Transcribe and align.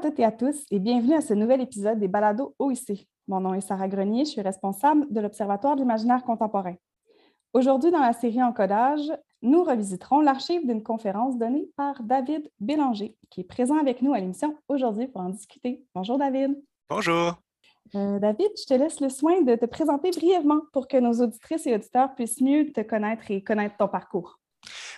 Toutes 0.00 0.18
et 0.18 0.24
à 0.24 0.32
tous 0.32 0.64
et 0.70 0.78
bienvenue 0.78 1.14
à 1.14 1.20
ce 1.20 1.34
nouvel 1.34 1.60
épisode 1.60 1.98
des 1.98 2.08
Balados 2.08 2.54
OIC. 2.58 3.06
Mon 3.28 3.40
nom 3.40 3.52
est 3.52 3.60
Sarah 3.60 3.86
Grenier, 3.86 4.24
je 4.24 4.30
suis 4.30 4.40
responsable 4.40 5.06
de 5.12 5.20
l'Observatoire 5.20 5.76
de 5.76 5.82
l'imaginaire 5.82 6.24
contemporain. 6.24 6.74
Aujourd'hui, 7.52 7.90
dans 7.90 7.98
la 7.98 8.14
série 8.14 8.42
Encodage, 8.42 9.12
nous 9.42 9.62
revisiterons 9.62 10.20
l'archive 10.20 10.66
d'une 10.66 10.82
conférence 10.82 11.36
donnée 11.36 11.68
par 11.76 12.02
David 12.02 12.50
Bélanger, 12.60 13.14
qui 13.28 13.42
est 13.42 13.44
présent 13.44 13.76
avec 13.76 14.00
nous 14.00 14.14
à 14.14 14.20
l'émission 14.20 14.56
aujourd'hui 14.68 15.06
pour 15.06 15.20
en 15.20 15.28
discuter. 15.28 15.84
Bonjour 15.94 16.16
David. 16.16 16.58
Bonjour. 16.88 17.34
Euh, 17.94 18.18
David, 18.18 18.48
je 18.56 18.64
te 18.64 18.74
laisse 18.74 19.00
le 19.00 19.10
soin 19.10 19.42
de 19.42 19.54
te 19.54 19.66
présenter 19.66 20.12
brièvement 20.12 20.62
pour 20.72 20.88
que 20.88 20.96
nos 20.96 21.20
auditrices 21.20 21.66
et 21.66 21.74
auditeurs 21.74 22.14
puissent 22.14 22.40
mieux 22.40 22.72
te 22.72 22.80
connaître 22.80 23.30
et 23.30 23.44
connaître 23.44 23.76
ton 23.76 23.88
parcours. 23.88 24.38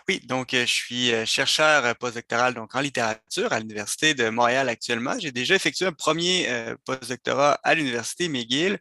Oui, 0.09 0.21
donc 0.25 0.53
euh, 0.55 0.67
je 0.67 0.73
suis 0.73 1.13
euh, 1.13 1.25
chercheur 1.25 1.85
euh, 1.85 1.95
postdoctoral 1.95 2.55
donc 2.55 2.75
en 2.75 2.81
littérature 2.81 3.53
à 3.53 3.61
l'Université 3.61 4.15
de 4.15 4.29
Montréal 4.31 4.69
actuellement. 4.69 5.15
J'ai 5.19 5.31
déjà 5.31 5.55
effectué 5.55 5.87
un 5.87 5.93
premier 5.93 6.49
postdoctorat 6.85 7.61
à 7.63 7.75
l'Université 7.75 8.29
McGill. 8.29 8.79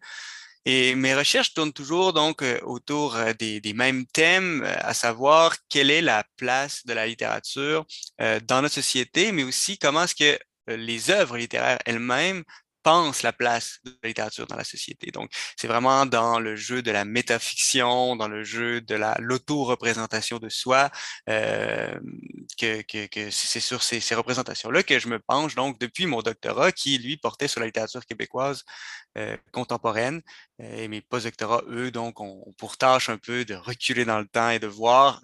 Et 0.66 0.94
mes 0.94 1.16
recherches 1.16 1.54
tournent 1.54 1.73
toujours 1.73 2.14
donc 2.14 2.44
autour 2.64 3.18
des, 3.40 3.59
des, 3.62 3.73
mêmes 3.73 4.06
thèmes, 4.06 4.64
à 4.64 4.94
savoir 4.94 5.56
quelle 5.70 5.90
est 5.90 6.02
la 6.02 6.23
place 6.38 6.86
de 6.86 6.94
la 6.94 7.08
littérature 7.08 7.84
dans 8.20 8.62
notre 8.62 8.76
société, 8.76 9.31
mais 9.31 9.44
aussi 9.44 9.80
comment 9.80 10.03
est-ce 10.03 10.14
que 10.14 10.40
les 10.68 11.09
œuvres 11.09 11.38
littéraires 11.38 11.80
elles-mêmes 11.86 12.44
pense 12.84 13.24
la 13.24 13.34
place 13.34 13.80
de 13.86 13.92
la 14.04 14.10
littérature 14.10 14.48
dans 14.48 14.56
la 14.56 14.64
société. 14.64 15.12
Donc, 15.12 15.32
c'est 15.58 15.68
vraiment 15.68 16.06
dans 16.06 16.40
le 16.40 16.56
jeu 16.56 16.82
de 16.82 16.92
la 16.92 17.06
métafiction, 17.06 18.16
dans 18.16 18.28
le 18.28 18.44
jeu 18.44 18.82
de 18.82 18.96
la 18.96 19.16
l'auto-représentation 19.20 20.40
de 20.40 20.50
soi, 20.50 20.90
euh, 21.30 22.00
que, 22.59 22.84
c'est 23.32 23.59
sur 23.59 23.84
ces, 23.84 24.16
représentations-là 24.16 24.84
que 24.84 25.00
je 25.00 25.08
me 25.08 25.20
penche 25.20 25.56
donc 25.56 25.80
depuis 25.80 26.06
mon 26.06 26.22
doctorat 26.22 26.72
qui, 26.72 26.98
lui, 26.98 27.18
portait 27.18 27.48
sur 27.48 27.59
la 27.59 27.68
littérature 27.68 28.06
québécoise 28.06 28.64
euh, 29.18 29.38
contemporaine. 29.52 30.22
Euh, 30.62 30.84
et 30.84 30.88
mes 30.88 31.02
postdoctorats, 31.02 31.64
eux, 31.68 31.92
donc, 31.92 32.20
ont, 32.20 32.54
pour 32.58 32.78
tâche 32.78 33.09
un 33.09 33.18
peu 33.18 33.46
de 33.46 33.56
reculer 33.56 34.06
dans 34.06 34.20
le 34.20 34.28
temps 34.28 34.50
et 34.50 34.59
de 34.59 34.68
voir 34.68 35.22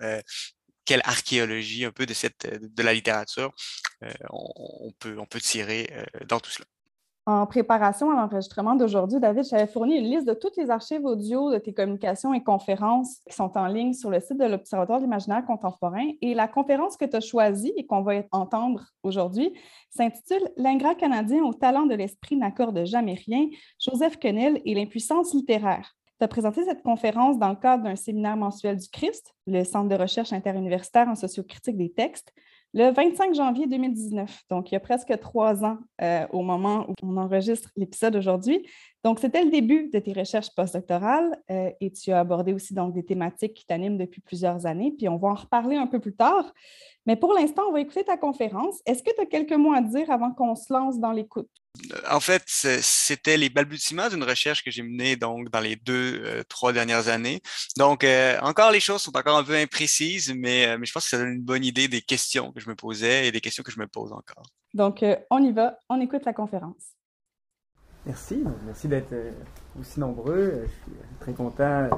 quelle 0.85 1.01
archéologie 1.03 1.85
un 1.85 1.91
peu 1.91 2.05
de 2.05 2.13
cette 2.13 2.47
de 2.47 2.83
la 2.83 2.93
littérature 2.93 3.53
on, 4.29 4.93
peut 4.99 5.17
on 5.19 5.25
peut 5.25 5.41
tirer 5.41 5.89
dans 6.27 6.39
tout 6.39 6.51
cela. 6.51 6.65
En 7.27 7.45
préparation 7.45 8.09
à 8.09 8.15
l'enregistrement 8.15 8.75
d'aujourd'hui, 8.75 9.19
David, 9.19 9.43
j'avais 9.43 9.67
fourni 9.67 9.97
une 9.97 10.05
liste 10.05 10.25
de 10.25 10.33
toutes 10.33 10.55
les 10.55 10.69
archives 10.69 11.03
audio 11.03 11.51
de 11.51 11.57
tes 11.57 11.73
communications 11.73 12.33
et 12.33 12.41
conférences 12.41 13.19
qui 13.27 13.35
sont 13.35 13.51
en 13.57 13.67
ligne 13.67 13.91
sur 13.91 14.09
le 14.09 14.21
site 14.21 14.37
de 14.37 14.45
l'Observatoire 14.45 14.99
de 14.99 15.03
l'imaginaire 15.03 15.45
contemporain. 15.45 16.07
Et 16.21 16.33
la 16.33 16.47
conférence 16.47 16.95
que 16.95 17.03
tu 17.03 17.17
as 17.17 17.19
choisie 17.19 17.73
et 17.75 17.85
qu'on 17.85 18.01
va 18.01 18.13
entendre 18.31 18.85
aujourd'hui 19.03 19.51
s'intitule 19.89 20.49
L'ingrat 20.55 20.95
canadien 20.95 21.43
au 21.43 21.53
talent 21.53 21.85
de 21.85 21.95
l'esprit 21.95 22.37
n'accorde 22.37 22.85
jamais 22.85 23.15
rien, 23.15 23.49
Joseph 23.77 24.15
Quenel 24.19 24.61
et 24.63 24.73
l'impuissance 24.73 25.33
littéraire. 25.33 25.97
Tu 26.19 26.23
as 26.23 26.29
présenté 26.29 26.63
cette 26.63 26.81
conférence 26.81 27.37
dans 27.37 27.49
le 27.49 27.57
cadre 27.57 27.83
d'un 27.83 27.97
séminaire 27.97 28.37
mensuel 28.37 28.77
du 28.77 28.87
Christ, 28.87 29.35
le 29.47 29.65
Centre 29.65 29.89
de 29.89 30.01
recherche 30.01 30.31
interuniversitaire 30.31 31.09
en 31.09 31.15
sociocritique 31.15 31.75
des 31.75 31.91
textes, 31.91 32.31
le 32.73 32.91
25 32.91 33.33
janvier 33.33 33.65
2019, 33.65 34.43
donc 34.49 34.71
il 34.71 34.75
y 34.75 34.77
a 34.77 34.79
presque 34.79 35.17
trois 35.19 35.63
ans 35.63 35.77
euh, 36.01 36.27
au 36.31 36.41
moment 36.41 36.85
où 36.89 36.93
on 37.01 37.17
enregistre 37.17 37.69
l'épisode 37.75 38.15
aujourd'hui. 38.15 38.67
Donc, 39.03 39.19
c'était 39.19 39.43
le 39.43 39.49
début 39.49 39.89
de 39.89 39.99
tes 39.99 40.11
recherches 40.11 40.53
postdoctorales 40.53 41.39
euh, 41.49 41.71
et 41.79 41.91
tu 41.91 42.11
as 42.11 42.19
abordé 42.19 42.51
aussi 42.51 42.73
donc, 42.73 42.93
des 42.93 43.05
thématiques 43.05 43.53
qui 43.53 43.65
t'animent 43.65 43.97
depuis 43.97 44.19
plusieurs 44.19 44.65
années, 44.65 44.93
puis 44.97 45.07
on 45.07 45.17
va 45.17 45.29
en 45.29 45.35
reparler 45.35 45.77
un 45.77 45.87
peu 45.87 45.99
plus 45.99 46.15
tard. 46.15 46.53
Mais 47.05 47.15
pour 47.15 47.33
l'instant, 47.33 47.63
on 47.69 47.71
va 47.71 47.79
écouter 47.79 48.03
ta 48.03 48.17
conférence. 48.17 48.81
Est-ce 48.85 49.01
que 49.01 49.15
tu 49.15 49.21
as 49.21 49.25
quelques 49.25 49.53
mots 49.53 49.73
à 49.73 49.81
dire 49.81 50.11
avant 50.11 50.33
qu'on 50.33 50.55
se 50.55 50.73
lance 50.73 50.99
dans 50.99 51.13
l'écoute? 51.13 51.49
En 52.09 52.19
fait, 52.19 52.43
c'était 52.47 53.37
les 53.37 53.49
balbutiements 53.49 54.09
d'une 54.09 54.23
recherche 54.23 54.63
que 54.63 54.71
j'ai 54.71 54.83
menée 54.83 55.15
donc 55.15 55.49
dans 55.49 55.59
les 55.59 55.75
deux, 55.75 56.21
euh, 56.23 56.43
trois 56.47 56.73
dernières 56.73 57.07
années. 57.07 57.41
Donc, 57.77 58.03
euh, 58.03 58.37
encore 58.41 58.71
les 58.71 58.79
choses 58.79 59.01
sont 59.01 59.15
encore 59.15 59.37
un 59.37 59.43
peu 59.43 59.55
imprécises, 59.55 60.33
mais, 60.35 60.67
euh, 60.67 60.77
mais 60.77 60.85
je 60.85 60.93
pense 60.93 61.03
que 61.03 61.09
ça 61.09 61.17
donne 61.17 61.33
une 61.33 61.41
bonne 61.41 61.63
idée 61.63 61.87
des 61.87 62.01
questions 62.01 62.51
que 62.51 62.59
je 62.59 62.69
me 62.69 62.75
posais 62.75 63.27
et 63.27 63.31
des 63.31 63.41
questions 63.41 63.63
que 63.63 63.71
je 63.71 63.79
me 63.79 63.87
pose 63.87 64.11
encore. 64.11 64.43
Donc, 64.73 65.03
euh, 65.03 65.15
on 65.29 65.43
y 65.43 65.51
va, 65.51 65.77
on 65.89 65.99
écoute 66.01 66.23
la 66.25 66.33
conférence. 66.33 66.93
Merci, 68.05 68.43
merci 68.65 68.87
d'être 68.87 69.13
aussi 69.79 69.99
nombreux. 69.99 70.65
Je 70.65 70.71
suis 70.71 70.99
très 71.19 71.33
content 71.33 71.89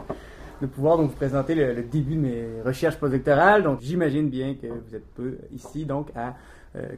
de 0.59 0.65
pouvoir 0.65 0.97
donc 0.97 1.11
vous 1.11 1.15
présenter 1.15 1.53
le, 1.55 1.73
le 1.73 1.83
début 1.83 2.15
de 2.15 2.21
mes 2.21 2.61
recherches 2.63 2.97
postdoctorales. 2.97 3.63
Donc, 3.63 3.81
j'imagine 3.81 4.29
bien 4.29 4.55
que 4.55 4.67
vous 4.67 4.95
êtes 4.95 5.07
peu 5.13 5.37
ici 5.51 5.85
donc 5.85 6.09
à 6.15 6.35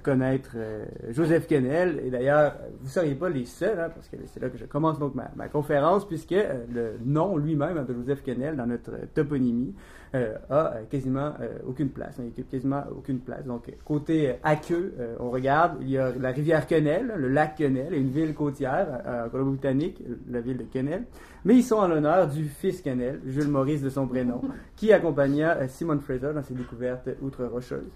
connaître 0.03 0.51
euh, 0.55 0.85
Joseph 1.11 1.47
Kennel. 1.47 2.01
Et 2.05 2.09
d'ailleurs, 2.09 2.55
vous 2.79 2.85
ne 2.85 2.89
seriez 2.89 3.15
pas 3.15 3.29
les 3.29 3.45
seuls, 3.45 3.79
hein, 3.79 3.89
parce 3.93 4.07
que 4.09 4.17
c'est 4.25 4.41
là 4.41 4.49
que 4.49 4.57
je 4.57 4.65
commence 4.65 4.99
donc 4.99 5.15
ma, 5.15 5.31
ma 5.35 5.47
conférence, 5.47 6.05
puisque 6.05 6.33
euh, 6.33 6.65
le 6.73 6.97
nom 7.05 7.37
lui-même 7.37 7.85
de 7.85 7.93
Joseph 7.93 8.21
Kennel 8.23 8.57
dans 8.57 8.65
notre 8.65 8.91
toponymie 9.13 9.73
euh, 10.13 10.35
a 10.49 10.73
quasiment 10.89 11.33
aucune 11.65 11.89
place. 11.89 12.15
Il 12.19 12.27
occupe 12.27 12.49
quasiment 12.49 12.83
aucune 12.91 13.19
place. 13.19 13.45
Donc, 13.45 13.71
côté 13.85 14.35
aqueux, 14.43 14.93
on 15.19 15.29
regarde, 15.29 15.77
il 15.81 15.89
y 15.89 15.97
a 15.97 16.11
la 16.19 16.31
rivière 16.31 16.67
Quenel, 16.67 17.13
le 17.15 17.29
lac 17.29 17.55
Quenel 17.57 17.93
et 17.93 17.97
une 17.97 18.09
ville 18.09 18.33
côtière 18.33 19.01
en 19.05 19.29
Colombie-Britannique, 19.29 20.03
la 20.29 20.41
ville 20.41 20.57
de 20.57 20.63
Quenel. 20.63 21.05
Mais 21.45 21.55
ils 21.55 21.63
sont 21.63 21.77
en 21.77 21.87
l'honneur 21.87 22.27
du 22.27 22.43
fils 22.43 22.81
Quenel, 22.81 23.21
Jules 23.25 23.47
Maurice 23.47 23.81
de 23.81 23.89
son 23.89 24.05
prénom, 24.05 24.41
qui 24.75 24.91
accompagna 24.91 25.65
Simon 25.69 25.99
Fraser 25.99 26.33
dans 26.33 26.43
ses 26.43 26.55
découvertes 26.55 27.09
outre-rocheuses. 27.21 27.89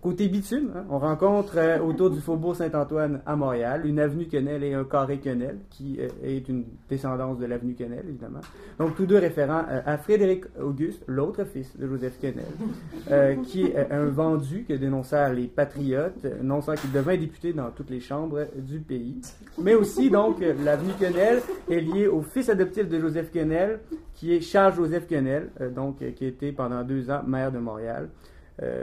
Côté 0.00 0.28
bitume, 0.28 0.70
hein, 0.76 0.84
on 0.88 0.98
rencontre 0.98 1.54
euh, 1.56 1.78
autour 1.80 2.10
du 2.10 2.20
faubourg 2.20 2.54
Saint-Antoine 2.54 3.22
à 3.26 3.34
Montréal 3.34 3.82
une 3.84 3.98
avenue 3.98 4.26
Quenel 4.26 4.62
et 4.62 4.74
un 4.74 4.84
carré 4.84 5.18
Quenel, 5.18 5.58
qui 5.68 5.98
euh, 6.00 6.08
est 6.22 6.48
une 6.48 6.64
descendance 6.88 7.38
de 7.38 7.46
l'avenue 7.46 7.74
Quenel, 7.74 8.04
évidemment. 8.08 8.40
Donc, 8.78 8.94
tous 8.94 9.06
deux 9.06 9.18
référents 9.18 9.64
euh, 9.68 9.80
à 9.84 9.98
Frédéric 9.98 10.44
Auguste, 10.62 11.02
l'autre 11.06 11.44
fils 11.44 11.76
de 11.76 11.86
Joseph 11.86 12.18
Quenel, 12.20 13.40
qui 13.42 13.64
est 13.64 13.90
un 13.90 14.06
vendu 14.06 14.64
que 14.68 14.74
dénonçèrent 14.74 15.32
les 15.32 15.46
patriotes, 15.46 16.26
non 16.42 16.60
sans 16.60 16.74
qu'il 16.74 16.92
devint 16.92 17.16
député 17.16 17.52
dans 17.52 17.70
toutes 17.70 17.90
les 17.90 18.00
chambres 18.00 18.46
du 18.56 18.78
pays. 18.78 19.20
Mais 19.58 19.74
aussi, 19.74 20.10
donc, 20.10 20.36
l'avenue 20.64 20.92
Quenel 20.98 21.40
est 21.68 21.80
liée 21.80 22.06
au 22.06 22.22
fils 22.22 22.48
adoptif 22.48 22.88
de 22.88 23.00
Joseph 23.00 23.30
Quenel, 23.32 23.80
qui 24.14 24.34
est 24.34 24.40
Charles-Joseph 24.40 25.06
Quenel, 25.08 25.50
donc, 25.74 25.98
qui 26.14 26.26
été 26.26 26.52
pendant 26.52 26.82
deux 26.82 27.10
ans 27.10 27.22
maire 27.26 27.50
de 27.50 27.58
Montréal 27.58 28.08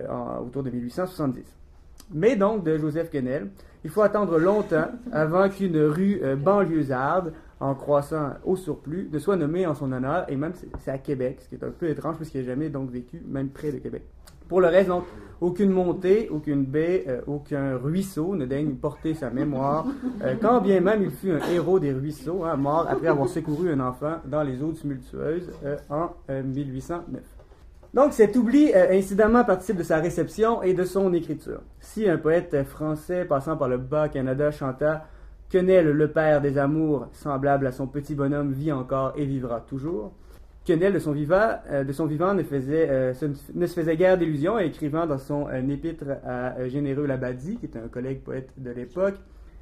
en, 0.09 0.43
autour 0.45 0.63
de 0.63 0.69
1870. 0.69 1.57
Mais 2.13 2.35
donc, 2.35 2.63
de 2.63 2.77
Joseph 2.77 3.09
Quenel, 3.09 3.49
il 3.83 3.89
faut 3.89 4.01
attendre 4.01 4.37
longtemps 4.37 4.87
avant 5.11 5.49
qu'une 5.49 5.77
rue 5.77 6.19
euh, 6.23 6.35
banlieusarde, 6.35 7.33
en 7.59 7.73
croissant 7.73 8.33
au 8.45 8.55
surplus, 8.55 9.09
ne 9.11 9.17
soit 9.17 9.35
nommée 9.35 9.65
en 9.65 9.73
son 9.73 9.91
honneur, 9.91 10.25
et 10.29 10.35
même 10.35 10.53
c'est 10.79 10.91
à 10.91 10.97
Québec, 10.99 11.39
ce 11.41 11.49
qui 11.49 11.55
est 11.55 11.63
un 11.63 11.71
peu 11.71 11.89
étrange 11.89 12.17
puisqu'il 12.17 12.41
n'a 12.41 12.47
jamais 12.47 12.69
donc 12.69 12.91
vécu 12.91 13.21
même 13.25 13.49
près 13.49 13.71
de 13.71 13.77
Québec. 13.79 14.03
Pour 14.47 14.61
le 14.61 14.67
reste, 14.67 14.87
donc, 14.87 15.03
aucune 15.41 15.71
montée, 15.71 16.29
aucune 16.29 16.63
baie, 16.63 17.03
euh, 17.07 17.21
aucun 17.27 17.77
ruisseau 17.77 18.35
ne 18.35 18.45
daigne 18.45 18.75
porter 18.75 19.13
sa 19.13 19.29
mémoire, 19.29 19.85
euh, 20.23 20.35
quand 20.41 20.61
bien 20.61 20.79
même 20.81 21.03
il 21.03 21.11
fut 21.11 21.31
un 21.31 21.39
héros 21.49 21.79
des 21.79 21.93
ruisseaux, 21.93 22.43
hein, 22.43 22.55
mort 22.55 22.87
après 22.89 23.07
avoir 23.07 23.27
secouru 23.27 23.71
un 23.71 23.79
enfant 23.79 24.17
dans 24.25 24.43
les 24.43 24.61
eaux 24.61 24.71
tumultueuses 24.71 25.51
euh, 25.65 25.77
en 25.89 26.11
1809. 26.29 27.36
Donc 27.93 28.13
cet 28.13 28.35
oubli, 28.35 28.71
euh, 28.73 28.91
incidemment, 28.91 29.43
participe 29.43 29.77
de 29.77 29.83
sa 29.83 29.97
réception 29.97 30.61
et 30.61 30.73
de 30.73 30.83
son 30.83 31.13
écriture. 31.13 31.61
Si 31.79 32.07
un 32.07 32.17
poète 32.17 32.63
français 32.63 33.25
passant 33.25 33.57
par 33.57 33.69
le 33.69 33.77
Bas-Canada 33.77 34.51
chanta 34.51 35.05
Quenel, 35.49 35.91
le 35.91 36.11
père 36.11 36.41
des 36.41 36.57
amours, 36.57 37.07
semblable 37.13 37.67
à 37.67 37.71
son 37.71 37.87
petit 37.87 38.15
bonhomme, 38.15 38.51
vit 38.51 38.71
encore 38.71 39.13
et 39.15 39.25
vivra 39.25 39.61
toujours. 39.61 40.11
Quenel, 40.65 40.91
de 40.93 40.99
son 40.99 41.13
vivant, 41.13 41.59
euh, 41.71 41.85
de 41.85 41.93
son 41.93 42.05
vivant 42.05 42.33
ne, 42.33 42.43
faisait, 42.43 42.89
euh, 42.89 43.13
se, 43.13 43.25
ne 43.53 43.65
se 43.65 43.73
faisait 43.73 43.95
guère 43.95 44.17
d'illusions, 44.17 44.59
écrivant 44.59 45.07
dans 45.07 45.17
son 45.17 45.47
épître 45.69 46.03
à 46.25 46.67
Généreux 46.67 47.05
Labadie, 47.05 47.55
qui 47.55 47.67
est 47.67 47.77
un 47.77 47.87
collègue 47.87 48.21
poète 48.21 48.49
de 48.57 48.71
l'époque, 48.71 49.15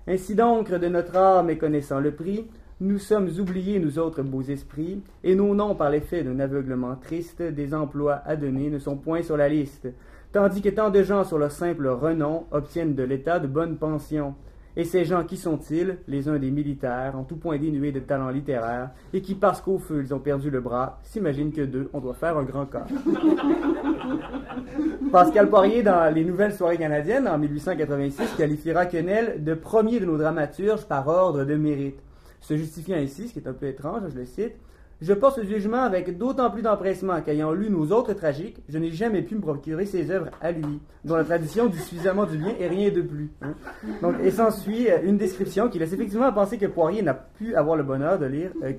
Ainsi 0.07 0.35
donc, 0.35 0.71
de 0.71 0.87
notre 0.87 1.15
art 1.15 1.43
méconnaissant 1.43 1.99
le 1.99 2.11
prix, 2.11 2.45
nous 2.81 2.99
sommes 2.99 3.29
oubliés, 3.39 3.79
nous 3.79 3.99
autres 3.99 4.21
beaux 4.21 4.41
esprits, 4.41 5.01
et 5.23 5.33
nos 5.33 5.55
noms, 5.55 5.75
par 5.75 5.89
l'effet 5.89 6.23
d'un 6.23 6.41
aveuglement 6.41 6.95
triste, 6.95 7.41
des 7.41 7.73
emplois 7.73 8.21
à 8.25 8.35
donner 8.35 8.69
ne 8.69 8.79
sont 8.79 8.97
point 8.97 9.21
sur 9.21 9.37
la 9.37 9.47
liste, 9.47 9.87
tandis 10.33 10.61
que 10.61 10.67
tant 10.67 10.89
de 10.89 11.01
gens, 11.01 11.23
sur 11.23 11.37
leur 11.37 11.51
simple 11.51 11.87
renom, 11.87 12.47
obtiennent 12.51 12.93
de 12.93 13.03
l'État 13.03 13.39
de 13.39 13.47
bonnes 13.47 13.77
pensions. 13.77 14.35
Et 14.77 14.83
ces 14.83 15.05
gens, 15.05 15.23
qui 15.23 15.37
sont-ils? 15.37 15.99
Les 16.09 16.27
uns 16.27 16.37
des 16.37 16.51
militaires, 16.51 17.17
en 17.17 17.23
tout 17.23 17.37
point 17.37 17.57
dénués 17.57 17.93
de 17.93 18.01
talent 18.01 18.27
littéraire, 18.27 18.89
et 19.13 19.21
qui, 19.21 19.35
parce 19.35 19.61
qu'au 19.61 19.77
feu 19.77 20.01
ils 20.03 20.13
ont 20.13 20.19
perdu 20.19 20.49
le 20.49 20.59
bras, 20.59 20.99
s'imaginent 21.01 21.53
que 21.53 21.61
d'eux, 21.61 21.89
on 21.93 22.01
doit 22.01 22.13
faire 22.13 22.37
un 22.37 22.43
grand 22.43 22.65
corps. 22.65 22.87
Pascal 25.13 25.49
Poirier, 25.49 25.81
dans 25.81 26.13
les 26.13 26.25
Nouvelles 26.25 26.53
Soirées 26.53 26.77
canadiennes, 26.77 27.25
en 27.25 27.37
1886, 27.37 28.33
qualifiera 28.35 28.85
Quenel 28.85 29.45
de 29.45 29.53
premier 29.53 30.01
de 30.01 30.05
nos 30.05 30.17
dramaturges 30.17 30.83
par 30.83 31.07
ordre 31.07 31.45
de 31.45 31.55
mérite, 31.55 32.01
se 32.45 32.57
justifiant 32.57 32.97
ainsi, 32.97 33.27
ce 33.27 33.33
qui 33.33 33.39
est 33.39 33.47
un 33.47 33.53
peu 33.53 33.67
étrange, 33.67 34.03
je 34.13 34.19
le 34.19 34.25
cite, 34.25 34.53
je 35.01 35.13
porte 35.13 35.35
ce 35.35 35.43
jugement 35.43 35.81
avec 35.81 36.17
d'autant 36.17 36.49
plus 36.49 36.61
d'empressement 36.61 37.19
qu'ayant 37.21 37.51
lu 37.51 37.69
nos 37.69 37.91
autres 37.91 38.13
tragiques, 38.13 38.57
je 38.69 38.77
n'ai 38.77 38.91
jamais 38.91 39.23
pu 39.23 39.35
me 39.35 39.41
procurer 39.41 39.85
ses 39.85 40.09
œuvres 40.09 40.29
à 40.41 40.51
lui, 40.51 40.79
dont 41.03 41.15
la 41.15 41.25
tradition 41.25 41.65
dit 41.65 41.79
suffisamment 41.79 42.25
du 42.25 42.37
bien 42.37 42.53
et 42.59 42.67
rien 42.67 42.91
de 42.91 43.01
plus. 43.01 43.29
Hein. 43.41 43.55
Donc, 44.01 44.15
et 44.23 44.31
s'ensuit 44.31 44.89
euh, 44.89 44.99
une 45.03 45.17
description 45.17 45.69
qui 45.69 45.79
laisse 45.79 45.91
effectivement 45.91 46.31
penser 46.31 46.57
que 46.57 46.67
Poirier 46.67 47.01
n'a 47.01 47.13
pu 47.13 47.55
avoir 47.55 47.75
le 47.75 47.83
bonheur 47.83 48.17
de 48.19 48.25
lire 48.25 48.51
euh, 48.63 48.71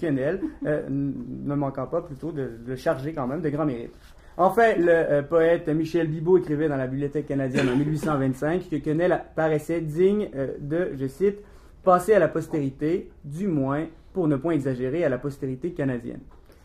euh, 0.67 0.83
ne 0.89 1.55
manquant 1.55 1.87
pas 1.87 2.01
plutôt 2.01 2.33
de 2.33 2.51
le 2.67 2.77
charger 2.77 3.13
quand 3.13 3.27
même 3.27 3.43
de 3.43 3.51
grand 3.51 3.67
mérite. 3.67 3.93
Enfin, 4.39 4.75
le 4.77 5.23
poète 5.23 5.69
Michel 5.69 6.09
Bibot 6.09 6.39
écrivait 6.39 6.69
dans 6.69 6.77
la 6.77 6.87
Bibliothèque 6.87 7.27
canadienne 7.27 7.69
en 7.71 7.77
1825 7.77 8.69
que 8.71 8.77
Quenelle 8.77 9.23
paraissait 9.35 9.81
digne 9.81 10.29
de, 10.61 10.91
je 10.95 11.07
cite, 11.07 11.39
passer 11.87 12.15
à 12.15 12.19
la 12.19 12.27
postérité, 12.27 13.09
du 13.25 13.47
moins 13.47 13.87
pour 14.13 14.27
ne 14.27 14.35
point 14.35 14.55
exagérer, 14.55 15.05
à 15.05 15.09
la 15.09 15.19
postérité 15.19 15.71
canadienne. 15.71 16.21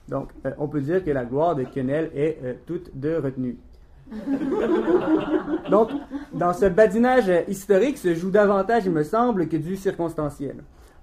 Donc, 0.09 0.29
euh, 0.45 0.51
on 0.57 0.67
peut 0.67 0.81
dire 0.81 1.05
que 1.05 1.11
la 1.11 1.25
gloire 1.25 1.55
de 1.55 1.63
Quenelle 1.63 2.09
est 2.15 2.39
euh, 2.43 2.53
toute 2.65 2.89
de 2.99 3.15
retenue. 3.15 3.57
Donc, 5.69 5.91
dans 6.33 6.53
ce 6.53 6.65
badinage 6.65 7.31
historique 7.47 7.99
se 7.99 8.15
joue 8.15 8.31
davantage, 8.31 8.85
il 8.85 8.91
me 8.91 9.03
semble, 9.03 9.47
que 9.47 9.57
du 9.57 9.77
circonstanciel. 9.77 10.55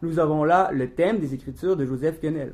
Nous 0.03 0.19
avons 0.19 0.43
là 0.43 0.71
le 0.73 0.91
thème 0.91 1.19
des 1.19 1.33
écritures 1.33 1.77
de 1.77 1.85
Joseph 1.87 2.21
Quenelle. 2.21 2.53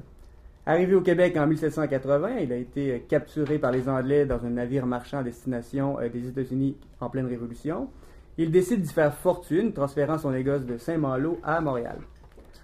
Arrivé 0.66 0.94
au 0.94 1.00
Québec 1.00 1.34
en 1.38 1.46
1780, 1.46 2.38
il 2.40 2.52
a 2.52 2.56
été 2.56 3.04
capturé 3.08 3.58
par 3.58 3.72
les 3.72 3.88
Anglais 3.88 4.26
dans 4.26 4.44
un 4.44 4.50
navire 4.50 4.86
marchand 4.86 5.18
à 5.18 5.22
destination 5.22 5.98
euh, 5.98 6.10
des 6.10 6.28
États-Unis 6.28 6.76
en 7.00 7.08
pleine 7.08 7.26
Révolution. 7.26 7.88
Il 8.36 8.50
décide 8.50 8.82
d'y 8.82 8.92
faire 8.92 9.14
fortune, 9.14 9.72
transférant 9.72 10.18
son 10.18 10.32
négoce 10.32 10.66
de 10.66 10.76
Saint-Malo 10.76 11.38
à 11.44 11.60
Montréal. 11.60 11.98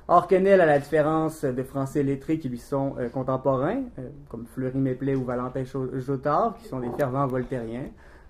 Or, 0.09 0.27
Quenel, 0.27 0.61
à 0.61 0.67
la 0.67 0.81
différence 0.81 1.45
de 1.45 1.63
Français 1.63 2.03
lettrés 2.03 2.39
qui 2.39 2.49
lui 2.49 2.59
sont 2.59 2.95
euh, 2.99 3.09
contemporains, 3.09 3.83
euh, 4.01 4.09
comme 4.29 4.47
Fleury 4.53 4.79
Méplet 4.79 5.15
ou 5.15 5.25
Valentin 5.25 5.63
Jotard, 5.95 6.57
qui 6.61 6.67
sont 6.67 6.81
des 6.81 6.91
fervents 6.99 7.29
voltairiens, 7.29 7.85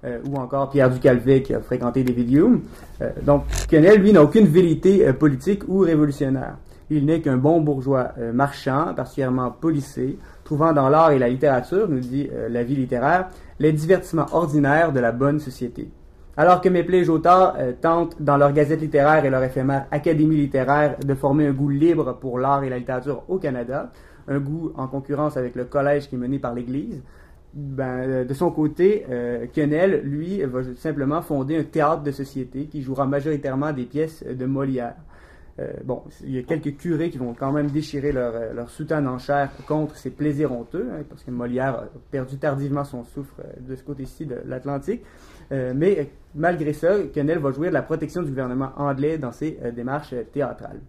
euh, 0.04 0.18
ou 0.28 0.36
encore 0.36 0.68
Pierre 0.68 0.90
Ducalvet 0.90 1.40
qui 1.40 1.54
a 1.54 1.60
fréquenté 1.60 2.04
des 2.04 2.12
vidéos. 2.12 2.60
donc, 3.22 3.44
Quenel, 3.70 4.02
lui, 4.02 4.12
n'a 4.12 4.22
aucune 4.22 4.46
vérité 4.46 5.10
politique 5.14 5.66
ou 5.66 5.78
révolutionnaire. 5.78 6.58
Il 6.90 7.06
n'est 7.06 7.22
qu'un 7.22 7.38
bon 7.38 7.62
bourgeois 7.62 8.12
marchand, 8.34 8.92
particulièrement 8.94 9.50
policé, 9.50 10.18
trouvant 10.44 10.74
dans 10.74 10.88
l'art 10.90 11.12
et 11.12 11.18
la 11.18 11.28
littérature, 11.28 11.88
nous 11.88 12.00
dit 12.00 12.28
la 12.48 12.64
vie 12.64 12.74
littéraire, 12.74 13.28
les 13.58 13.72
divertissements 13.72 14.26
ordinaires 14.32 14.92
de 14.92 15.00
la 15.00 15.12
bonne 15.12 15.38
société. 15.38 15.88
Alors 16.40 16.62
que 16.62 16.70
Méplé 16.70 17.00
et 17.00 17.04
Jotard 17.04 17.56
euh, 17.58 17.74
tentent, 17.78 18.16
dans 18.18 18.38
leur 18.38 18.54
gazette 18.54 18.80
littéraire 18.80 19.26
et 19.26 19.28
leur 19.28 19.44
éphémère 19.44 19.84
Académie 19.90 20.36
littéraire, 20.36 20.96
de 20.98 21.14
former 21.14 21.46
un 21.46 21.52
goût 21.52 21.68
libre 21.68 22.16
pour 22.18 22.38
l'art 22.38 22.64
et 22.64 22.70
la 22.70 22.78
littérature 22.78 23.24
au 23.28 23.36
Canada, 23.36 23.92
un 24.26 24.38
goût 24.38 24.72
en 24.74 24.88
concurrence 24.88 25.36
avec 25.36 25.54
le 25.54 25.66
collège 25.66 26.08
qui 26.08 26.14
est 26.14 26.18
mené 26.18 26.38
par 26.38 26.54
l'Église, 26.54 27.02
ben, 27.52 27.84
euh, 27.84 28.24
de 28.24 28.32
son 28.32 28.50
côté, 28.52 29.04
euh, 29.10 29.48
Quenel, 29.52 30.00
lui, 30.02 30.40
va 30.44 30.60
simplement 30.76 31.20
fonder 31.20 31.58
un 31.58 31.64
théâtre 31.64 32.04
de 32.04 32.10
société 32.10 32.68
qui 32.68 32.80
jouera 32.80 33.04
majoritairement 33.04 33.74
des 33.74 33.84
pièces 33.84 34.24
de 34.24 34.46
Molière. 34.46 34.96
bon, 35.84 36.04
il 36.24 36.36
y 36.36 36.38
a 36.38 36.42
quelques 36.42 36.78
curés 36.78 37.10
qui 37.10 37.18
vont 37.18 37.34
quand 37.38 37.52
même 37.52 37.66
déchirer 37.66 38.12
leur, 38.12 38.54
leur 38.54 38.70
soutane 38.70 39.06
en 39.06 39.18
chair 39.18 39.50
contre 39.68 39.94
ces 39.96 40.08
plaisirs 40.08 40.52
honteux, 40.52 40.88
hein, 40.90 41.02
parce 41.06 41.22
que 41.22 41.30
Molière 41.30 41.74
a 41.74 41.84
perdu 42.10 42.38
tardivement 42.38 42.84
son 42.84 43.04
souffle 43.04 43.42
de 43.60 43.76
ce 43.76 43.82
côté-ci 43.82 44.24
de 44.24 44.36
l'Atlantique. 44.46 45.02
Euh, 45.52 45.72
mais 45.74 46.10
malgré 46.34 46.72
ça, 46.72 46.94
Quenel 47.12 47.38
va 47.38 47.50
jouir 47.50 47.70
de 47.70 47.74
la 47.74 47.82
protection 47.82 48.22
du 48.22 48.30
gouvernement 48.30 48.70
anglais 48.76 49.18
dans 49.18 49.32
ses 49.32 49.58
euh, 49.64 49.72
démarches 49.72 50.12
euh, 50.12 50.22
théâtrales. 50.32 50.80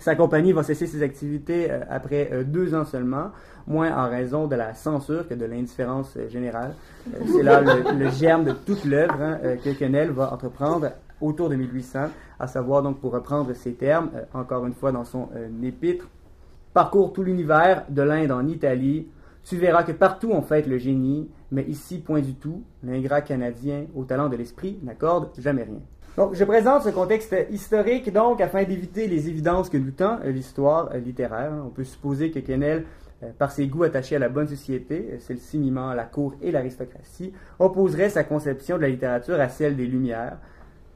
Sa 0.00 0.16
compagnie 0.16 0.52
va 0.52 0.64
cesser 0.64 0.88
ses 0.88 1.00
activités 1.04 1.70
après 1.70 2.42
deux 2.44 2.74
ans 2.74 2.84
seulement, 2.84 3.30
moins 3.68 3.96
en 3.96 4.10
raison 4.10 4.48
de 4.48 4.56
la 4.56 4.74
censure 4.74 5.28
que 5.28 5.34
de 5.34 5.44
l'indifférence 5.44 6.18
générale. 6.28 6.74
C'est 7.24 7.44
là 7.44 7.60
le, 7.60 8.08
germe 8.08 8.42
de 8.42 8.50
toute 8.50 8.84
l'œuvre 8.84 9.22
hein, 9.22 9.38
que 9.64 9.70
Quenel 9.78 10.10
va 10.10 10.32
entreprendre 10.32 10.90
autour 11.20 11.50
de 11.50 11.54
1800, 11.54 12.08
à 12.40 12.46
savoir 12.48 12.82
donc 12.82 12.98
pour 12.98 13.12
reprendre 13.12 13.52
ses 13.52 13.74
termes, 13.74 14.10
encore 14.34 14.66
une 14.66 14.74
fois 14.74 14.90
dans 14.90 15.04
son 15.04 15.28
épître, 15.62 16.08
parcours 16.74 17.12
tout 17.12 17.22
l'univers, 17.22 17.84
de 17.88 18.02
l'Inde 18.02 18.32
en 18.32 18.48
Italie, 18.48 19.06
tu 19.44 19.56
verras 19.56 19.82
que 19.82 19.92
partout 19.92 20.30
on 20.32 20.42
fête 20.42 20.66
le 20.66 20.78
génie, 20.78 21.28
mais 21.50 21.64
ici, 21.64 21.98
point 21.98 22.20
du 22.20 22.34
tout. 22.34 22.62
L'ingrat 22.82 23.22
canadien, 23.22 23.86
au 23.94 24.04
talent 24.04 24.28
de 24.28 24.36
l'esprit, 24.36 24.78
n'accorde 24.82 25.30
jamais 25.38 25.64
rien. 25.64 25.80
Donc, 26.16 26.34
je 26.34 26.44
présente 26.44 26.82
ce 26.82 26.90
contexte 26.90 27.34
historique, 27.50 28.12
donc, 28.12 28.40
afin 28.40 28.64
d'éviter 28.64 29.08
les 29.08 29.28
évidences 29.28 29.70
que 29.70 29.78
nous 29.78 29.92
tend 29.92 30.18
l'histoire 30.24 30.94
littéraire. 30.96 31.52
On 31.64 31.70
peut 31.70 31.84
supposer 31.84 32.30
que 32.30 32.38
Kennel, 32.38 32.84
euh, 33.22 33.30
par 33.38 33.50
ses 33.50 33.66
goûts 33.66 33.84
attachés 33.84 34.16
à 34.16 34.18
la 34.18 34.28
bonne 34.28 34.46
société, 34.46 35.16
celle-ci 35.20 35.58
mimant 35.58 35.94
la 35.94 36.04
cour 36.04 36.34
et 36.42 36.50
l'aristocratie, 36.50 37.32
opposerait 37.58 38.10
sa 38.10 38.24
conception 38.24 38.76
de 38.76 38.82
la 38.82 38.88
littérature 38.88 39.40
à 39.40 39.48
celle 39.48 39.74
des 39.74 39.86
Lumières, 39.86 40.36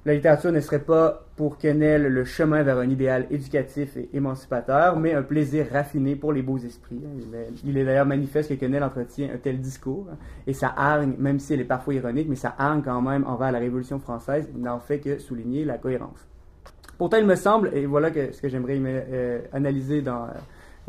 la 0.06 0.14
littérature 0.14 0.52
ne 0.52 0.60
serait 0.60 0.84
pas 0.84 1.26
pour 1.34 1.58
Quenel 1.58 2.06
le 2.06 2.24
chemin 2.24 2.62
vers 2.62 2.78
un 2.78 2.88
idéal 2.88 3.26
éducatif 3.28 3.96
et 3.96 4.08
émancipateur, 4.14 5.00
mais 5.00 5.12
un 5.12 5.22
plaisir 5.22 5.66
raffiné 5.72 6.14
pour 6.14 6.32
les 6.32 6.42
beaux 6.42 6.58
esprits. 6.58 7.02
Il 7.64 7.76
est, 7.76 7.84
d'ailleurs 7.84 8.06
manifeste 8.06 8.50
que 8.50 8.54
Quenel 8.54 8.84
entretient 8.84 9.30
un 9.34 9.36
tel 9.36 9.60
discours, 9.60 10.06
et 10.46 10.52
sa 10.52 10.68
hargne, 10.68 11.14
même 11.18 11.40
si 11.40 11.54
elle 11.54 11.60
est 11.60 11.64
parfois 11.64 11.92
ironique, 11.94 12.28
mais 12.28 12.36
sa 12.36 12.54
hargne 12.56 12.82
quand 12.84 13.02
même 13.02 13.26
envers 13.26 13.50
la 13.50 13.58
Révolution 13.58 13.98
française 13.98 14.48
n'en 14.56 14.78
fait 14.78 15.00
que 15.00 15.18
souligner 15.18 15.64
la 15.64 15.76
cohérence. 15.76 16.24
Pourtant, 16.98 17.16
il 17.16 17.26
me 17.26 17.34
semble, 17.34 17.72
et 17.74 17.84
voilà 17.84 18.12
ce 18.12 18.40
que 18.40 18.48
j'aimerais 18.48 18.78
euh, 18.80 19.40
analyser 19.52 20.02
dans 20.02 20.28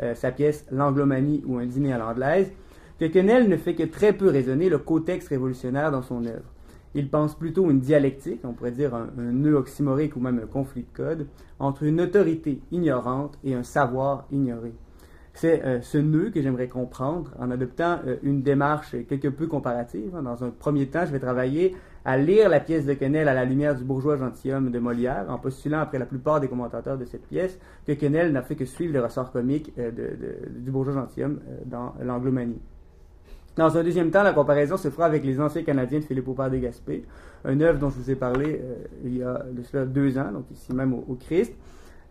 euh, 0.00 0.14
sa 0.14 0.30
pièce 0.30 0.64
L'Anglomanie 0.70 1.42
ou 1.44 1.58
un 1.58 1.66
dîner 1.66 1.92
à 1.92 1.98
l'anglaise, 1.98 2.52
que 3.00 3.06
Quenel 3.06 3.48
ne 3.48 3.56
fait 3.56 3.74
que 3.74 3.82
très 3.82 4.12
peu 4.12 4.28
raisonner 4.28 4.68
le 4.68 4.78
contexte 4.78 5.30
révolutionnaire 5.30 5.90
dans 5.90 6.02
son 6.02 6.24
œuvre. 6.24 6.44
Il 6.98 7.08
pense 7.08 7.36
plutôt 7.36 7.70
une 7.70 7.78
dialectique, 7.78 8.40
on 8.42 8.54
pourrait 8.54 8.72
dire 8.72 8.92
un, 8.92 9.06
nœud 9.16 9.54
oxymorique 9.54 10.16
ou 10.16 10.20
même 10.20 10.40
un 10.42 10.48
conflit 10.48 10.82
de 10.82 10.96
code, 10.96 11.28
entre 11.60 11.84
une 11.84 12.00
autorité 12.00 12.60
ignorante 12.72 13.38
et 13.44 13.54
un 13.54 13.62
savoir 13.62 14.26
ignoré. 14.32 14.74
C'est 15.32 15.64
euh, 15.64 15.80
ce 15.80 15.96
nœud 15.96 16.30
que 16.30 16.42
j'aimerais 16.42 16.66
comprendre 16.66 17.30
en 17.38 17.52
adoptant 17.52 18.00
euh, 18.04 18.16
une 18.24 18.42
démarche 18.42 18.96
quelque 19.08 19.28
peu 19.28 19.46
comparative. 19.46 20.10
Dans 20.24 20.42
un 20.42 20.50
premier 20.50 20.88
temps, 20.88 21.06
je 21.06 21.12
vais 21.12 21.20
travailler 21.20 21.76
à 22.04 22.18
lire 22.18 22.48
la 22.48 22.58
pièce 22.58 22.84
de 22.84 22.94
Quenelle 22.94 23.28
à 23.28 23.34
la 23.34 23.44
lumière 23.44 23.76
du 23.76 23.84
bourgeois 23.84 24.16
gentilhomme 24.16 24.72
de 24.72 24.78
Molière, 24.80 25.26
en 25.28 25.38
postulant 25.38 25.78
après 25.78 26.00
la 26.00 26.06
plupart 26.06 26.40
des 26.40 26.48
commentateurs 26.48 26.98
de 26.98 27.04
cette 27.04 27.28
pièce 27.28 27.60
que 27.86 27.92
Quenelle 27.92 28.32
n'a 28.32 28.42
fait 28.42 28.56
que 28.56 28.64
suivre 28.64 28.92
le 28.92 29.04
ressort 29.04 29.30
comique 29.30 29.72
euh, 29.78 29.92
du 30.50 30.72
bourgeois 30.72 30.94
gentilhomme 30.94 31.38
dans 31.64 31.94
l'anglomanie. 32.02 32.60
Dans 33.58 33.76
un 33.76 33.82
deuxième 33.82 34.12
temps, 34.12 34.22
la 34.22 34.32
comparaison 34.32 34.76
se 34.76 34.88
fera 34.88 35.06
avec 35.06 35.24
les 35.24 35.40
anciens 35.40 35.64
Canadiens 35.64 35.98
de 35.98 36.04
Philippe 36.04 36.28
Aupert 36.28 36.48
de 36.48 36.58
Gaspé, 36.58 37.04
un 37.44 37.60
œuvre 37.60 37.80
dont 37.80 37.90
je 37.90 37.96
vous 37.96 38.08
ai 38.08 38.14
parlé 38.14 38.60
euh, 38.62 38.74
il 39.04 39.16
y 39.16 39.22
a 39.24 39.42
de 39.50 39.64
cela 39.64 39.84
deux 39.84 40.16
ans, 40.16 40.30
donc 40.32 40.44
ici 40.52 40.72
même 40.72 40.94
au, 40.94 41.16
Christ. 41.16 41.52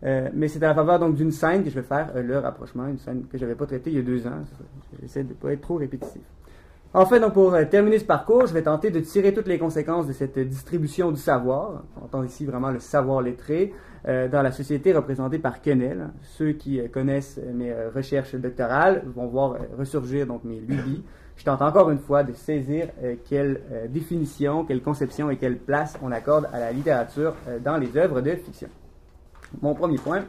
Euh, 0.04 0.28
mais 0.34 0.48
c'est 0.48 0.62
à 0.62 0.68
la 0.68 0.74
faveur 0.74 0.98
donc 0.98 1.14
d'une 1.14 1.32
scène 1.32 1.64
que 1.64 1.70
je 1.70 1.74
vais 1.74 1.86
faire 1.86 2.12
euh, 2.14 2.22
le 2.22 2.38
rapprochement, 2.38 2.86
une 2.86 2.98
scène 2.98 3.24
que 3.32 3.38
je 3.38 3.44
n'avais 3.44 3.54
pas 3.54 3.64
traitée 3.64 3.88
il 3.88 3.96
y 3.96 3.98
a 3.98 4.02
deux 4.02 4.26
ans. 4.26 4.44
J'essaie 5.00 5.22
de 5.22 5.30
ne 5.30 5.34
pas 5.34 5.50
être 5.50 5.62
trop 5.62 5.76
répétitif. 5.76 6.20
Enfin, 6.92 7.18
donc 7.18 7.32
pour 7.32 7.56
terminer 7.70 7.98
ce 7.98 8.04
parcours, 8.04 8.46
je 8.46 8.52
vais 8.52 8.62
tenter 8.62 8.90
de 8.90 9.00
tirer 9.00 9.32
toutes 9.32 9.48
les 9.48 9.58
conséquences 9.58 10.06
de 10.06 10.12
cette 10.12 10.38
distribution 10.38 11.10
du 11.12 11.18
savoir. 11.18 11.82
On 11.98 12.04
entend 12.04 12.24
ici 12.24 12.44
vraiment 12.44 12.70
le 12.70 12.78
savoir 12.78 13.22
lettré 13.22 13.72
dans 14.06 14.42
la 14.42 14.52
société 14.52 14.94
représentée 14.94 15.38
par 15.38 15.60
Quenel. 15.60 16.08
Ceux 16.22 16.52
qui 16.52 16.80
connaissent 16.88 17.38
mes 17.52 17.74
recherches 17.94 18.34
doctorales 18.36 19.02
vont 19.14 19.26
voir 19.26 19.56
ressurgir 19.78 20.26
donc 20.26 20.44
mes 20.44 20.60
lubies 20.60 21.02
je 21.38 21.44
tente 21.44 21.62
encore 21.62 21.90
une 21.90 22.00
fois 22.00 22.24
de 22.24 22.32
saisir 22.32 22.88
euh, 23.02 23.14
quelle 23.28 23.60
euh, 23.72 23.86
définition, 23.86 24.64
quelle 24.64 24.82
conception 24.82 25.30
et 25.30 25.36
quelle 25.36 25.56
place 25.56 25.96
on 26.02 26.10
accorde 26.10 26.48
à 26.52 26.58
la 26.58 26.72
littérature 26.72 27.34
euh, 27.48 27.60
dans 27.60 27.76
les 27.76 27.96
œuvres 27.96 28.20
de 28.20 28.32
fiction. 28.32 28.68
Mon 29.62 29.74
premier 29.74 29.98
point. 29.98 30.24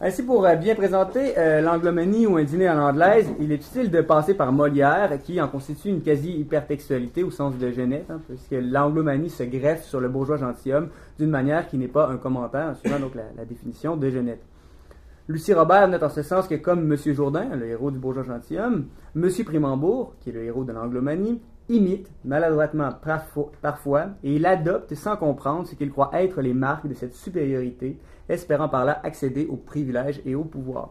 Ainsi, 0.00 0.22
pour 0.22 0.46
bien 0.60 0.74
présenter 0.74 1.34
l'anglomanie 1.62 2.26
ou 2.26 2.36
un 2.36 2.44
dîner 2.44 2.68
en 2.68 2.78
anglaise, 2.78 3.30
il 3.40 3.50
est 3.50 3.66
utile 3.66 3.90
de 3.90 4.02
passer 4.02 4.34
par 4.34 4.52
Molière, 4.52 5.10
qui 5.22 5.40
en 5.40 5.48
constitue 5.48 5.88
une 5.88 6.02
quasi-hypertextualité 6.02 7.22
au 7.22 7.30
sens 7.30 7.56
de 7.56 7.70
Genève, 7.70 8.04
hein, 8.10 8.20
puisque 8.28 8.62
l'anglomanie 8.62 9.30
se 9.30 9.42
greffe 9.44 9.84
sur 9.84 10.00
le 10.00 10.10
bourgeois 10.10 10.36
gentilhomme 10.36 10.90
d'une 11.18 11.30
manière 11.30 11.66
qui 11.66 11.78
n'est 11.78 11.88
pas 11.88 12.08
un 12.08 12.18
commentaire, 12.18 12.76
suivant 12.76 13.00
donc 13.00 13.14
la, 13.14 13.22
la 13.38 13.46
définition 13.46 13.96
de 13.96 14.10
Genève. 14.10 14.38
Lucie 15.28 15.54
Robert 15.54 15.88
note 15.88 16.04
en 16.04 16.08
ce 16.08 16.22
sens 16.22 16.46
que 16.46 16.54
comme 16.54 16.92
M. 16.92 16.96
Jourdain, 17.12 17.56
le 17.56 17.66
héros 17.66 17.90
du 17.90 17.98
bourgeois 17.98 18.22
gentilhomme, 18.22 18.86
M. 19.16 19.28
Primambourg, 19.44 20.14
qui 20.20 20.30
est 20.30 20.32
le 20.32 20.44
héros 20.44 20.62
de 20.62 20.72
l'anglomanie, 20.72 21.42
imite, 21.68 22.12
maladroitement 22.24 22.90
parfois, 23.60 24.10
et 24.22 24.36
il 24.36 24.46
adopte 24.46 24.94
sans 24.94 25.16
comprendre 25.16 25.66
ce 25.66 25.74
qu'il 25.74 25.90
croit 25.90 26.10
être 26.12 26.40
les 26.42 26.54
marques 26.54 26.86
de 26.86 26.94
cette 26.94 27.14
supériorité, 27.14 27.98
espérant 28.28 28.68
par 28.68 28.84
là 28.84 29.00
accéder 29.02 29.46
aux 29.46 29.56
privilèges 29.56 30.22
et 30.24 30.36
au 30.36 30.44
pouvoir. 30.44 30.90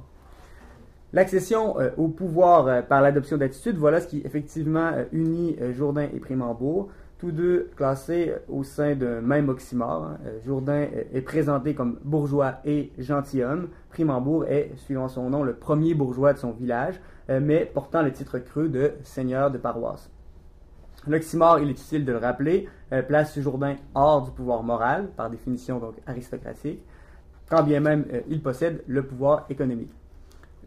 L'accession 1.14 1.80
euh, 1.80 1.92
au 1.96 2.10
pouvoir 2.10 2.68
euh, 2.68 2.82
par 2.82 3.02
l'adoption 3.02 3.38
d'attitudes, 3.38 3.78
voilà 3.78 4.02
ce 4.02 4.08
qui 4.08 4.22
effectivement 4.26 4.92
euh, 4.94 5.06
unit 5.14 5.56
Jourdain 5.72 6.10
et 6.14 6.20
Primambourg, 6.20 6.90
tous 7.18 7.32
deux 7.32 7.70
classés 7.76 8.34
au 8.50 8.64
sein 8.64 8.96
d'un 8.96 9.22
même 9.22 9.50
oxymore. 9.50 10.04
Hein. 10.04 10.18
Jourdain 10.46 10.88
est 11.14 11.22
présenté 11.22 11.74
comme 11.74 12.00
bourgeois 12.04 12.56
et 12.66 12.92
gentilhomme. 12.98 13.70
Primambourg 13.90 14.46
est, 14.46 14.72
suivant 14.78 15.08
son 15.08 15.30
nom, 15.30 15.44
le 15.44 15.54
premier 15.54 15.94
bourgeois 15.94 16.34
de 16.34 16.38
son 16.38 16.52
village, 16.52 17.00
mais 17.30 17.66
portant 17.66 18.02
le 18.02 18.12
titre 18.12 18.38
creux 18.40 18.68
de 18.68 18.92
seigneur 19.04 19.50
de 19.50 19.58
paroisse. 19.58 20.10
L'oxymore, 21.08 21.60
il 21.60 21.70
est 21.70 21.72
utile 21.72 22.04
de 22.04 22.12
le 22.12 22.18
rappeler, 22.18 22.68
place 23.08 23.40
Jourdain 23.40 23.76
hors 23.94 24.24
du 24.24 24.32
pouvoir 24.32 24.64
moral, 24.64 25.08
par 25.16 25.30
définition 25.30 25.80
donc 25.80 25.96
aristocratique, 26.08 26.82
quand 27.50 27.64
bien 27.64 27.80
même 27.80 28.06
il 28.28 28.42
possède 28.42 28.84
le 28.88 29.04
pouvoir 29.04 29.46
économique. 29.50 29.94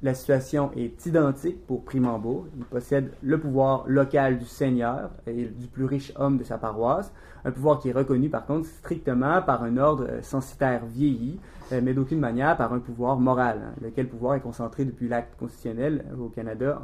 La 0.00 0.14
situation 0.14 0.70
est 0.76 1.06
identique 1.06 1.66
pour 1.66 1.84
Primambourg. 1.84 2.46
Il 2.56 2.64
possède 2.64 3.10
le 3.20 3.40
pouvoir 3.40 3.82
local 3.88 4.38
du 4.38 4.44
seigneur 4.44 5.10
et 5.26 5.46
du 5.46 5.66
plus 5.66 5.86
riche 5.86 6.12
homme 6.14 6.38
de 6.38 6.44
sa 6.44 6.56
paroisse, 6.56 7.12
un 7.44 7.50
pouvoir 7.50 7.80
qui 7.80 7.88
est 7.88 7.92
reconnu 7.92 8.28
par 8.28 8.46
contre 8.46 8.68
strictement 8.68 9.42
par 9.42 9.64
un 9.64 9.76
ordre 9.76 10.06
censitaire 10.22 10.86
vieilli, 10.86 11.40
euh, 11.72 11.80
mais 11.82 11.94
d'aucune 11.94 12.20
manière 12.20 12.56
par 12.56 12.72
un 12.72 12.78
pouvoir 12.78 13.18
moral, 13.18 13.60
hein, 13.64 13.74
lequel 13.82 14.06
pouvoir 14.06 14.36
est 14.36 14.40
concentré 14.40 14.84
depuis 14.84 15.08
l'acte 15.08 15.34
constitutionnel 15.36 16.04
au 16.16 16.28
Canada, 16.28 16.80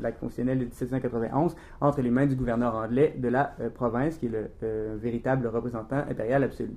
l'acte 0.00 0.20
constitutionnel 0.20 0.58
de 0.58 0.64
1791, 0.64 1.54
entre 1.82 2.00
les 2.00 2.10
mains 2.10 2.26
du 2.26 2.34
gouverneur 2.34 2.74
anglais 2.76 3.14
de 3.18 3.28
la 3.28 3.54
euh, 3.60 3.68
province, 3.68 4.16
qui 4.16 4.26
est 4.26 4.30
le 4.30 4.50
euh, 4.62 4.96
véritable 4.98 5.46
représentant 5.48 5.98
impérial 6.08 6.42
absolu. 6.42 6.76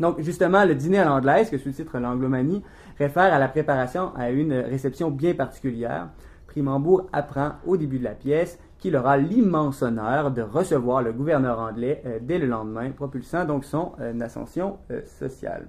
Donc, 0.00 0.20
justement, 0.20 0.64
le 0.64 0.74
dîner 0.74 0.98
à 0.98 1.04
l'anglaise, 1.04 1.50
que 1.50 1.58
sous 1.58 1.68
le 1.68 1.74
titre 1.74 1.98
L'Anglomanie, 1.98 2.62
réfère 2.98 3.32
à 3.32 3.38
la 3.38 3.48
préparation 3.48 4.12
à 4.16 4.30
une 4.30 4.52
réception 4.52 5.10
bien 5.10 5.34
particulière. 5.34 6.08
Primambourg 6.46 7.08
apprend 7.12 7.52
au 7.66 7.76
début 7.76 7.98
de 7.98 8.04
la 8.04 8.14
pièce 8.14 8.58
qu'il 8.78 8.96
aura 8.96 9.16
l'immense 9.16 9.82
honneur 9.82 10.30
de 10.30 10.42
recevoir 10.42 11.02
le 11.02 11.12
gouverneur 11.12 11.58
anglais 11.58 12.02
euh, 12.04 12.18
dès 12.20 12.38
le 12.38 12.46
lendemain, 12.46 12.90
propulsant 12.90 13.44
donc 13.44 13.64
son 13.64 13.92
euh, 14.00 14.20
ascension 14.20 14.76
euh, 14.90 15.00
sociale. 15.18 15.66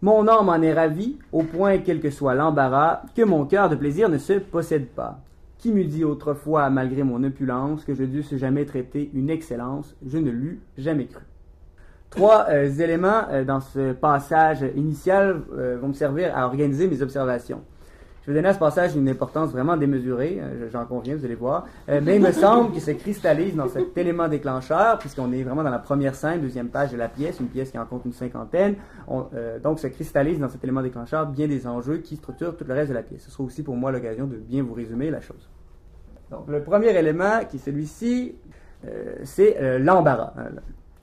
Mon 0.00 0.28
âme 0.28 0.48
en 0.48 0.62
est 0.62 0.72
ravi, 0.72 1.18
au 1.32 1.42
point, 1.42 1.78
quel 1.78 2.00
que 2.00 2.10
soit 2.10 2.34
l'embarras, 2.34 3.02
que 3.16 3.22
mon 3.22 3.46
cœur 3.46 3.68
de 3.68 3.76
plaisir 3.76 4.08
ne 4.08 4.18
se 4.18 4.34
possède 4.34 4.86
pas. 4.86 5.20
Qui 5.58 5.72
m'eût 5.72 5.86
dit 5.86 6.04
autrefois, 6.04 6.70
malgré 6.70 7.02
mon 7.02 7.24
opulence, 7.24 7.84
que 7.84 7.94
je 7.94 8.04
dusse 8.04 8.36
jamais 8.36 8.64
traiter 8.64 9.10
une 9.14 9.30
excellence, 9.30 9.96
je 10.06 10.18
ne 10.18 10.30
l'eus 10.30 10.60
jamais 10.78 11.06
cru. 11.06 11.24
Trois 12.10 12.46
euh, 12.48 12.70
éléments 12.70 13.24
euh, 13.30 13.44
dans 13.44 13.60
ce 13.60 13.92
passage 13.92 14.64
initial 14.76 15.42
euh, 15.52 15.76
vont 15.80 15.88
me 15.88 15.92
servir 15.92 16.36
à 16.36 16.46
organiser 16.46 16.86
mes 16.86 17.02
observations. 17.02 17.62
Je 18.22 18.32
vais 18.32 18.38
donner 18.38 18.48
à 18.48 18.54
ce 18.54 18.58
passage 18.58 18.96
une 18.96 19.08
importance 19.08 19.50
vraiment 19.52 19.76
démesurée, 19.76 20.40
j'en 20.72 20.84
conviens, 20.84 21.14
vous 21.14 21.24
allez 21.24 21.36
voir, 21.36 21.64
mais 21.86 22.16
il 22.16 22.20
me 22.20 22.32
semble 22.32 22.72
qu'il 22.72 22.82
se 22.82 22.90
cristallise 22.90 23.54
dans 23.54 23.68
cet 23.68 23.96
élément 23.96 24.26
déclencheur, 24.26 24.98
puisqu'on 24.98 25.30
est 25.30 25.44
vraiment 25.44 25.62
dans 25.62 25.70
la 25.70 25.78
première 25.78 26.16
scène, 26.16 26.40
deuxième 26.40 26.66
page 26.66 26.90
de 26.90 26.96
la 26.96 27.06
pièce, 27.06 27.38
une 27.38 27.46
pièce 27.46 27.70
qui 27.70 27.78
en 27.78 27.86
compte 27.86 28.04
une 28.04 28.12
cinquantaine, 28.12 28.74
donc 29.62 29.78
se 29.78 29.86
cristallise 29.86 30.40
dans 30.40 30.48
cet 30.48 30.64
élément 30.64 30.82
déclencheur 30.82 31.26
bien 31.26 31.46
des 31.46 31.68
enjeux 31.68 31.98
qui 31.98 32.16
structurent 32.16 32.56
tout 32.56 32.64
le 32.66 32.74
reste 32.74 32.88
de 32.88 32.94
la 32.94 33.04
pièce. 33.04 33.22
Ce 33.22 33.30
sera 33.30 33.44
aussi 33.44 33.62
pour 33.62 33.76
moi 33.76 33.92
l'occasion 33.92 34.26
de 34.26 34.34
bien 34.34 34.64
vous 34.64 34.74
résumer 34.74 35.08
la 35.08 35.20
chose. 35.20 35.48
Donc 36.32 36.48
le 36.48 36.64
premier 36.64 36.98
élément, 36.98 37.44
qui 37.48 37.58
est 37.58 37.60
celui-ci, 37.60 38.34
c'est 39.22 39.78
l'embarras. 39.78 40.32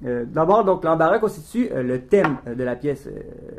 Euh, 0.05 0.25
d'abord, 0.25 0.65
donc, 0.65 0.83
l'embarras 0.83 1.19
constitue 1.19 1.69
euh, 1.71 1.81
le 1.81 2.01
thème 2.01 2.37
euh, 2.47 2.55
de 2.55 2.63
la 2.63 2.75
pièce, 2.75 3.07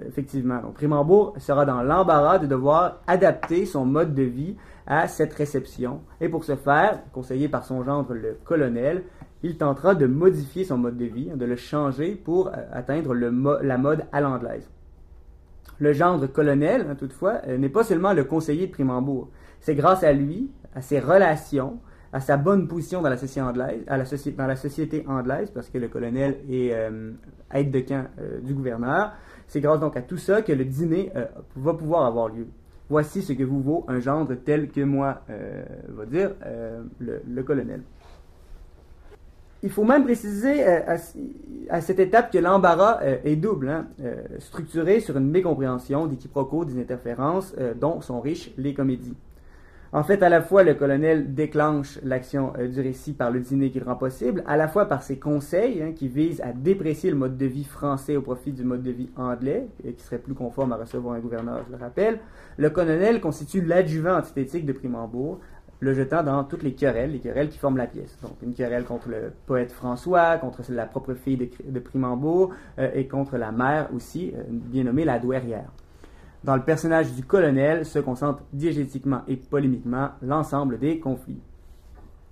effectivement. 0.07 0.61
Donc, 0.61 0.75
Primambourg 0.75 1.35
sera 1.39 1.65
dans 1.65 1.83
l'embarras 1.83 2.39
de 2.39 2.47
devoir 2.47 3.01
adapter 3.07 3.65
son 3.65 3.87
mode 3.87 4.15
de 4.15 4.23
vie 4.23 4.57
à 4.87 5.09
cette 5.09 5.33
réception. 5.33 6.01
Et 6.21 6.29
pour 6.29 6.45
ce 6.45 6.57
faire, 6.57 7.01
conseillé 7.13 7.49
par 7.49 7.65
son 7.65 7.83
gendre, 7.83 8.13
le 8.13 8.37
colonel, 8.45 9.05
il 9.43 9.57
tentera 9.57 9.95
de 9.95 10.07
modifier 10.07 10.65
son 10.65 10.77
mode 10.77 10.99
de 10.99 11.07
vie, 11.07 11.31
de 11.35 11.45
le 11.45 11.57
changer 11.57 12.15
pour 12.15 12.51
atteindre 12.73 13.15
la 13.15 13.79
mode 13.79 14.05
à 14.13 14.21
l'anglaise. 14.21 14.71
Le 15.79 15.93
gendre 15.93 16.27
colonel, 16.27 16.87
hein, 16.89 16.95
toutefois, 16.95 17.41
n'est 17.47 17.69
pas 17.69 17.85
seulement 17.85 18.13
le 18.15 18.25
conseiller 18.25 18.67
de 18.69 18.73
Primambourg. 18.73 19.29
C'est 19.61 19.75
grâce 19.75 20.03
à 20.03 20.13
lui, 20.13 20.51
à 20.75 20.81
ses 20.81 20.99
relations, 20.99 21.79
à 22.15 22.21
sa 22.21 22.37
bonne 22.37 22.69
position 22.69 23.03
dans 23.03 23.09
la 23.09 23.17
société 23.17 23.41
anglaise, 23.41 23.85
dans 24.37 24.47
la 24.47 24.55
société 24.57 25.05
anglaise, 25.09 25.51
parce 25.51 25.69
que 25.69 25.79
le 25.79 25.89
colonel 25.89 26.39
est 26.49 26.73
euh, 26.73 27.11
aide 27.53 27.73
de 27.73 27.81
camp 27.81 28.07
euh, 28.21 28.39
du 28.41 28.55
gouverneur. 28.55 29.15
C'est 29.49 29.61
grâce 29.61 29.81
donc 29.81 29.97
à 29.97 30.01
tout 30.01 30.17
ça 30.17 30.41
que 30.41 30.53
le 30.53 30.65
dîner 30.65 31.11
euh, 31.17 31.25
va 31.57 31.75
pouvoir 31.75 32.07
avoir 32.07 32.29
lieu. 32.29 32.47
Voici 32.89 33.21
ce 33.21 33.33
que 33.33 33.43
vous 33.43 33.61
vaut 33.61 33.85
un 33.89 33.99
gendre 33.99 34.33
tel 34.37 34.71
que 34.71 34.83
moi, 34.83 35.23
va 35.89 36.05
dire 36.05 36.33
le, 37.01 37.43
colonel. 37.43 37.81
Il 39.63 39.71
faut 39.71 39.85
même 39.85 40.05
préciser 40.05 40.63
à, 40.63 41.81
cette 41.81 41.99
étape 41.99 42.31
que 42.31 42.37
l'embarras 42.37 43.01
est 43.25 43.37
double, 43.37 43.71
hein, 43.71 43.87
structuré 44.39 45.01
sur 45.01 45.17
une 45.17 45.31
mécompréhension 45.31 46.07
des 46.07 46.17
quiproquos, 46.17 46.67
des 46.67 46.79
interférences 46.79 47.55
dont 47.81 48.03
sont 48.03 48.21
riches 48.21 48.51
les 48.59 48.75
comédies. 48.75 49.17
En 49.95 50.03
fait, 50.03 50.25
à 50.25 50.29
la 50.29 50.43
fois, 50.43 50.65
le 50.65 50.75
colonel 50.75 51.35
déclenche 51.35 52.01
l'action 52.03 52.53
euh, 52.59 52.67
du 52.67 52.81
récit 52.81 53.13
par 53.13 53.31
le 53.31 53.39
dîner 53.39 53.71
qu'il 53.71 53.85
rend 53.85 53.95
possible, 53.95 54.43
à 54.45 54.57
la 54.57 54.67
fois 54.67 54.87
par 54.87 55.05
ses 55.05 55.21
conseils 55.21 55.81
hein, 55.81 55.93
qui 55.95 56.09
visent 56.09 56.41
à 56.41 56.53
déprécier 56.53 57.11
le 57.11 57.17
mode 57.17 57.37
de 57.37 57.47
vie 57.47 57.63
français 57.63 58.17
au 58.17 58.21
profit 58.21 58.51
du 58.51 58.65
mode 58.65 58.83
de 58.83 58.91
vie 58.91 59.09
anglais, 59.15 59.69
et 59.85 59.93
qui 59.93 60.03
serait 60.03 60.19
plus 60.19 60.35
conforme 60.35 60.73
à 60.73 60.77
recevoir 60.79 61.15
un 61.15 61.21
gouverneur, 61.21 61.63
je 61.69 61.77
le 61.77 61.81
rappelle. 61.81 62.19
Le 62.57 62.71
colonel 62.71 63.21
constitue 63.21 63.61
l'adjuvant 63.61 64.17
antithétique 64.17 64.67
de 64.67 64.73
Primambourg, 64.73 65.39
le 65.79 65.95
jetant 65.95 66.25
dans 66.25 66.43
toutes 66.43 66.65
les 66.65 66.75
querelles, 66.75 67.13
les 67.13 67.21
querelles 67.21 67.49
qui 67.49 67.59
forment 67.59 67.77
la 67.77 67.87
pièce. 67.87 68.19
Donc 68.21 68.33
une 68.43 68.53
querelle 68.53 68.83
contre 68.83 69.09
le 69.09 69.31
poète 69.47 69.71
François, 69.71 70.39
contre 70.39 70.63
la 70.71 70.87
propre 70.87 71.15
fille 71.15 71.37
de, 71.37 71.79
Primambourg, 71.79 72.53
euh, 72.81 72.91
et 72.95 73.07
contre 73.07 73.37
la 73.37 73.53
mère 73.53 73.91
aussi, 73.95 74.33
euh, 74.35 74.43
bien 74.49 74.83
nommée 74.83 75.05
la 75.05 75.21
douairière. 75.21 75.71
Dans 76.45 76.57
le 76.57 76.63
personnage 76.63 77.11
du 77.15 77.25
colonel 77.25 77.87
se 77.87 77.99
concentre 77.99 78.43
diégétiquement 78.53 79.23
et 79.27 79.37
polémiquement 79.37 80.11
l'ensemble 80.21 80.79
des 80.79 80.99
conflits. 80.99 81.41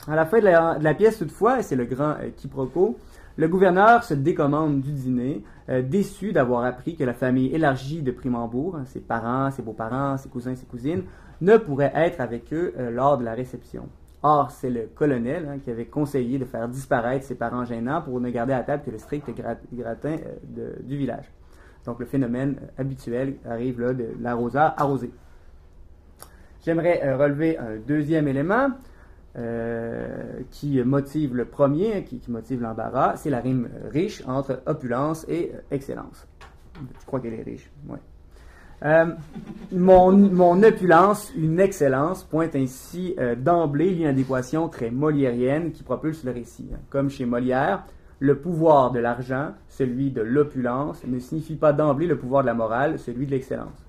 À 0.07 0.15
la 0.15 0.27
fin 0.27 0.39
de 0.39 0.45
la, 0.85 0.95
pièce, 0.95 1.19
toutefois, 1.19 1.61
et 1.61 1.63
c'est 1.63 1.77
le 1.77 1.87
grand 1.87 2.17
euh, 2.21 2.29
quiproquo, 2.37 2.99
le 3.39 3.49
gouverneur 3.49 4.05
se 4.05 4.13
décommande 4.13 4.83
du 4.83 4.93
dîner, 4.93 5.43
euh, 5.71 5.81
déçu 5.81 6.33
d'avoir 6.33 6.65
appris 6.65 6.95
que 6.95 7.05
la 7.05 7.15
famille 7.15 7.55
élargie 7.55 8.03
de 8.03 8.11
Primambourg, 8.11 8.81
ses 8.85 9.01
parents, 9.01 9.51
ses 9.51 9.63
beaux-parents, 9.63 10.19
ses 10.19 10.29
cousins, 10.29 10.55
ses 10.57 10.67
cousines, 10.67 11.05
ne 11.41 11.57
pourrait 11.57 11.93
être 11.95 12.21
avec 12.21 12.53
eux 12.53 12.75
euh, 12.77 12.91
lors 12.91 13.17
de 13.17 13.25
la 13.25 13.33
réception. 13.33 13.89
Or, 14.23 14.51
c'est 14.51 14.71
le 14.71 14.91
colonel 14.95 15.49
hein, 15.49 15.59
qui 15.59 15.71
avait 15.71 15.87
conseillé 15.87 16.39
de 16.39 16.45
faire 16.45 16.69
disparaître 16.69 17.25
ses 17.25 17.35
parents 17.35 17.65
gênants 17.65 18.03
pour 18.03 18.21
ne 18.21 18.29
garder 18.29 18.53
à 18.53 18.63
table 18.63 18.83
que 18.85 18.91
le 18.91 18.99
strict 18.99 19.31
gratin 19.73 20.17
du 20.83 20.99
village. 20.99 21.33
Donc 21.85 21.99
le 21.99 22.07
phénomène 22.07 22.57
habituel 22.79 23.37
arrive 23.49 23.81
là 23.81 23.93
de 23.93 24.09
l'arroseur 24.21 24.75
arrosé. 24.77 25.11
J'aimerais 26.65 27.03
euh, 27.05 27.17
relever 27.17 27.59
un 27.59 27.77
deuxième 27.77 28.29
élément 28.29 28.69
euh, 29.37 30.41
qui 30.51 30.81
motive 30.83 31.35
le 31.35 31.45
premier, 31.45 32.05
qui, 32.05 32.21
motive 32.29 32.63
l'embarras, 32.63 33.17
c'est 33.17 33.31
la 33.31 33.41
rime 33.41 33.69
riche 33.91 34.23
entre 34.27 34.63
opulence 34.67 35.27
et 35.29 35.53
excellence. 35.71 36.27
Je 37.01 37.07
crois 37.07 37.21
qu'elle 37.21 37.35
est 37.35 37.43
riche? 37.43 37.71
Euh, 38.85 39.07
mon, 39.73 40.63
opulence, 40.63 41.33
une 41.37 41.59
excellence, 41.59 42.25
pointe 42.25 42.55
ainsi 42.55 43.17
d'emblée 43.39 43.91
l'inadéquation 43.91 44.69
très 44.69 44.91
moliérienne 44.91 45.73
qui 45.73 45.83
propulse 45.83 46.25
le 46.25 46.33
récit. 46.33 46.69
Comme 46.91 47.11
chez 47.11 47.25
Molière, 47.25 47.85
le 48.23 48.39
pouvoir 48.39 48.93
de 48.93 49.01
l'argent, 49.01 49.49
celui 49.69 50.13
de 50.13 50.23
l'opulence, 50.23 51.05
ne 51.05 51.19
signifie 51.19 51.57
pas 51.57 51.73
d'emblée 51.73 52.07
le 52.07 52.17
pouvoir 52.17 52.45
de 52.45 52.47
la 52.47 52.55
morale, 52.55 53.01
celui 53.01 53.27
de 53.27 53.33
l'excellence. 53.33 53.85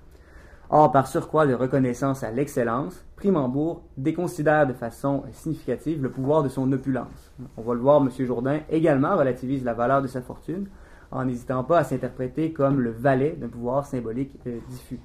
Or, 0.70 0.90
par 0.90 1.06
surcroît 1.06 1.46
de 1.46 1.54
reconnaissance 1.54 2.24
à 2.24 2.32
l'excellence, 2.32 3.04
Primambourg 3.14 3.84
déconsidère 3.96 4.66
de 4.66 4.72
façon 4.72 5.22
significative 5.30 6.02
le 6.02 6.10
pouvoir 6.10 6.42
de 6.42 6.48
son 6.48 6.72
opulence. 6.72 7.32
On 7.56 7.62
va 7.62 7.74
le 7.74 7.80
voir, 7.80 8.02
M. 8.02 8.10
Jourdain 8.26 8.58
également 8.70 9.16
relativise 9.16 9.62
la 9.62 9.72
valeur 9.72 10.02
de 10.02 10.08
sa 10.08 10.20
fortune, 10.20 10.66
en 11.12 11.26
n'hésitant 11.26 11.62
pas 11.62 11.78
à 11.78 11.84
s'interpréter 11.84 12.52
comme 12.52 12.80
le 12.80 12.90
valet 12.90 13.36
d'un 13.38 13.46
pouvoir 13.46 13.86
symbolique 13.86 14.36
euh, 14.48 14.58
diffus. 14.68 14.98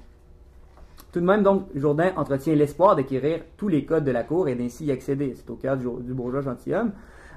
Tout 1.12 1.20
de 1.20 1.24
même, 1.24 1.44
donc, 1.44 1.68
Jourdain 1.76 2.10
entretient 2.16 2.56
l'espoir 2.56 2.96
d'acquérir 2.96 3.42
tous 3.56 3.68
les 3.68 3.84
codes 3.84 4.04
de 4.04 4.10
la 4.10 4.24
cour 4.24 4.48
et 4.48 4.56
d'ainsi 4.56 4.86
y 4.86 4.90
accéder. 4.90 5.34
C'est 5.36 5.48
au 5.50 5.54
cœur 5.54 5.76
du, 5.76 5.86
du 6.00 6.14
bourgeois 6.14 6.40
gentilhomme 6.40 6.90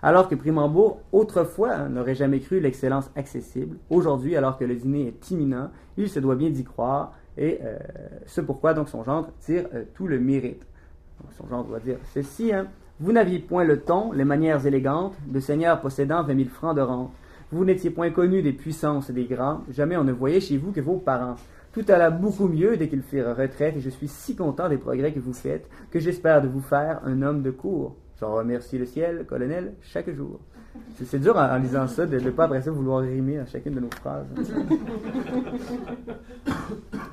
alors 0.04 0.28
que 0.28 0.36
Primambourg, 0.36 1.00
autrefois, 1.14 1.88
n'aurait 1.88 2.14
jamais 2.14 2.42
cru 2.42 2.60
l'excellence 2.60 3.10
accessible. 3.16 3.78
Aujourd'hui, 3.90 4.36
alors 4.36 4.58
que 4.58 4.66
le 4.66 4.76
dîner 4.76 5.08
est 5.08 5.32
imminent, 5.32 5.72
il 5.96 6.10
se 6.10 6.20
doit 6.20 6.36
bien 6.36 6.50
d'y 6.50 6.66
croire, 6.66 7.14
et 7.38 7.60
euh, 7.64 7.78
c'est 8.26 8.46
pourquoi 8.46 8.74
donc 8.74 8.90
son 8.90 9.04
gendre 9.04 9.30
tire 9.40 9.66
euh, 9.74 9.86
tout 9.96 10.06
le 10.06 10.20
mérite. 10.20 10.68
son 11.38 11.48
gendre 11.48 11.70
doit 11.70 11.80
dire 11.80 11.98
ceci, 12.14 12.54
hein, 12.54 12.68
Vous 13.00 13.14
n'aviez 13.14 13.40
point 13.40 13.64
le 13.64 13.80
ton, 13.80 14.12
les 14.12 14.26
manières 14.26 14.68
élégantes, 14.68 15.16
de 15.26 15.40
seigneur 15.40 15.80
possédant 15.80 16.22
vingt 16.22 16.34
mille 16.34 16.50
francs 16.50 16.76
de 16.76 16.82
rente. 16.82 17.14
Vous 17.54 17.64
n'étiez 17.64 17.90
point 17.90 18.10
connu 18.10 18.42
des 18.42 18.54
puissances 18.54 19.10
des 19.10 19.26
grands, 19.26 19.62
jamais 19.72 19.96
on 19.96 20.04
ne 20.04 20.12
voyait 20.12 20.42
chez 20.42 20.58
vous 20.58 20.74
que 20.74 20.82
vos 20.82 20.98
parents. 20.98 21.36
Tout 21.72 21.86
alla 21.88 22.12
beaucoup 22.12 22.50
mieux 22.50 22.76
dès 22.76 22.90
qu'ils 22.90 23.04
firent 23.04 23.38
retraite, 23.38 23.78
et 23.78 23.80
je 23.80 23.90
suis 23.90 24.10
si 24.10 24.36
content 24.36 24.68
des 24.68 24.78
progrès 24.78 25.14
que 25.14 25.20
vous 25.20 25.34
faites, 25.34 25.70
que 25.92 26.00
j'espère 26.00 26.42
de 26.42 26.50
vous 26.50 26.62
faire 26.62 27.00
un 27.06 27.22
homme 27.22 27.42
de 27.42 27.52
cour. 27.52 27.96
J'en 28.24 28.36
remercie 28.36 28.78
le 28.78 28.86
ciel, 28.86 29.26
colonel, 29.28 29.74
chaque 29.82 30.10
jour. 30.16 30.40
C'est 31.04 31.20
dur 31.20 31.36
en, 31.36 31.58
lisant 31.58 31.90
ça 31.90 32.06
de 32.06 32.18
ne 32.18 32.30
pas 32.30 32.46
après 32.46 32.62
ça 32.62 32.72
vouloir 32.72 33.02
rimer 33.02 33.40
à 33.40 33.46
chacune 33.46 33.74
de 33.74 33.82
nos 33.82 33.90
phrases. 33.90 34.28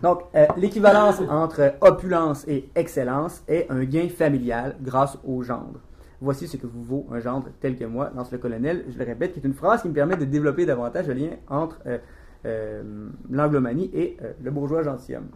Donc, 0.05 0.21
euh, 0.37 0.47
l'équivalence 0.57 1.21
entre 1.29 1.75
opulence 1.81 2.47
et 2.47 2.71
excellence 2.77 3.43
est 3.49 3.67
un 3.71 3.83
gain 3.83 4.09
familial 4.09 4.77
grâce 4.81 5.19
au 5.25 5.43
gendre. 5.43 5.81
Voici 6.21 6.47
ce 6.47 6.57
que 6.57 6.69
vous 6.69 6.85
vaut 6.85 7.09
un 7.11 7.19
gendre 7.19 7.49
tel 7.61 7.77
que 7.77 7.87
moi, 7.87 8.13
lance 8.15 8.31
le 8.31 8.39
colonel. 8.39 8.85
Je 8.89 8.97
le 8.97 9.05
répète, 9.05 9.33
qui 9.33 9.41
est 9.41 9.45
une 9.45 9.55
phrase 9.55 9.83
qui 9.83 9.89
me 9.89 9.95
permet 9.95 10.17
de 10.17 10.27
développer 10.27 10.65
davantage 10.65 11.09
le 11.09 11.15
lien 11.15 11.31
entre 11.49 11.81
euh, 11.87 11.99
euh, 12.47 13.09
l'anglomanie 13.29 13.91
et 13.93 14.17
le 14.41 14.51
bourgeois 14.53 14.85
gentilhomme. 14.85 15.31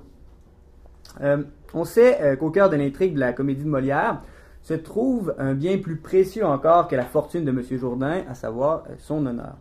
on 1.75 1.85
sait 1.85 2.37
qu'au 2.39 2.51
cœur 2.51 2.71
de 2.71 2.77
l'intrigue 2.77 3.15
de 3.15 3.21
la 3.21 3.33
comédie 3.33 3.65
de 3.65 3.69
Molière, 3.69 4.23
se 4.65 4.75
trouve 4.75 5.35
un 5.39 5.53
bien 5.53 5.77
plus 5.77 5.97
précieux 5.97 6.45
encore 6.45 6.89
que 6.89 6.97
la 6.97 7.05
fortune 7.05 7.45
de 7.45 7.51
M. 7.51 7.63
Jourdain, 7.79 8.23
à 8.29 8.35
savoir 8.35 8.85
euh, 8.89 8.95
son 8.99 9.25
honneur. 9.27 9.57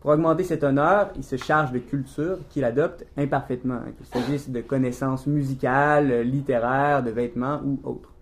Pour 0.00 0.10
augmenter 0.10 0.44
cet 0.44 0.62
honneur, 0.62 1.10
il 1.16 1.24
se 1.24 1.36
charge 1.36 1.72
de 1.72 1.78
culture 1.78 2.38
qu'il 2.50 2.62
adopte 2.64 3.04
imparfaitement, 3.16 3.80
qu'il 3.96 4.06
s'agisse 4.06 4.50
de 4.50 4.60
connaissances 4.60 5.26
musicales, 5.26 6.20
littéraires, 6.20 7.02
de 7.02 7.10
vêtements 7.10 7.60
ou 7.64 7.80
autres. 7.82 8.12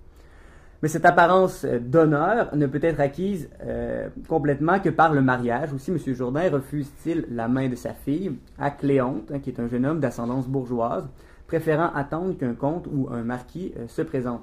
Mais 0.80 0.88
cette 0.88 1.04
apparence 1.04 1.64
euh, 1.64 1.80
d'honneur 1.80 2.54
ne 2.54 2.66
peut 2.66 2.80
être 2.82 3.00
acquise 3.00 3.50
euh, 3.64 4.08
complètement 4.28 4.78
que 4.78 4.90
par 4.90 5.12
le 5.12 5.22
mariage. 5.22 5.72
Aussi, 5.72 5.90
M. 5.90 5.98
Jourdain 6.14 6.48
refuse-t-il 6.48 7.26
la 7.32 7.48
main 7.48 7.68
de 7.68 7.74
sa 7.74 7.94
fille 7.94 8.32
à 8.60 8.70
Cléonte, 8.70 9.32
hein, 9.32 9.40
qui 9.40 9.50
est 9.50 9.58
un 9.58 9.66
jeune 9.66 9.84
homme 9.84 9.98
d'ascendance 9.98 10.46
bourgeoise, 10.46 11.08
préférant 11.48 11.90
attendre 11.96 12.38
qu'un 12.38 12.54
comte 12.54 12.86
ou 12.86 13.08
un 13.10 13.24
marquis 13.24 13.72
se 13.88 14.02
présente. 14.02 14.42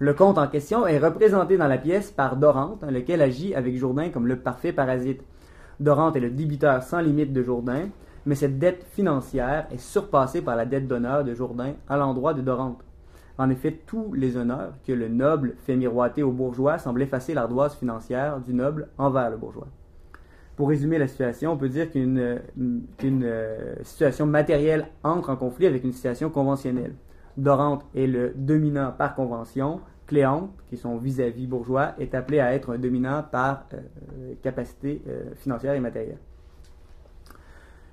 Le 0.00 0.14
comte 0.14 0.38
en 0.38 0.46
question 0.46 0.86
est 0.86 0.98
représenté 0.98 1.56
dans 1.56 1.66
la 1.66 1.78
pièce 1.78 2.12
par 2.12 2.36
Dorante, 2.36 2.84
lequel 2.88 3.20
agit 3.20 3.54
avec 3.54 3.76
Jourdain 3.76 4.10
comme 4.10 4.28
le 4.28 4.36
parfait 4.36 4.72
parasite. 4.72 5.22
Dorante 5.80 6.16
est 6.16 6.20
le 6.20 6.30
débiteur 6.30 6.82
sans 6.82 7.00
limite 7.00 7.32
de 7.32 7.42
Jourdain, 7.42 7.88
mais 8.24 8.34
cette 8.34 8.58
dette 8.58 8.84
financière 8.92 9.66
est 9.72 9.80
surpassée 9.80 10.42
par 10.42 10.54
la 10.54 10.66
dette 10.66 10.86
d'honneur 10.86 11.24
de 11.24 11.34
Jourdain 11.34 11.72
à 11.88 11.96
l'endroit 11.96 12.34
de 12.34 12.42
Dorante. 12.42 12.84
En 13.38 13.50
effet, 13.50 13.80
tous 13.86 14.12
les 14.14 14.36
honneurs 14.36 14.74
que 14.86 14.92
le 14.92 15.08
noble 15.08 15.54
fait 15.64 15.76
miroiter 15.76 16.22
au 16.22 16.32
bourgeois 16.32 16.78
semblent 16.78 17.02
effacer 17.02 17.34
l'ardoise 17.34 17.74
financière 17.76 18.40
du 18.40 18.52
noble 18.52 18.88
envers 18.98 19.30
le 19.30 19.36
bourgeois. 19.36 19.68
Pour 20.56 20.70
résumer 20.70 20.98
la 20.98 21.06
situation, 21.06 21.52
on 21.52 21.56
peut 21.56 21.68
dire 21.68 21.88
qu'une 21.90 22.18
euh, 22.18 23.74
situation 23.82 24.26
matérielle 24.26 24.88
entre 25.04 25.30
en 25.30 25.36
conflit 25.36 25.66
avec 25.66 25.84
une 25.84 25.92
situation 25.92 26.30
conventionnelle. 26.30 26.94
Dorante 27.38 27.86
est 27.94 28.06
le 28.06 28.32
dominant 28.34 28.92
par 28.96 29.14
convention. 29.14 29.80
Cléante, 30.06 30.50
qui 30.66 30.74
est 30.74 30.78
son 30.78 30.96
vis-à-vis 30.96 31.46
bourgeois, 31.46 31.92
est 31.98 32.14
appelé 32.14 32.40
à 32.40 32.54
être 32.54 32.72
un 32.72 32.78
dominant 32.78 33.22
par 33.22 33.66
euh, 33.74 34.34
capacité 34.42 35.02
euh, 35.06 35.34
financière 35.36 35.74
et 35.74 35.80
matérielle. 35.80 36.18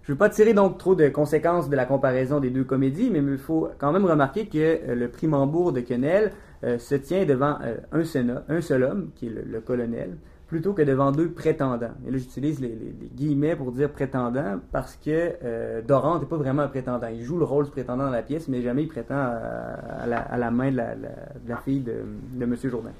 Je 0.01 0.11
ne 0.11 0.15
veux 0.15 0.17
pas 0.17 0.29
tirer 0.29 0.53
donc 0.53 0.77
trop 0.77 0.95
de 0.95 1.09
conséquences 1.09 1.69
de 1.69 1.75
la 1.75 1.85
comparaison 1.85 2.39
des 2.39 2.51
deux 2.51 2.63
comédies, 2.63 3.09
mais 3.11 3.19
il 3.19 3.37
faut 3.37 3.69
quand 3.77 3.91
même 3.91 4.05
remarquer 4.05 4.47
que 4.47 4.57
euh, 4.57 4.95
le 4.95 5.09
Primambourg 5.09 5.73
de 5.73 5.81
Quenelle 5.81 6.31
se 6.79 6.95
tient 6.95 7.25
devant 7.25 7.59
un, 7.91 8.03
seul, 8.03 8.83
homme, 8.83 9.11
qui 9.13 9.27
est 9.27 9.29
le 9.29 9.61
colonel, 9.61 10.17
plutôt 10.47 10.73
que 10.73 10.81
devant 10.81 11.11
deux 11.11 11.29
prétendants. 11.29 11.93
Et 12.07 12.11
là, 12.11 12.17
j'utilise 12.17 12.59
les, 12.59 12.77
guillemets 13.15 13.55
pour 13.55 13.71
dire 13.71 13.89
prétendant 13.89 14.59
parce 14.71 14.95
que 14.95 15.33
euh, 15.43 15.81
Dorante 15.81 16.21
n'est 16.21 16.27
pas 16.27 16.37
vraiment 16.37 16.63
un 16.63 16.67
prétendant. 16.67 17.07
Il 17.07 17.23
joue 17.23 17.37
le 17.37 17.45
rôle 17.45 17.65
du 17.65 17.71
prétendant 17.71 18.05
dans 18.05 18.11
la 18.11 18.21
pièce, 18.21 18.47
mais 18.47 18.61
jamais 18.61 18.83
il 18.83 18.87
prétend 18.87 19.15
à, 19.15 20.05
la, 20.05 20.51
main 20.51 20.71
de 20.71 20.77
la, 20.77 21.57
fille 21.57 21.79
de, 21.79 22.03
M. 22.39 22.55
Jourdain. 22.63 22.91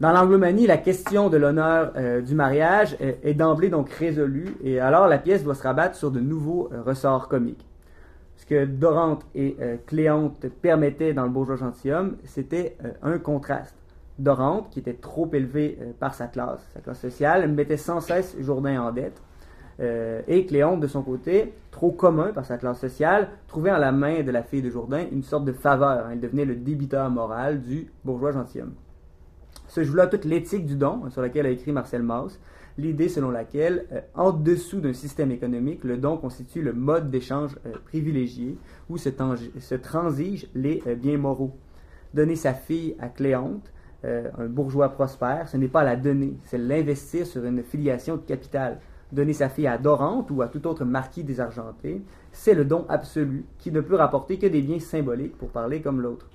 Dans 0.00 0.12
l'anglomanie, 0.12 0.68
la 0.68 0.78
question 0.78 1.28
de 1.28 1.36
l'honneur 1.36 1.92
euh, 1.96 2.20
du 2.20 2.36
mariage 2.36 2.96
est, 3.00 3.34
d'emblée 3.34 3.68
donc 3.68 3.90
résolue, 3.90 4.54
et 4.62 4.78
alors 4.78 5.08
la 5.08 5.18
pièce 5.18 5.42
doit 5.42 5.56
se 5.56 5.64
rabattre 5.64 5.96
sur 5.96 6.12
de 6.12 6.20
nouveaux 6.20 6.70
euh, 6.72 6.82
ressorts 6.82 7.26
comiques. 7.26 7.66
Ce 8.36 8.46
que 8.46 8.64
Dorante 8.64 9.26
et 9.34 9.56
Cléante 9.88 10.46
permettaient 10.62 11.12
dans 11.12 11.24
le 11.24 11.28
bourgeois 11.28 11.56
gentilhomme, 11.56 12.16
c'était 12.24 12.78
un 13.02 13.18
contraste. 13.18 13.77
Dorante, 14.18 14.70
qui 14.70 14.80
était 14.80 14.94
trop 14.94 15.28
élevée 15.32 15.78
euh, 15.80 15.92
par 15.98 16.14
sa 16.14 16.26
classe, 16.26 16.60
sa 16.74 16.80
classe 16.80 17.00
sociale, 17.00 17.50
mettait 17.50 17.76
sans 17.76 18.00
cesse 18.00 18.36
Jourdain 18.40 18.82
en 18.82 18.92
dette. 18.92 19.22
Euh, 19.80 20.22
et 20.26 20.44
Cléonte, 20.44 20.80
de 20.80 20.88
son 20.88 21.02
côté, 21.02 21.52
trop 21.70 21.92
commun 21.92 22.32
par 22.32 22.44
sa 22.44 22.58
classe 22.58 22.80
sociale, 22.80 23.28
trouvait 23.46 23.70
en 23.70 23.78
la 23.78 23.92
main 23.92 24.22
de 24.22 24.30
la 24.32 24.42
fille 24.42 24.62
de 24.62 24.70
Jourdain 24.70 25.04
une 25.12 25.22
sorte 25.22 25.44
de 25.44 25.52
faveur. 25.52 26.08
Elle 26.10 26.20
devenait 26.20 26.44
le 26.44 26.56
débiteur 26.56 27.08
moral 27.10 27.62
du 27.62 27.92
bourgeois 28.04 28.32
gentilhomme. 28.32 28.74
Se 29.68 29.84
joue 29.84 29.94
là 29.94 30.08
toute 30.08 30.24
l'éthique 30.24 30.66
du 30.66 30.74
don, 30.74 31.02
hein, 31.04 31.10
sur 31.10 31.22
laquelle 31.22 31.46
a 31.46 31.50
écrit 31.50 31.70
Marcel 31.70 32.02
Mauss, 32.02 32.40
l'idée 32.76 33.08
selon 33.08 33.30
laquelle, 33.30 33.86
euh, 33.92 34.00
en 34.16 34.32
dessous 34.32 34.80
d'un 34.80 34.94
système 34.94 35.30
économique, 35.30 35.84
le 35.84 35.96
don 35.96 36.16
constitue 36.16 36.62
le 36.62 36.72
mode 36.72 37.08
d'échange 37.08 37.56
privilégié 37.84 38.58
où 38.90 38.98
se, 38.98 39.10
se 39.60 39.74
transigent 39.76 40.48
les 40.56 40.82
biens 40.96 41.18
moraux. 41.18 41.56
Donner 42.14 42.36
sa 42.36 42.54
fille 42.54 42.96
à 42.98 43.08
Cléonte, 43.08 43.70
euh, 44.04 44.28
un 44.38 44.46
bourgeois 44.46 44.90
prospère, 44.90 45.48
ce 45.48 45.56
n'est 45.56 45.68
pas 45.68 45.82
la 45.82 45.96
donner, 45.96 46.36
c'est 46.44 46.58
l'investir 46.58 47.26
sur 47.26 47.44
une 47.44 47.62
filiation 47.62 48.16
de 48.16 48.22
capital. 48.22 48.78
Donner 49.10 49.32
sa 49.32 49.48
fille 49.48 49.66
à 49.66 49.78
Dorante 49.78 50.30
ou 50.30 50.42
à 50.42 50.48
tout 50.48 50.66
autre 50.66 50.84
marquis 50.84 51.24
désargenté, 51.24 52.02
c'est 52.30 52.54
le 52.54 52.64
don 52.64 52.84
absolu 52.88 53.46
qui 53.58 53.72
ne 53.72 53.80
peut 53.80 53.96
rapporter 53.96 54.38
que 54.38 54.46
des 54.46 54.60
biens 54.60 54.78
symboliques, 54.78 55.36
pour 55.36 55.48
parler 55.48 55.80
comme 55.80 56.00
l'autre. 56.00 56.28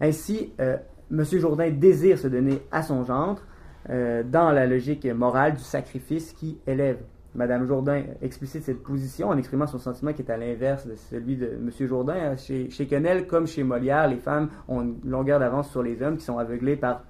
Ainsi, 0.00 0.52
euh, 0.60 0.76
M. 1.10 1.24
Jourdain 1.24 1.70
désire 1.70 2.18
se 2.18 2.28
donner 2.28 2.62
à 2.70 2.82
son 2.82 3.04
gendre 3.04 3.42
euh, 3.90 4.22
dans 4.22 4.50
la 4.50 4.66
logique 4.66 5.06
morale 5.06 5.54
du 5.54 5.62
sacrifice 5.62 6.32
qui 6.32 6.58
élève. 6.66 6.98
Madame 7.34 7.66
Jourdain 7.66 8.04
explicite 8.22 8.62
cette 8.62 8.82
position 8.82 9.28
en 9.28 9.36
exprimant 9.36 9.66
son 9.66 9.78
sentiment 9.78 10.12
qui 10.12 10.22
est 10.22 10.30
à 10.30 10.36
l'inverse 10.36 10.86
de 10.86 10.94
celui 10.94 11.36
de 11.36 11.46
M. 11.46 11.70
Jourdain. 11.86 12.36
Chez, 12.36 12.70
chez 12.70 12.86
Quenelle, 12.86 13.26
comme 13.26 13.46
chez 13.46 13.64
Molière, 13.64 14.08
les 14.08 14.18
femmes 14.18 14.50
ont 14.68 14.82
une 14.82 14.96
longueur 15.04 15.40
d'avance 15.40 15.70
sur 15.70 15.82
les 15.82 16.00
hommes 16.02 16.16
qui 16.16 16.24
sont 16.24 16.38
aveuglés 16.38 16.76
par 16.76 17.02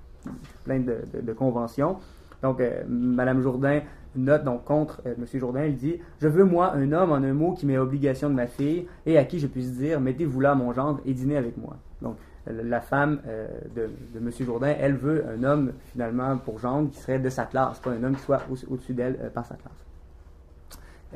plein 0.64 0.80
de, 0.80 1.32
conventions. 1.34 1.98
Donc, 2.42 2.60
euh, 2.60 2.82
Madame 2.88 3.42
Jourdain 3.42 3.82
note 4.16 4.44
donc 4.44 4.64
contre 4.64 5.02
euh, 5.06 5.14
M. 5.18 5.26
Jourdain, 5.38 5.62
elle 5.64 5.76
dit 5.76 5.98
Je 6.20 6.28
veux, 6.28 6.44
moi, 6.44 6.72
un 6.74 6.92
homme 6.92 7.12
en 7.12 7.16
un 7.16 7.34
mot 7.34 7.52
qui 7.52 7.66
met 7.66 7.76
obligation 7.76 8.30
de 8.30 8.34
ma 8.34 8.46
fille 8.46 8.86
et 9.04 9.18
à 9.18 9.24
qui 9.24 9.38
je 9.38 9.46
puisse 9.46 9.72
dire 9.72 10.00
Mettez-vous 10.00 10.40
là, 10.40 10.54
mon 10.54 10.72
gendre, 10.72 11.00
et 11.04 11.12
dînez 11.12 11.36
avec 11.36 11.58
moi. 11.58 11.76
Donc, 12.00 12.16
la 12.46 12.80
femme 12.80 13.20
euh, 13.26 13.46
de, 13.74 13.90
de, 14.14 14.18
M. 14.18 14.30
Jourdain, 14.40 14.74
elle 14.78 14.94
veut 14.94 15.24
un 15.28 15.42
homme, 15.44 15.72
finalement, 15.92 16.36
pour 16.38 16.58
gendre, 16.58 16.90
qui 16.90 16.98
serait 16.98 17.18
de 17.18 17.28
sa 17.28 17.44
classe, 17.44 17.78
pas 17.80 17.90
un 17.90 18.02
homme 18.02 18.14
qui 18.16 18.22
soit 18.22 18.40
au-dessus 18.70 18.94
d'elle 18.94 19.30
par 19.34 19.44
sa 19.44 19.56
classe. 19.56 19.84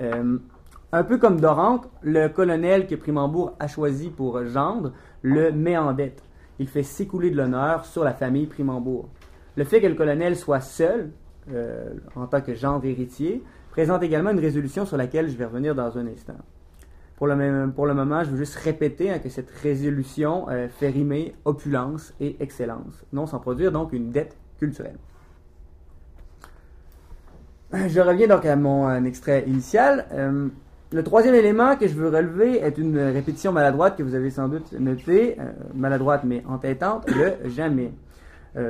Euh, 0.00 0.38
un 0.92 1.04
peu 1.04 1.18
comme 1.18 1.40
Dorante, 1.40 1.88
le 2.02 2.28
colonel 2.28 2.86
que 2.86 2.94
Primambourg 2.94 3.54
a 3.58 3.66
choisi 3.66 4.08
pour 4.10 4.44
gendre 4.46 4.92
le 5.22 5.52
met 5.52 5.76
en 5.76 5.92
dette. 5.92 6.22
Il 6.58 6.66
fait 6.66 6.82
s'écouler 6.82 7.30
de 7.30 7.36
l'honneur 7.36 7.84
sur 7.84 8.04
la 8.04 8.14
famille 8.14 8.46
Primambourg. 8.46 9.08
Le 9.56 9.64
fait 9.64 9.80
que 9.80 9.86
le 9.86 9.94
colonel 9.94 10.36
soit 10.36 10.60
seul, 10.60 11.10
euh, 11.52 11.94
en 12.16 12.26
tant 12.26 12.40
que 12.40 12.54
gendre 12.54 12.84
héritier, 12.86 13.42
présente 13.70 14.02
également 14.02 14.30
une 14.30 14.40
résolution 14.40 14.86
sur 14.86 14.96
laquelle 14.96 15.28
je 15.28 15.36
vais 15.36 15.44
revenir 15.44 15.74
dans 15.74 15.98
un 15.98 16.06
instant. 16.06 16.36
Pour 17.16 17.26
le, 17.26 17.34
même, 17.34 17.72
moment, 17.76 18.22
je 18.22 18.30
veux 18.30 18.36
juste 18.36 18.54
répéter 18.54 19.10
hein, 19.10 19.18
que 19.18 19.28
cette 19.28 19.50
résolution 19.50 20.48
euh, 20.48 20.68
fait 20.68 20.88
rimer 20.88 21.34
opulence 21.44 22.14
et 22.20 22.36
excellence, 22.40 23.04
non 23.12 23.26
sans 23.26 23.40
produire 23.40 23.72
donc 23.72 23.92
une 23.92 24.12
dette 24.12 24.36
culturelle. 24.58 24.96
Je 27.88 28.00
reviens 28.00 28.28
donc 28.28 28.46
à 28.46 28.56
mon 28.56 28.88
euh, 28.88 29.02
extrait 29.04 29.44
initial. 29.46 30.06
Euh, 30.12 30.48
le 30.90 31.02
troisième 31.02 31.34
élément 31.34 31.76
que 31.76 31.86
je 31.86 31.92
veux 31.92 32.08
relever 32.08 32.60
est 32.62 32.78
une 32.78 32.98
répétition 32.98 33.52
maladroite 33.52 33.98
que 33.98 34.02
vous 34.02 34.14
avez 34.14 34.30
sans 34.30 34.48
doute 34.48 34.72
notée, 34.72 35.36
euh, 35.38 35.52
maladroite 35.74 36.24
mais 36.24 36.42
entêtante, 36.48 37.06
le 37.10 37.48
jamais. 37.50 37.92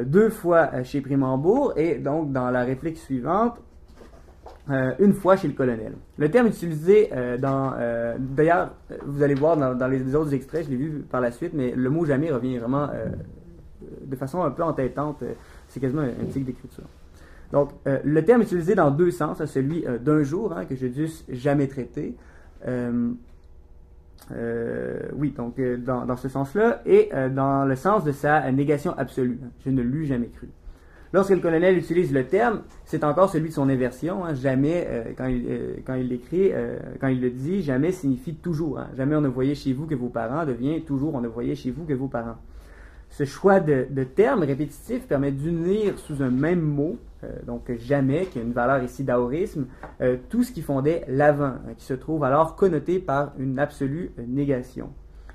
deux 0.05 0.29
fois 0.29 0.83
chez 0.83 1.01
Primambourg 1.01 1.75
et 1.77 1.95
donc 1.95 2.33
dans 2.33 2.51
la 2.51 2.65
réplique 2.65 2.99
suivante, 2.99 3.57
une 4.99 5.15
fois 5.15 5.37
chez 5.37 5.47
le 5.49 5.55
colonel. 5.55 5.93
Le 6.19 6.31
terme 6.31 6.49
utilisé 6.49 7.11
dans... 7.39 7.73
D'ailleurs, 8.19 8.75
vous 9.07 9.23
allez 9.23 9.35
voir 9.35 9.57
dans, 9.57 9.87
les 9.87 10.15
autres 10.15 10.35
extraits, 10.35 10.67
je 10.67 10.71
l'ai 10.71 10.77
vu 10.77 10.91
par 11.11 11.23
la 11.23 11.31
suite, 11.31 11.53
mais 11.55 11.71
le 11.71 11.89
mot 11.89 12.05
jamais 12.05 12.31
revient 12.31 12.59
vraiment 12.59 12.89
de 14.05 14.17
façon 14.17 14.43
un 14.43 14.51
peu 14.51 14.65
entêtante. 14.65 15.23
C'est 15.69 15.81
quasiment 15.81 16.03
un, 16.03 16.09
un 16.09 16.27
tic 16.31 16.45
d'écriture. 16.45 16.85
Donc, 17.53 17.71
euh, 17.87 17.99
le 18.05 18.25
terme 18.25 18.43
utilisé 18.43 18.75
dans 18.75 18.91
deux 18.91 19.11
sens, 19.11 19.45
celui 19.47 19.87
euh, 19.87 19.99
d'un 19.99 20.23
jour, 20.23 20.53
hein, 20.53 20.65
que 20.67 20.77
je 20.77 20.87
dû 20.87 21.09
jamais 21.31 21.67
traiter. 21.67 22.15
Euh, 22.67 23.11
oui, 25.15 25.31
donc 25.31 25.59
dans, 25.59 26.17
ce 26.17 26.29
sens-là, 26.29 26.83
et 26.85 27.09
dans 27.35 27.65
le 27.65 27.77
sens 27.77 28.05
de 28.05 28.13
sa 28.13 28.53
négation 28.53 28.93
absolue. 28.99 29.39
Je 29.65 29.71
ne 29.71 29.81
l'eus 29.81 30.05
jamais 30.05 30.27
cru. 30.27 30.49
Lorsque 31.15 31.31
le 31.31 31.39
colonel 31.39 31.79
utilise 31.79 32.13
le 32.13 32.27
terme, 32.27 32.61
c'est 32.85 33.05
encore 33.05 33.31
celui 33.31 33.49
de 33.49 33.55
son 33.55 33.71
inversion. 33.71 34.27
Hein. 34.27 34.35
Jamais, 34.35 35.15
quand, 35.17 35.29
il, 35.29 36.09
l'écrit, 36.09 36.53
quand 37.01 37.07
il 37.07 37.23
le 37.23 37.31
dit, 37.31 37.63
jamais 37.63 37.91
signifie 37.91 38.35
toujours. 38.35 38.81
Hein. 38.81 38.89
Jamais 38.99 39.17
on 39.17 39.23
ne 39.23 39.29
voyait 39.29 39.55
chez 39.55 39.73
vous 39.73 39.87
que 39.87 39.95
vos 39.95 40.11
parents 40.11 40.45
devient 40.45 40.83
toujours 40.83 41.15
on 41.15 41.23
ne 41.23 41.29
voyait 41.29 41.55
chez 41.55 41.71
vous 41.71 41.85
que 41.85 41.95
vos 41.95 42.09
parents. 42.09 42.37
Ce 43.09 43.25
choix 43.25 43.61
de 43.61 44.05
termes 44.05 44.43
répétitifs 44.43 45.07
permet 45.07 45.33
d'unir 45.33 45.99
sous 45.99 46.23
un 46.23 46.31
même 46.31 46.61
mot, 46.61 46.99
donc 47.47 47.71
jamais, 47.79 48.27
qui 48.27 48.39
a 48.39 48.43
une 48.43 48.53
valeur 48.53 48.83
ici 48.83 49.05
d'aorisme, 49.05 49.67
tout 50.29 50.43
ce 50.43 50.53
qui 50.53 50.63
fondait 50.63 51.05
l'avant, 51.09 51.45
hein, 51.45 51.75
qui 51.77 51.85
se 51.85 51.95
trouve 51.95 52.25
alors 52.25 52.57
connoté 52.57 52.99
par 52.99 53.33
une 53.39 53.59
absolue 53.59 54.13
négation. 54.27 54.91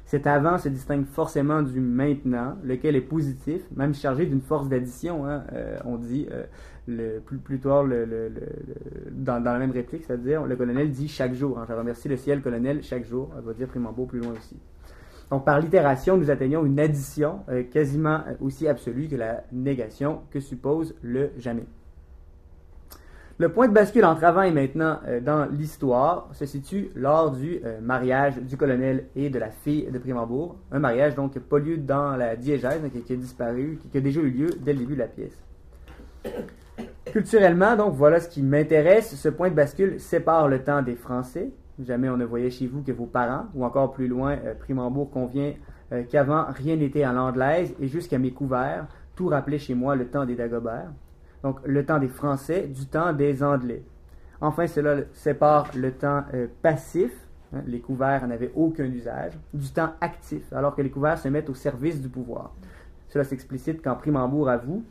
Cet 0.06 0.28
avant 0.28 0.58
se 0.58 0.70
distingue 0.70 1.06
forcément 1.06 1.62
du 1.62 1.80
maintenant, 1.80 2.58
lequel 2.64 2.96
est 2.96 3.02
positif, 3.02 3.64
même 3.76 3.94
chargé 3.94 4.26
d'une 4.26 4.42
force 4.42 4.68
d'addition. 4.68 5.26
Hein. 5.26 5.44
Euh, 5.54 5.78
on 5.86 5.98
dit 5.98 6.28
euh, 6.32 6.44
le, 6.88 7.20
plus, 7.20 7.60
tard 7.60 7.86
dans, 9.12 9.40
la 9.40 9.58
même 9.58 9.72
réplique, 9.72 10.04
c'est-à-dire 10.06 10.46
le 10.46 10.56
colonel 10.56 10.92
dit 10.92 11.08
chaque 11.08 11.34
jour. 11.34 11.58
Hein. 11.58 11.66
Je 11.68 11.74
remercie 11.74 12.10
le 12.10 12.18
ciel, 12.18 12.42
colonel, 12.42 12.84
chaque 12.84 13.06
jour. 13.06 13.32
Elle 13.38 13.44
va 13.44 13.54
dire 13.54 13.68
Primambo 13.68 14.06
plus 14.06 14.20
loin 14.20 14.34
aussi. 14.38 14.58
Donc 15.34 15.46
par 15.46 15.60
l'itération, 15.60 16.16
nous 16.16 16.30
atteignons 16.30 16.64
une 16.64 16.80
addition 16.80 17.40
euh, 17.50 17.64
quasiment 17.64 18.20
aussi 18.40 18.68
absolue 18.68 19.08
que 19.08 19.16
la 19.16 19.42
négation 19.52 20.22
que 20.30 20.40
suppose 20.40 20.94
le 21.02 21.32
jamais. 21.40 21.66
Le 23.40 23.50
point 23.50 23.68
de 23.68 23.74
bascule 23.74 24.06
entre 24.06 24.26
avant 24.26 24.44
et 24.44 24.52
maintenant 24.52 25.00
euh, 25.08 25.20
dans 25.22 25.46
l'histoire 25.46 26.30
se 26.34 26.46
situe 26.46 26.92
lors 26.94 27.32
du 27.32 27.60
euh, 27.66 27.82
mariage 27.82 28.38
du 28.44 28.58
colonel 28.58 29.06
et 29.16 29.32
de 29.32 29.40
la 29.40 29.50
fille 29.50 29.90
de 29.92 29.98
Primambourg. 29.98 30.56
Un 30.72 30.78
mariage 30.78 31.16
donc 31.16 31.32
qui 31.32 31.40
n'a 31.40 31.46
pas 31.50 31.58
lieu 31.58 31.78
dans 31.78 32.16
la 32.16 32.36
diégèse, 32.36 32.82
qui, 32.92 33.14
a 33.14 33.16
disparu, 33.16 33.80
qui, 33.92 33.98
a 33.98 34.02
déjà 34.02 34.22
eu 34.22 34.30
lieu 34.30 34.50
dès 34.60 34.74
le 34.74 34.80
début 34.82 34.94
de 34.94 35.00
la 35.00 35.08
pièce. 35.08 35.44
Culturellement, 37.12 37.76
donc 37.76 37.96
voilà 37.96 38.20
ce 38.20 38.30
qui 38.30 38.44
m'intéresse. 38.44 39.16
Ce 39.16 39.30
point 39.30 39.50
de 39.50 39.56
bascule 39.56 40.00
sépare 40.00 40.48
le 40.48 40.64
temps 40.64 40.84
des 40.84 40.96
Français. 40.96 41.50
Jamais 41.84 42.10
on 42.10 42.18
ne 42.18 42.26
voyait 42.26 42.50
chez 42.50 42.68
vous 42.68 42.82
que 42.82 42.92
vos 42.92 43.06
parents, 43.06 43.46
ou 43.54 43.66
encore 43.66 43.92
plus 43.92 44.08
loin, 44.08 44.38
euh, 44.46 44.54
Primambourg 44.56 45.10
convient 45.12 45.54
qu'avant 46.10 46.46
rien 46.50 46.76
n'était 46.76 47.04
à 47.04 47.14
l'anglaise 47.14 47.76
et 47.80 47.88
jusqu'à 47.88 48.18
mes 48.18 48.32
couverts, 48.32 48.88
tout 49.16 49.28
rappelait 49.28 49.60
chez 49.60 49.76
moi 49.76 49.96
le 49.96 50.08
temps 50.08 50.26
des 50.26 50.34
Dagobert 50.34 50.90
donc 51.44 51.60
le 51.66 51.86
temps 51.86 52.00
des 52.00 52.08
Français 52.08 52.68
du 52.68 52.86
temps 52.86 53.14
des 53.14 53.44
Anglais. 53.44 53.84
Enfin, 54.42 54.66
cela 54.66 55.02
sépare 55.14 55.70
le 55.76 55.92
temps 55.92 56.24
euh, 56.34 56.48
passif, 56.62 57.12
hein, 57.54 57.62
les 57.68 57.80
couverts 57.80 58.28
n'avaient 58.28 58.52
aucun 58.56 58.86
usage, 58.86 59.34
du 59.54 59.70
temps 59.70 59.92
actif, 60.02 60.52
alors 60.54 60.76
que 60.76 60.82
les 60.82 60.90
couverts 60.90 61.20
se 61.20 61.28
mettent 61.28 61.50
au 61.50 61.54
service 61.54 62.02
du 62.02 62.10
pouvoir. 62.10 62.54
Cela 63.10 63.24
s'explicite 63.24 63.82
quand 63.84 63.96
Primambourg 63.96 64.50
avoue 64.50 64.84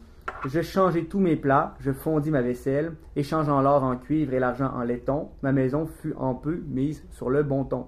Je 0.47 0.61
changeai 0.61 1.05
tous 1.05 1.21
mes 1.21 1.37
plats, 1.37 1.75
je 1.81 1.93
fondis 1.93 2.31
ma 2.31 2.43
vaisselle, 2.43 2.95
échangeant 3.15 3.61
l'or 3.61 3.85
en 3.85 3.97
cuivre 3.97 4.35
et 4.35 4.41
l'argent 4.41 4.73
en 4.75 4.83
laiton, 4.83 5.29
ma 5.43 5.53
maison 5.53 5.87
fut 5.87 6.15
en 6.17 6.35
peu 6.35 6.63
mise 6.67 7.05
sur 7.11 7.31
le 7.31 7.43
bon 7.43 7.65
ton. 7.65 7.87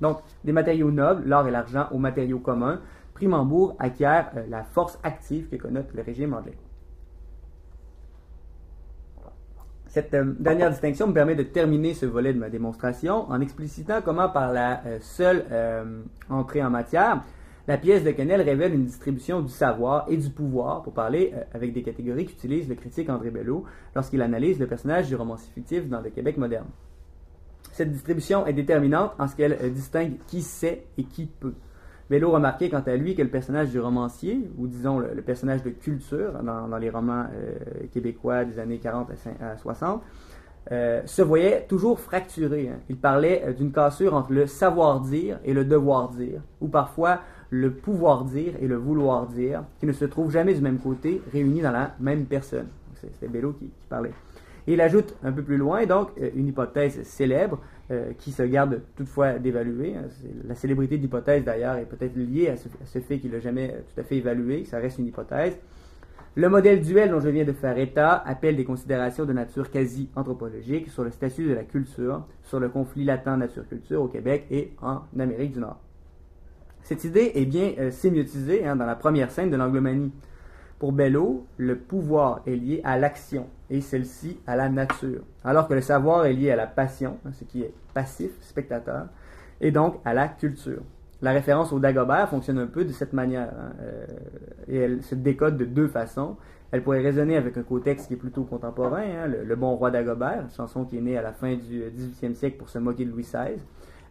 Donc, 0.00 0.18
des 0.42 0.52
matériaux 0.52 0.90
nobles, 0.90 1.24
l'or 1.26 1.46
et 1.46 1.50
l'argent, 1.50 1.86
aux 1.92 1.98
matériaux 1.98 2.38
communs, 2.38 2.80
Primambourg 3.14 3.76
acquiert 3.78 4.30
euh, 4.36 4.44
la 4.48 4.64
force 4.64 4.98
active 5.02 5.48
que 5.48 5.56
connote 5.56 5.92
le 5.94 6.02
régime 6.02 6.34
anglais. 6.34 6.58
Cette 9.86 10.12
euh, 10.14 10.34
dernière 10.40 10.70
distinction 10.70 11.06
me 11.06 11.12
permet 11.12 11.36
de 11.36 11.44
terminer 11.44 11.94
ce 11.94 12.06
volet 12.06 12.32
de 12.32 12.38
ma 12.38 12.50
démonstration 12.50 13.30
en 13.30 13.40
explicitant 13.40 14.02
comment 14.02 14.28
par 14.28 14.52
la 14.52 14.84
euh, 14.84 14.98
seule 15.00 15.44
entrée 16.28 16.64
en 16.64 16.70
matière, 16.70 17.22
la 17.66 17.78
pièce 17.78 18.04
de 18.04 18.10
Quesnel 18.10 18.42
révèle 18.42 18.74
une 18.74 18.84
distribution 18.84 19.40
du 19.40 19.50
savoir 19.50 20.06
et 20.08 20.16
du 20.16 20.28
pouvoir, 20.30 20.82
pour 20.82 20.92
parler 20.92 21.32
avec 21.54 21.72
des 21.72 21.82
catégories 21.82 22.26
qu'utilise 22.26 22.68
le 22.68 22.74
critique 22.74 23.08
André 23.08 23.30
Bello 23.30 23.64
lorsqu'il 23.94 24.20
analyse 24.20 24.58
le 24.58 24.66
personnage 24.66 25.08
du 25.08 25.16
romancier 25.16 25.50
fictif 25.54 25.88
dans 25.88 26.00
le 26.00 26.10
Québec 26.10 26.36
moderne. 26.36 26.66
Cette 27.72 27.90
distribution 27.90 28.46
est 28.46 28.52
déterminante 28.52 29.12
en 29.18 29.26
ce 29.26 29.34
qu'elle 29.34 29.58
distingue 29.72 30.18
qui 30.26 30.42
sait 30.42 30.84
et 30.98 31.04
qui 31.04 31.26
peut. 31.26 31.54
Bello 32.10 32.30
remarquait 32.30 32.68
quant 32.68 32.82
à 32.86 32.96
lui 32.96 33.14
que 33.14 33.22
le 33.22 33.30
personnage 33.30 33.70
du 33.70 33.80
romancier, 33.80 34.48
ou 34.58 34.66
disons 34.66 34.98
le, 34.98 35.22
personnage 35.22 35.62
de 35.62 35.70
culture 35.70 36.34
dans, 36.42 36.76
les 36.76 36.90
romans 36.90 37.26
euh, 37.34 37.86
québécois 37.92 38.44
des 38.44 38.58
années 38.58 38.78
40 38.78 39.08
à, 39.40 39.56
60, 39.56 40.02
euh, 40.70 41.02
se 41.06 41.22
voyait 41.22 41.66
toujours 41.66 41.98
fracturé. 41.98 42.68
Hein. 42.68 42.78
Il 42.90 42.96
parlait 42.96 43.42
euh, 43.44 43.52
d'une 43.52 43.72
cassure 43.72 44.14
entre 44.14 44.32
le 44.32 44.46
savoir-dire 44.46 45.40
et 45.44 45.54
le 45.54 45.64
devoir-dire, 45.64 46.42
ou 46.60 46.68
parfois 46.68 47.20
le 47.54 47.70
pouvoir-dire 47.70 48.54
et 48.60 48.66
le 48.66 48.76
vouloir-dire, 48.76 49.62
qui 49.78 49.86
ne 49.86 49.92
se 49.92 50.04
trouvent 50.04 50.32
jamais 50.32 50.54
du 50.54 50.60
même 50.60 50.78
côté, 50.78 51.22
réunis 51.32 51.62
dans 51.62 51.70
la 51.70 51.94
même 52.00 52.24
personne. 52.24 52.66
C'était 52.94 53.28
Bello 53.28 53.52
qui, 53.52 53.70
parlait. 53.88 54.12
Et 54.66 54.72
il 54.72 54.80
ajoute 54.80 55.14
un 55.22 55.30
peu 55.30 55.42
plus 55.42 55.56
loin, 55.56 55.86
donc, 55.86 56.10
une 56.34 56.48
hypothèse 56.48 57.02
célèbre 57.02 57.60
euh, 57.90 58.12
qui 58.18 58.32
se 58.32 58.42
garde 58.42 58.80
toutefois 58.96 59.34
d'évaluer. 59.34 59.94
Hein. 59.94 60.08
La 60.48 60.54
célébrité 60.54 60.96
de 60.96 61.02
l'hypothèse, 61.02 61.44
d'ailleurs, 61.44 61.76
est 61.76 61.84
peut-être 61.84 62.16
liée 62.16 62.48
à 62.48 62.56
ce, 62.56 62.98
fait 62.98 63.18
qu'il 63.18 63.30
n'a 63.30 63.40
jamais 63.40 63.68
tout 63.68 64.00
à 64.00 64.04
fait 64.04 64.16
évalué, 64.16 64.64
ça 64.64 64.78
reste 64.78 64.98
une 64.98 65.06
hypothèse. 65.06 65.56
Le 66.34 66.48
modèle 66.48 66.80
duel 66.80 67.10
dont 67.10 67.20
je 67.20 67.28
viens 67.28 67.44
de 67.44 67.52
faire 67.52 67.78
état 67.78 68.16
appelle 68.26 68.56
des 68.56 68.64
considérations 68.64 69.26
de 69.26 69.32
nature 69.32 69.70
quasi 69.70 70.08
anthropologique 70.16 70.88
sur 70.88 71.04
le 71.04 71.10
statut 71.12 71.46
de 71.46 71.54
la 71.54 71.62
culture, 71.62 72.26
sur 72.42 72.58
le 72.58 72.68
conflit 72.68 73.04
latent 73.04 73.36
nature-culture 73.36 74.02
au 74.02 74.08
Québec 74.08 74.46
et 74.50 74.72
en 74.82 75.02
Amérique 75.16 75.52
du 75.52 75.60
Nord. 75.60 75.83
Cette 76.84 77.04
idée 77.04 77.32
est 77.34 77.46
bien 77.46 77.72
euh, 77.78 77.90
sémiotisée 77.90 78.66
hein, 78.66 78.76
dans 78.76 78.84
la 78.84 78.94
première 78.94 79.30
scène 79.30 79.48
de 79.50 79.56
l'anglomanie. 79.56 80.12
Pour 80.78 80.92
Bello, 80.92 81.46
le 81.56 81.78
pouvoir 81.78 82.42
est 82.46 82.56
lié 82.56 82.82
à 82.84 82.98
l'action 82.98 83.46
et 83.70 83.80
celle-ci 83.80 84.38
à 84.46 84.54
la 84.54 84.68
nature, 84.68 85.22
alors 85.44 85.66
que 85.66 85.72
le 85.72 85.80
savoir 85.80 86.26
est 86.26 86.34
lié 86.34 86.50
à 86.50 86.56
la 86.56 86.66
passion, 86.66 87.16
hein, 87.24 87.30
ce 87.32 87.44
qui 87.44 87.62
est 87.62 87.72
passif, 87.94 88.32
spectateur, 88.42 89.06
et 89.62 89.70
donc 89.70 89.98
à 90.04 90.12
la 90.12 90.28
culture. 90.28 90.82
La 91.22 91.32
référence 91.32 91.72
au 91.72 91.78
Dagobert 91.78 92.28
fonctionne 92.28 92.58
un 92.58 92.66
peu 92.66 92.84
de 92.84 92.92
cette 92.92 93.14
manière, 93.14 93.48
hein, 93.48 93.72
euh, 93.80 94.06
et 94.68 94.76
elle 94.76 95.02
se 95.02 95.14
décode 95.14 95.56
de 95.56 95.64
deux 95.64 95.88
façons. 95.88 96.36
Elle 96.70 96.82
pourrait 96.82 97.00
résonner 97.00 97.38
avec 97.38 97.56
un 97.56 97.62
contexte 97.62 98.08
qui 98.08 98.14
est 98.14 98.18
plutôt 98.18 98.44
contemporain, 98.44 99.26
le, 99.26 99.56
bon 99.56 99.74
roi 99.74 99.90
Dagobert, 99.90 100.50
chanson 100.54 100.84
qui 100.84 100.98
est 100.98 101.00
née 101.00 101.16
à 101.16 101.22
la 101.22 101.32
fin 101.32 101.54
du 101.54 101.82
XVIIIe 101.96 102.34
siècle 102.34 102.58
pour 102.58 102.68
se 102.68 102.78
moquer 102.78 103.06
de 103.06 103.10
Louis 103.10 103.22
XVI 103.22 103.56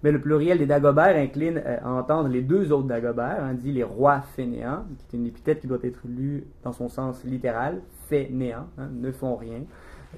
mais 0.03 0.11
le 0.11 0.19
pluriel 0.19 0.57
des 0.57 0.65
Dagobert 0.65 1.15
incline 1.15 1.61
euh, 1.65 1.77
à 1.81 1.89
entendre 1.89 2.27
les 2.27 2.41
deux 2.41 2.71
autres 2.73 2.87
Dagobert, 2.87 3.41
hein, 3.41 3.53
dit 3.53 3.71
les 3.71 3.83
rois 3.83 4.21
fainéants, 4.35 4.83
qui 5.07 5.15
est 5.15 5.19
une 5.19 5.25
épithète 5.25 5.61
qui 5.61 5.67
doit 5.67 5.79
être 5.81 6.01
lue 6.05 6.43
dans 6.63 6.73
son 6.73 6.89
sens 6.89 7.23
littéral, 7.23 7.81
fainéants, 8.09 8.67
hein, 8.77 8.89
ne 8.91 9.11
font 9.11 9.37
rien. 9.37 9.61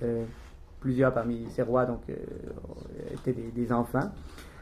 Euh, 0.04 0.24
plusieurs 0.80 1.14
parmi 1.14 1.46
ces 1.50 1.62
rois 1.62 1.86
donc, 1.86 2.02
euh, 2.10 2.16
étaient 3.14 3.34
des, 3.34 3.72
enfants. 3.72 4.12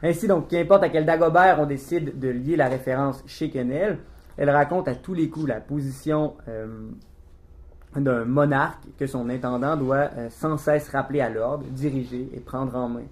Ainsi, 0.03 0.27
donc, 0.27 0.49
qu'importe 0.49 0.83
à 0.83 0.89
quel 0.89 1.05
Dagobert 1.05 1.57
on 1.59 1.65
décide 1.65 2.19
de 2.19 2.27
lier 2.27 2.57
la 2.57 2.67
référence 2.67 3.23
chez 3.25 3.49
Quesnel, 3.49 3.99
elle 4.35 4.49
raconte 4.49 4.89
à 4.89 4.95
tous 4.95 5.13
les 5.13 5.29
coups 5.29 5.47
la 5.47 5.61
position 5.61 6.33
d'un 7.95 8.25
monarque 8.25 8.83
que 8.97 9.05
son 9.05 9.29
intendant 9.29 9.77
doit 9.77 10.09
sans 10.29 10.57
cesse 10.57 10.89
rappeler 10.89 11.21
à 11.21 11.29
l'ordre, 11.29 11.65
diriger 11.69 12.29
et 12.33 12.39
prendre 12.39 12.75
en 12.75 12.89
main. 12.89 13.03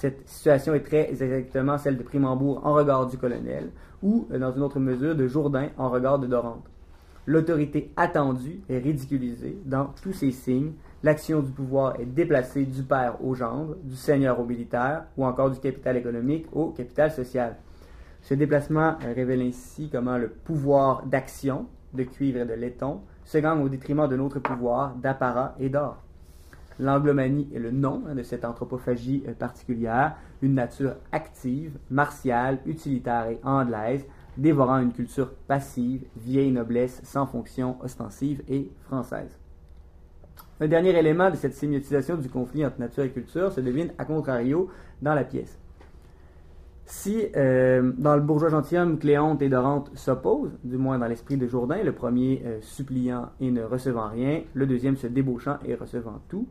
Cette 0.00 0.26
situation 0.26 0.72
est 0.72 0.80
très 0.80 1.10
exactement 1.10 1.76
celle 1.76 1.98
de 1.98 2.02
Primambourg 2.02 2.62
en 2.64 2.72
regard 2.72 3.06
du 3.06 3.18
colonel, 3.18 3.68
ou, 4.02 4.26
euh, 4.32 4.38
dans 4.38 4.50
une 4.50 4.62
autre 4.62 4.80
mesure, 4.80 5.14
de 5.14 5.26
Jourdain 5.26 5.68
en 5.76 5.90
regard 5.90 6.18
de 6.18 6.26
Dorante. 6.26 6.64
L'autorité 7.26 7.92
attendue 7.98 8.62
est 8.70 8.78
ridiculisée 8.78 9.58
dans 9.66 9.90
tous 10.02 10.14
ses 10.14 10.30
signes. 10.30 10.72
L'action 11.02 11.40
du 11.40 11.52
pouvoir 11.52 12.00
est 12.00 12.06
déplacée 12.06 12.64
du 12.64 12.82
père 12.82 13.22
au 13.22 13.34
gendre, 13.34 13.76
du 13.82 13.94
seigneur 13.94 14.40
au 14.40 14.46
militaire, 14.46 15.04
ou 15.18 15.26
encore 15.26 15.50
du 15.50 15.60
capital 15.60 15.98
économique 15.98 16.46
au 16.54 16.70
capital 16.70 17.12
social. 17.12 17.56
Ce 18.22 18.32
déplacement 18.32 18.96
euh, 19.04 19.12
révèle 19.14 19.42
ainsi 19.42 19.90
comment 19.92 20.16
le 20.16 20.30
pouvoir 20.30 21.04
d'action, 21.04 21.66
de 21.92 22.04
cuivre 22.04 22.38
et 22.38 22.46
de 22.46 22.54
laiton, 22.54 23.00
se 23.26 23.36
gagne 23.36 23.62
au 23.62 23.68
détriment 23.68 24.08
de 24.08 24.16
notre 24.16 24.38
pouvoir 24.38 24.94
d'apparat 24.94 25.56
et 25.58 25.68
d'or. 25.68 26.02
L'anglomanie 26.80 27.46
est 27.54 27.58
le 27.58 27.70
nom 27.70 28.02
hein, 28.08 28.14
de 28.14 28.22
cette 28.22 28.44
anthropophagie 28.44 29.22
euh, 29.28 29.34
particulière, 29.34 30.16
une 30.40 30.54
nature 30.54 30.94
active, 31.12 31.76
martiale, 31.90 32.58
utilitaire 32.64 33.26
et 33.28 33.38
anglaise, 33.44 34.06
dévorant 34.38 34.78
une 34.78 34.92
culture 34.92 35.30
passive, 35.46 36.04
vieille 36.16 36.50
noblesse 36.50 37.02
sans 37.04 37.26
fonction 37.26 37.76
ostensive 37.82 38.42
et 38.48 38.70
française. 38.80 39.38
Un 40.58 40.68
dernier 40.68 40.98
élément 40.98 41.30
de 41.30 41.36
cette 41.36 41.54
sémiotisation 41.54 42.16
du 42.16 42.30
conflit 42.30 42.64
entre 42.64 42.80
nature 42.80 43.04
et 43.04 43.10
culture 43.10 43.52
se 43.52 43.60
devine 43.60 43.92
à 43.98 44.06
contrario 44.06 44.70
dans 45.02 45.14
la 45.14 45.24
pièce. 45.24 45.58
Si 46.86 47.26
euh, 47.36 47.92
dans 47.98 48.16
le 48.16 48.22
bourgeois 48.22 48.48
gentilhomme, 48.48 48.98
Cléonte 48.98 49.42
et 49.42 49.48
Dorante 49.48 49.90
s'opposent, 49.94 50.58
du 50.64 50.76
moins 50.76 50.98
dans 50.98 51.06
l'esprit 51.06 51.36
de 51.36 51.46
Jourdain, 51.46 51.82
le 51.84 51.92
premier 51.92 52.42
euh, 52.44 52.58
suppliant 52.62 53.28
et 53.38 53.50
ne 53.50 53.62
recevant 53.62 54.08
rien, 54.08 54.42
le 54.54 54.66
deuxième 54.66 54.96
se 54.96 55.06
débauchant 55.06 55.58
et 55.64 55.74
recevant 55.74 56.20
tout, 56.28 56.48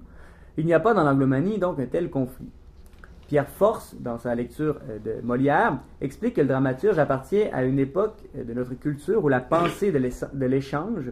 il 0.58 0.66
n'y 0.66 0.74
a 0.74 0.80
pas 0.80 0.94
dans 0.94 1.04
l'anglomanie 1.04 1.60
donc 1.60 1.80
un 1.80 1.86
tel 1.86 2.10
conflit. 2.10 2.50
Pierre 3.28 3.48
Force, 3.48 3.96
dans 4.00 4.18
sa 4.18 4.34
lecture 4.34 4.80
de 5.06 5.22
Molière, 5.22 5.78
explique 6.02 6.36
que 6.36 6.42
le 6.42 6.48
dramaturge 6.48 6.98
appartient 6.98 7.44
à 7.54 7.64
une 7.64 7.78
époque 7.78 8.18
de 8.34 8.54
notre 8.54 8.74
culture 8.74 9.24
où 9.24 9.30
la 9.30 9.40
pensée 9.40 9.92
de 9.92 10.46
l'échange 10.46 11.12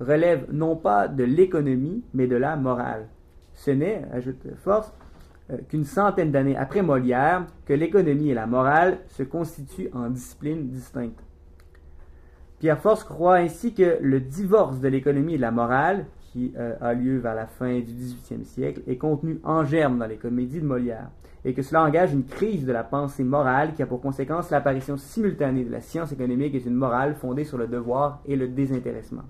relève 0.00 0.46
non 0.50 0.74
pas 0.74 1.06
de 1.06 1.22
l'économie, 1.22 2.02
mais 2.14 2.26
de 2.26 2.34
la 2.34 2.56
morale. 2.56 3.06
Ce 3.54 3.70
n'est, 3.70 4.02
ajoute 4.12 4.44
Force, 4.64 4.92
qu'une 5.68 5.84
centaine 5.84 6.32
d'années 6.32 6.56
après 6.56 6.82
Molière 6.82 7.46
que 7.64 7.74
l'économie 7.74 8.30
et 8.30 8.34
la 8.34 8.46
morale 8.46 8.98
se 9.08 9.22
constituent 9.22 9.90
en 9.92 10.10
disciplines 10.10 10.68
distinctes. 10.68 11.22
Pierre 12.58 12.78
Force 12.78 13.04
croit 13.04 13.36
ainsi 13.36 13.74
que 13.74 13.98
le 14.00 14.20
divorce 14.20 14.80
de 14.80 14.88
l'économie 14.88 15.34
et 15.34 15.36
de 15.36 15.42
la 15.42 15.50
morale, 15.50 16.06
qui 16.32 16.52
euh, 16.56 16.74
a 16.80 16.94
lieu 16.94 17.18
vers 17.18 17.34
la 17.34 17.46
fin 17.46 17.74
du 17.80 17.92
XVIIIe 17.92 18.44
siècle, 18.44 18.82
est 18.86 18.96
contenu 18.96 19.38
en 19.44 19.64
germe 19.64 19.98
dans 19.98 20.06
les 20.06 20.16
comédies 20.16 20.60
de 20.60 20.66
Molière, 20.66 21.10
et 21.44 21.52
que 21.52 21.62
cela 21.62 21.84
engage 21.84 22.14
une 22.14 22.24
crise 22.24 22.64
de 22.64 22.72
la 22.72 22.84
pensée 22.84 23.24
morale 23.24 23.74
qui 23.74 23.82
a 23.82 23.86
pour 23.86 24.00
conséquence 24.00 24.50
l'apparition 24.50 24.96
simultanée 24.96 25.64
de 25.64 25.70
la 25.70 25.82
science 25.82 26.10
économique 26.12 26.54
et 26.54 26.60
d'une 26.60 26.74
morale 26.74 27.14
fondée 27.14 27.44
sur 27.44 27.58
le 27.58 27.66
devoir 27.66 28.22
et 28.24 28.36
le 28.36 28.48
désintéressement. 28.48 29.24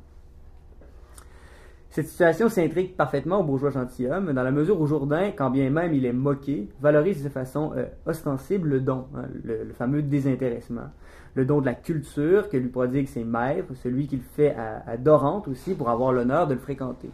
Cette 1.92 2.08
situation 2.08 2.48
s'intrigue 2.48 2.96
parfaitement 2.96 3.40
au 3.40 3.44
bourgeois 3.44 3.68
gentilhomme, 3.68 4.32
dans 4.32 4.42
la 4.42 4.50
mesure 4.50 4.80
où 4.80 4.86
Jourdain, 4.86 5.30
quand 5.36 5.50
bien 5.50 5.68
même 5.68 5.92
il 5.92 6.06
est 6.06 6.14
moqué, 6.14 6.70
valorise 6.80 7.22
de 7.22 7.28
façon 7.28 7.72
euh, 7.76 7.84
ostensible 8.06 8.70
le 8.70 8.80
don, 8.80 9.08
hein, 9.14 9.26
le, 9.44 9.70
fameux 9.74 10.00
désintéressement. 10.00 10.90
Le 11.34 11.44
don 11.44 11.60
de 11.60 11.66
la 11.66 11.74
culture 11.74 12.48
que 12.48 12.56
lui 12.56 12.70
prodigue 12.70 13.08
ses 13.08 13.24
maîtres, 13.24 13.74
celui 13.74 14.06
qu'il 14.06 14.22
fait 14.22 14.56
à, 14.56 14.96
Dorante 14.96 15.48
aussi 15.48 15.74
pour 15.74 15.90
avoir 15.90 16.14
l'honneur 16.14 16.46
de 16.46 16.54
le 16.54 16.60
fréquenter. 16.60 17.10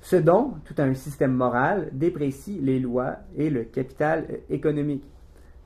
Ce 0.00 0.14
don, 0.14 0.52
tout 0.64 0.76
un 0.78 0.94
système 0.94 1.32
moral, 1.32 1.88
déprécie 1.90 2.60
les 2.62 2.78
lois 2.78 3.16
et 3.36 3.50
le 3.50 3.64
capital 3.64 4.26
euh, 4.30 4.36
économique. 4.48 5.02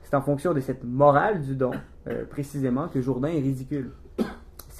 C'est 0.01 0.15
en 0.15 0.21
fonction 0.21 0.55
de 0.55 0.59
cette 0.59 0.83
morale 0.83 1.41
du 1.41 1.55
don, 1.55 1.69
euh, 2.07 2.25
précisément, 2.25 2.87
que 2.87 2.99
Jourdain 2.99 3.27
est 3.27 3.41
ridicule 3.41 3.91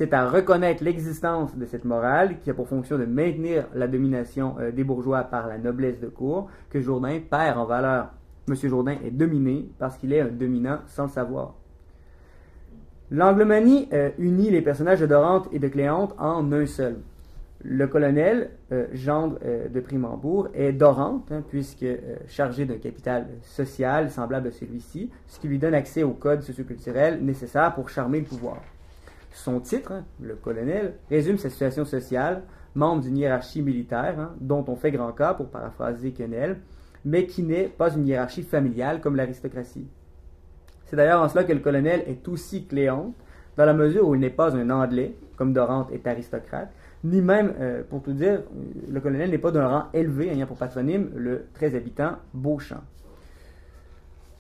c'est 0.02 0.16
à 0.16 0.28
reconnaître 0.28 0.84
l'existence 0.84 1.56
de 1.56 1.64
cette 1.64 1.86
morale 1.86 2.40
qui 2.40 2.50
a 2.50 2.56
pour 2.56 2.68
fonction 2.68 2.98
de 2.98 3.06
maintenir 3.06 3.68
la 3.76 3.88
domination 3.88 4.56
euh, 4.60 4.72
des 4.72 4.84
bourgeois 4.84 5.22
par 5.22 5.46
la 5.46 5.60
noblesse 5.60 6.00
de 6.00 6.08
cour 6.08 6.50
que 6.72 6.82
Jourdain 6.82 7.20
perd 7.20 7.60
en 7.60 7.66
valeur. 7.66 8.08
Monsieur 8.48 8.68
Jourdain 8.68 8.96
est 9.06 9.12
dominé 9.12 9.70
parce 9.78 9.98
qu'il 9.98 10.12
est 10.12 10.22
un 10.22 10.30
dominant 10.30 10.80
sans 10.88 11.04
le 11.04 11.10
savoir. 11.10 11.54
L'anglomanie 13.12 13.90
euh, 13.94 14.10
unit 14.18 14.50
les 14.50 14.64
personnages 14.64 15.02
de 15.02 15.06
Dorante 15.06 15.48
et 15.52 15.60
de 15.60 15.68
Cléante 15.68 16.16
en 16.18 16.52
un 16.52 16.66
seul. 16.66 16.96
Le 17.64 17.86
colonel, 17.86 18.50
euh, 18.72 18.88
gendre 18.94 19.38
de 19.72 19.80
Primambourg, 19.82 20.48
est 20.56 20.72
Dorante, 20.72 21.32
hein, 21.32 21.44
puisque 21.48 21.86
chargé 22.28 22.66
d'un 22.66 22.80
capital 22.80 23.28
social 23.44 24.10
semblable 24.10 24.48
à 24.48 24.52
celui-ci, 24.52 25.12
ce 25.28 25.40
qui 25.40 25.48
lui 25.48 25.60
donne 25.60 25.76
accès 25.76 26.02
au 26.02 26.14
code 26.14 26.42
socioculturel 26.42 27.24
nécessaire 27.24 27.76
pour 27.76 27.88
charmer 27.88 28.22
le 28.22 28.26
pouvoir. 28.26 28.58
Son 29.32 29.60
titre, 29.60 29.92
hein, 29.92 30.06
le 30.22 30.36
colonel, 30.36 30.96
résume 31.10 31.38
sa 31.38 31.50
situation 31.50 31.86
sociale, 31.86 32.44
membre 32.76 33.04
d'une 33.04 33.18
hiérarchie 33.18 33.62
militaire, 33.62 34.20
hein, 34.20 34.36
dont 34.40 34.64
on 34.68 34.76
fait 34.76 34.92
grand 34.92 35.12
cas, 35.14 35.34
pour 35.34 35.48
paraphraser 35.48 36.12
Quenel, 36.12 36.58
mais 37.06 37.26
qui 37.26 37.44
n'est 37.44 37.68
pas 37.68 37.94
une 37.94 38.06
hiérarchie 38.06 38.44
familiale 38.44 39.02
comme 39.02 39.16
l'aristocratie. 39.16 39.88
C'est 40.86 40.96
d'ailleurs 40.96 41.22
en 41.22 41.30
cela 41.30 41.44
que 41.44 41.54
le 41.54 41.60
colonel 41.60 42.04
est 42.08 42.28
aussi 42.28 42.66
Cléon, 42.66 43.14
dans 43.58 43.66
la 43.66 43.74
mesure 43.74 44.08
où 44.08 44.16
il 44.16 44.22
n'est 44.22 44.30
pas 44.30 44.56
un 44.56 44.70
Anglais, 44.70 45.16
comme 45.38 45.54
Dorante 45.54 45.92
est 45.92 46.06
aristocrate, 46.06 46.72
ni 47.04 47.22
même, 47.22 47.54
euh, 47.60 47.84
pour 47.90 48.02
tout 48.02 48.14
dire, 48.14 48.44
le 48.90 49.00
colonel 49.00 49.32
n'est 49.32 49.38
pas 49.38 49.52
d'un 49.52 49.68
rang 49.68 49.84
élevé, 49.94 50.30
ayant 50.30 50.46
pour 50.46 50.58
patronyme 50.58 51.10
le 51.16 51.46
très 51.54 51.76
habitant 51.76 52.18
Beauchamp. 52.34 52.82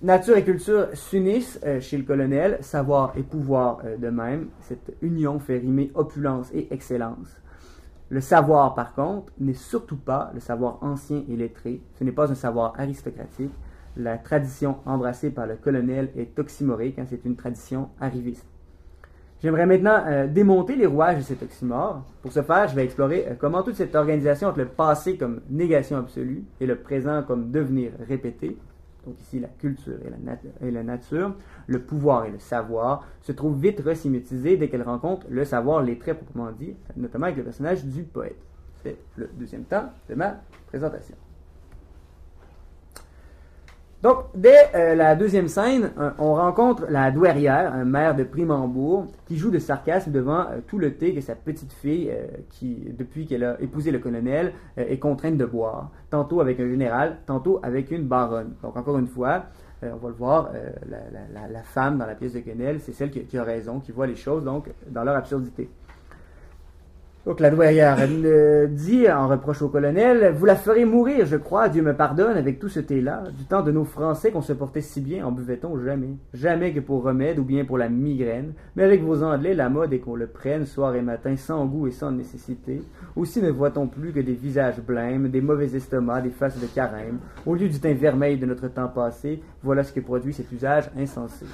Nature 0.03 0.35
et 0.35 0.43
culture 0.43 0.87
s'unissent 0.95 1.59
euh, 1.63 1.79
chez 1.79 1.95
le 1.95 2.03
colonel, 2.03 2.57
savoir 2.61 3.13
et 3.15 3.21
pouvoir 3.21 3.81
euh, 3.85 3.97
de 3.97 4.09
même. 4.09 4.47
Cette 4.61 4.95
union 5.03 5.37
fait 5.37 5.59
rimer 5.59 5.91
opulence 5.93 6.49
et 6.55 6.73
excellence. 6.73 7.37
Le 8.09 8.19
savoir, 8.19 8.73
par 8.73 8.95
contre, 8.95 9.31
n'est 9.39 9.53
surtout 9.53 9.97
pas 9.97 10.31
le 10.33 10.39
savoir 10.39 10.79
ancien 10.81 11.23
et 11.29 11.35
lettré. 11.35 11.81
Ce 11.99 12.03
n'est 12.03 12.11
pas 12.11 12.31
un 12.31 12.35
savoir 12.35 12.73
aristocratique. 12.79 13.51
La 13.95 14.17
tradition 14.17 14.77
embrassée 14.87 15.29
par 15.29 15.45
le 15.45 15.55
colonel 15.55 16.09
est 16.15 16.39
oxymorique, 16.39 16.97
hein, 16.97 17.05
c'est 17.07 17.23
une 17.23 17.35
tradition 17.35 17.89
arriviste. 17.99 18.47
J'aimerais 19.43 19.67
maintenant 19.67 20.03
euh, 20.07 20.25
démonter 20.25 20.77
les 20.77 20.87
rouages 20.87 21.19
de 21.19 21.23
cet 21.23 21.43
oxymore. 21.43 22.05
Pour 22.23 22.31
ce 22.31 22.41
faire, 22.41 22.67
je 22.67 22.75
vais 22.75 22.85
explorer 22.85 23.37
comment 23.39 23.61
toute 23.61 23.75
cette 23.75 23.93
organisation 23.93 24.47
entre 24.47 24.59
le 24.59 24.65
passé 24.65 25.15
comme 25.15 25.41
négation 25.51 25.97
absolue 25.97 26.43
et 26.59 26.65
le 26.65 26.77
présent 26.77 27.21
comme 27.21 27.51
devenir 27.51 27.91
répété 28.07 28.57
donc 29.05 29.19
ici 29.19 29.39
la 29.39 29.47
culture 29.47 29.97
et 30.61 30.71
la, 30.71 30.83
nature, 30.83 31.35
le 31.67 31.81
pouvoir 31.81 32.25
et 32.25 32.31
le 32.31 32.39
savoir, 32.39 33.07
se 33.21 33.31
trouvent 33.31 33.59
vite 33.59 33.81
resymétisés 33.81 34.57
dès 34.57 34.69
qu'elle 34.69 34.83
rencontre 34.83 35.25
le 35.29 35.43
savoir, 35.45 35.81
les 35.81 35.97
traits 35.97 36.17
proprement 36.17 36.51
dit, 36.51 36.75
notamment 36.95 37.25
avec 37.25 37.37
le 37.37 37.43
personnage 37.43 37.83
du 37.85 38.03
poète. 38.03 38.37
C'est 38.83 38.97
le 39.15 39.29
deuxième 39.33 39.63
temps 39.63 39.89
de 40.09 40.15
ma 40.15 40.41
présentation. 40.67 41.15
Donc, 44.03 44.17
dès 44.33 44.57
euh, 44.73 44.95
la 44.95 45.15
deuxième 45.15 45.47
scène, 45.47 45.91
euh, 45.99 46.09
on 46.17 46.33
rencontre 46.33 46.85
la 46.89 47.11
douairière, 47.11 47.71
un 47.71 47.85
maire 47.85 48.15
de 48.15 48.23
Primambourg, 48.23 49.05
qui 49.27 49.37
joue 49.37 49.51
de 49.51 49.59
sarcasme 49.59 50.11
devant 50.11 50.39
euh, 50.39 50.59
tout 50.65 50.79
le 50.79 50.95
thé 50.95 51.13
que 51.13 51.21
sa 51.21 51.35
petite 51.35 51.71
fille, 51.71 52.11
qui, 52.49 52.83
depuis 52.97 53.27
qu'elle 53.27 53.43
a 53.43 53.61
épousé 53.61 53.91
le 53.91 53.99
colonel, 53.99 54.53
est 54.75 54.97
contrainte 54.97 55.37
de 55.37 55.45
boire. 55.45 55.91
Tantôt 56.09 56.41
avec 56.41 56.59
un 56.59 56.67
général, 56.67 57.17
tantôt 57.27 57.59
avec 57.61 57.91
une 57.91 58.03
baronne. 58.03 58.55
Donc, 58.63 58.75
encore 58.75 58.97
une 58.97 59.07
fois, 59.07 59.45
on 59.83 59.95
va 59.97 60.09
le 60.09 60.15
voir, 60.15 60.51
la, 60.89 61.63
femme 61.63 61.97
dans 61.97 62.05
la 62.05 62.15
pièce 62.15 62.33
de 62.33 62.39
Quenel, 62.39 62.79
c'est 62.79 62.93
celle 62.93 63.11
qui, 63.11 63.23
qui, 63.25 63.37
a 63.37 63.43
raison, 63.43 63.79
qui 63.79 63.91
voit 63.91 64.07
les 64.07 64.15
choses 64.15 64.43
donc 64.43 64.69
dans 64.89 65.03
leur 65.03 65.15
absurdité. 65.15 65.69
Donc 67.23 67.39
la 67.39 67.51
douairière 67.51 67.97
dit 68.69 69.07
en 69.07 69.27
reproche 69.27 69.61
au 69.61 69.69
colonel 69.69 70.33
Vous 70.35 70.45
la 70.45 70.55
ferez 70.55 70.85
mourir, 70.85 71.27
je 71.27 71.35
crois, 71.37 71.69
Dieu 71.69 71.83
me 71.83 71.93
pardonne, 71.93 72.35
avec 72.35 72.57
tout 72.57 72.67
ce 72.67 72.79
thé-là. 72.79 73.25
Du 73.37 73.45
temps 73.45 73.61
de 73.61 73.71
nos 73.71 73.85
Français 73.85 74.31
qu'on 74.31 74.41
se 74.41 74.53
portait 74.53 74.81
si 74.81 75.01
bien, 75.01 75.27
en 75.27 75.31
buvait-on 75.31 75.77
jamais. 75.77 76.15
Jamais 76.33 76.73
que 76.73 76.79
pour 76.79 77.03
remède 77.03 77.37
ou 77.37 77.43
bien 77.43 77.63
pour 77.63 77.77
la 77.77 77.89
migraine. 77.89 78.53
Mais 78.75 78.83
avec 78.83 79.03
vos 79.03 79.21
Anglais, 79.21 79.53
la 79.53 79.69
mode 79.69 79.93
est 79.93 79.99
qu'on 79.99 80.15
le 80.15 80.25
prenne 80.25 80.65
soir 80.65 80.95
et 80.95 81.03
matin 81.03 81.35
sans 81.37 81.63
goût 81.67 81.85
et 81.85 81.91
sans 81.91 82.11
nécessité. 82.11 82.81
Aussi 83.15 83.39
ne 83.39 83.51
voit-on 83.51 83.85
plus 83.85 84.13
que 84.13 84.19
des 84.19 84.33
visages 84.33 84.81
blêmes, 84.81 85.29
des 85.29 85.41
mauvais 85.41 85.75
estomacs, 85.75 86.23
des 86.23 86.31
faces 86.31 86.59
de 86.59 86.65
carême. 86.65 87.19
Au 87.45 87.53
lieu 87.53 87.69
du 87.69 87.79
teint 87.79 87.93
vermeil 87.93 88.39
de 88.39 88.47
notre 88.47 88.67
temps 88.67 88.87
passé, 88.87 89.43
voilà 89.61 89.83
ce 89.83 89.93
que 89.93 89.99
produit 89.99 90.33
cet 90.33 90.51
usage 90.51 90.89
insensé. 90.97 91.45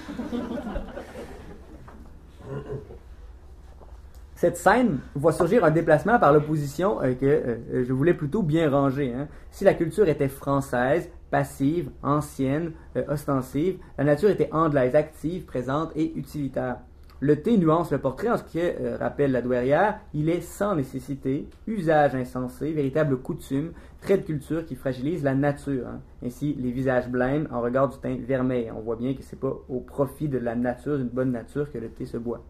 Cette 4.37 4.55
scène 4.55 4.99
voit 5.15 5.33
surgir 5.33 5.65
un 5.65 5.71
déplacement 5.71 6.19
par 6.19 6.31
l'opposition 6.31 7.01
euh, 7.01 7.15
que 7.15 7.25
euh, 7.25 7.83
je 7.83 7.91
voulais 7.91 8.13
plutôt 8.13 8.43
bien 8.43 8.69
ranger. 8.69 9.11
Hein. 9.11 9.27
Si 9.49 9.63
la 9.65 9.73
culture 9.73 10.07
était 10.07 10.27
française, 10.27 11.09
passive, 11.31 11.89
ancienne, 12.03 12.73
euh, 12.95 13.03
ostensive, 13.09 13.79
la 13.97 14.03
nature 14.03 14.29
était 14.29 14.49
anglaise, 14.53 14.93
active, 14.93 15.45
présente 15.45 15.91
et 15.95 16.15
utilitaire. 16.15 16.77
Le 17.19 17.41
thé 17.41 17.57
nuance 17.57 17.91
le 17.91 17.97
portrait 17.97 18.29
en 18.29 18.37
ce 18.37 18.43
qui 18.43 18.59
rappelle 18.99 19.31
la 19.31 19.41
douairière, 19.41 19.97
il 20.13 20.29
est 20.29 20.41
sans 20.41 20.75
nécessité, 20.75 21.49
usage 21.65 22.13
insensé, 22.13 22.71
véritable 22.71 23.17
coutume, 23.17 23.71
trait 24.01 24.19
de 24.19 24.21
culture 24.21 24.63
qui 24.67 24.75
fragilise 24.75 25.23
la 25.23 25.33
nature. 25.33 25.87
Hein. 25.87 26.01
Ainsi, 26.23 26.55
les 26.59 26.69
visages 26.69 27.09
blêmes 27.09 27.47
en 27.51 27.59
regard 27.59 27.89
du 27.89 27.97
teint 27.97 28.17
vermeil. 28.19 28.69
On 28.69 28.81
voit 28.81 28.97
bien 28.97 29.15
que 29.15 29.23
c'est 29.23 29.39
pas 29.39 29.51
au 29.67 29.79
profit 29.79 30.27
de 30.29 30.37
la 30.37 30.53
nature, 30.53 30.99
d'une 30.99 31.07
bonne 31.07 31.31
nature, 31.31 31.71
que 31.71 31.79
le 31.79 31.89
thé 31.89 32.05
se 32.05 32.17
boit. 32.17 32.43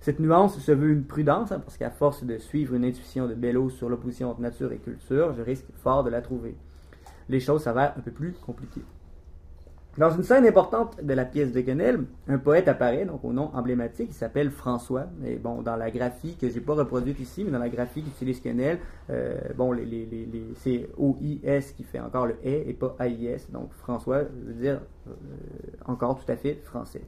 Cette 0.00 0.20
nuance 0.20 0.58
se 0.58 0.72
veut 0.72 0.90
une 0.90 1.04
prudence, 1.04 1.52
hein, 1.52 1.60
parce 1.60 1.76
qu'à 1.76 1.90
force 1.90 2.24
de 2.24 2.38
suivre 2.38 2.74
une 2.74 2.84
intuition 2.84 3.26
de 3.26 3.34
Bellows 3.34 3.70
sur 3.70 3.88
l'opposition 3.88 4.30
entre 4.30 4.40
nature 4.40 4.72
et 4.72 4.78
culture, 4.78 5.34
je 5.34 5.42
risque 5.42 5.66
fort 5.82 6.04
de 6.04 6.10
la 6.10 6.22
trouver. 6.22 6.54
Les 7.28 7.40
choses 7.40 7.62
s'avèrent 7.62 7.94
un 7.96 8.00
peu 8.00 8.12
plus 8.12 8.32
compliquées. 8.44 8.84
Dans 9.98 10.10
une 10.10 10.24
scène 10.24 10.46
importante 10.46 11.02
de 11.02 11.14
la 11.14 11.24
pièce 11.24 11.52
de 11.52 11.62
Quenel, 11.62 12.04
un 12.28 12.36
poète 12.36 12.68
apparaît, 12.68 13.06
donc 13.06 13.24
au 13.24 13.32
nom 13.32 13.50
emblématique, 13.54 14.08
il 14.10 14.14
s'appelle 14.14 14.50
François. 14.50 15.06
Et 15.24 15.36
bon, 15.36 15.62
dans 15.62 15.74
la 15.74 15.90
graphie 15.90 16.36
que 16.36 16.50
j'ai 16.50 16.60
pas 16.60 16.74
reproduite 16.74 17.18
ici, 17.18 17.44
mais 17.44 17.50
dans 17.50 17.58
la 17.58 17.70
graphie 17.70 18.02
qu'utilise 18.02 18.40
Quenel, 18.40 18.78
euh, 19.08 19.38
bon, 19.56 19.74
c'est 20.56 20.90
O-I-S 20.98 21.72
qui 21.72 21.82
fait 21.82 21.98
encore 21.98 22.26
le 22.26 22.34
E 22.44 22.68
et 22.68 22.74
pas 22.74 22.94
A-I-S. 22.98 23.50
Donc 23.50 23.72
François 23.72 24.24
veut 24.24 24.52
dire 24.52 24.82
euh, 25.08 25.12
encore 25.86 26.22
tout 26.22 26.30
à 26.30 26.36
fait 26.36 26.60
français 26.62 27.00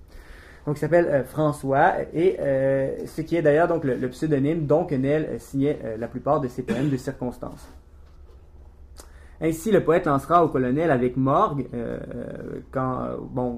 donc 0.68 0.76
il 0.76 0.80
s'appelle 0.80 1.06
euh, 1.06 1.24
François, 1.24 1.94
et 2.12 2.36
euh, 2.40 3.06
ce 3.06 3.22
qui 3.22 3.36
est 3.36 3.40
d'ailleurs 3.40 3.68
donc 3.68 3.84
le, 3.84 4.06
pseudonyme 4.10 4.66
dont 4.66 4.84
Quenel 4.84 5.24
euh, 5.24 5.38
signait 5.38 5.78
la 5.98 6.08
plupart 6.08 6.42
de 6.42 6.48
ses 6.48 6.62
poèmes 6.62 6.90
de 6.90 6.96
circonstances. 6.98 7.66
Ainsi, 9.40 9.72
le 9.72 9.82
poète 9.82 10.04
lancera 10.04 10.44
au 10.44 10.48
colonel 10.48 10.90
avec 10.90 11.16
Morgue, 11.16 11.68
quand, 12.70 13.06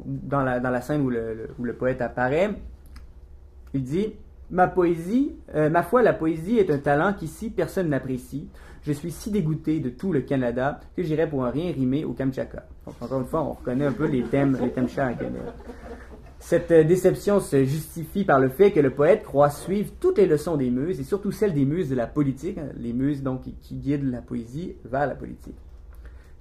dans 0.05 0.43
la, 0.45 0.81
scène 0.83 1.01
où 1.01 1.11
le, 1.11 1.73
poète 1.77 2.01
apparaît, 2.01 2.51
il 3.75 3.83
dit 3.83 4.13
Ma 4.51 4.69
poésie, 4.69 5.35
ma 5.53 5.83
foi, 5.83 6.03
la 6.03 6.13
poésie 6.13 6.59
est 6.59 6.71
un 6.71 6.79
talent 6.79 7.13
qu'ici 7.19 7.51
personne 7.51 7.89
n'apprécie. 7.89 8.49
Je 8.83 8.93
suis 8.93 9.11
si 9.11 9.33
dégoûté 9.33 9.81
de 9.81 9.89
tout 9.89 10.13
le 10.13 10.21
Canada 10.21 10.79
que 10.97 11.03
j'irais 11.03 11.29
pour 11.29 11.45
un 11.45 11.51
rien 11.51 11.73
rimer 11.73 12.05
au 12.05 12.13
Kamchatka. 12.13 12.67
Donc, 12.87 12.95
encore 13.01 13.21
une 13.21 13.27
fois, 13.27 13.43
on 13.43 13.53
reconnaît 13.55 13.87
un 13.87 13.93
peu 13.93 14.07
les 14.07 14.23
thèmes, 14.23 14.57
les 14.61 14.89
chers 14.89 15.07
à. 15.07 15.15
Cette 16.41 16.71
euh, 16.71 16.85
déception 16.85 17.39
se 17.39 17.65
justifie 17.65 18.25
par 18.25 18.41
le 18.41 18.49
fait 18.49 18.73
que 18.73 18.81
le 18.81 18.91
poète 18.91 19.23
croit 19.23 19.51
suivre 19.51 19.93
toutes 20.01 20.19
les 20.19 20.27
leçons 20.27 20.57
des 20.57 20.71
muses, 20.71 20.99
et 20.99 21.05
surtout 21.05 21.33
celles 21.33 21.53
des 21.53 21.67
muses 21.67 21.91
de 21.91 21.95
la 21.95 22.07
politique, 22.07 22.59
les 22.77 22.95
muses 22.95 23.23
donc 23.23 23.43
qui 23.61 23.75
guident 23.75 24.11
la 24.11 24.23
poésie 24.23 24.75
vers 24.85 25.07
la 25.07 25.15
politique. 25.15 25.59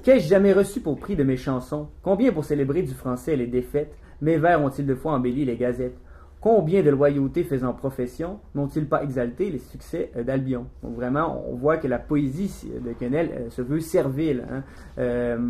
Qu'ai-je 0.02 0.30
jamais 0.30 0.54
reçu 0.54 0.80
pour 0.80 0.98
prix 0.98 1.18
de 1.18 1.24
mes 1.24 1.36
chansons? 1.36 1.90
Combien 2.02 2.32
pour 2.32 2.46
célébrer 2.46 2.82
du 2.82 2.94
français 2.94 3.36
les 3.36 3.48
défaites? 3.48 3.94
Mes 4.22 4.38
vers 4.38 4.64
ont-ils 4.64 4.86
de 4.86 4.96
fois 4.96 5.12
embelli 5.12 5.44
les 5.44 5.58
gazettes? 5.58 5.98
Combien 6.40 6.82
de 6.82 6.90
loyauté 6.90 7.44
faisant 7.44 7.74
profession 7.74 8.40
n'ont-ils 8.56 8.88
pas 8.88 9.04
exalté 9.04 9.50
les 9.50 9.60
succès 9.60 10.10
euh, 10.16 10.24
d'Albion? 10.24 10.68
Vraiment, 10.82 11.44
on 11.50 11.56
voit 11.56 11.76
que 11.76 11.88
la 11.88 12.00
poésie 12.00 12.72
de 12.82 12.94
Quesnel 12.94 13.30
euh, 13.34 13.50
se 13.50 13.62
veut 13.62 13.82
servile. 13.82 14.46
Hein. 14.50 14.64
Euh, 15.00 15.50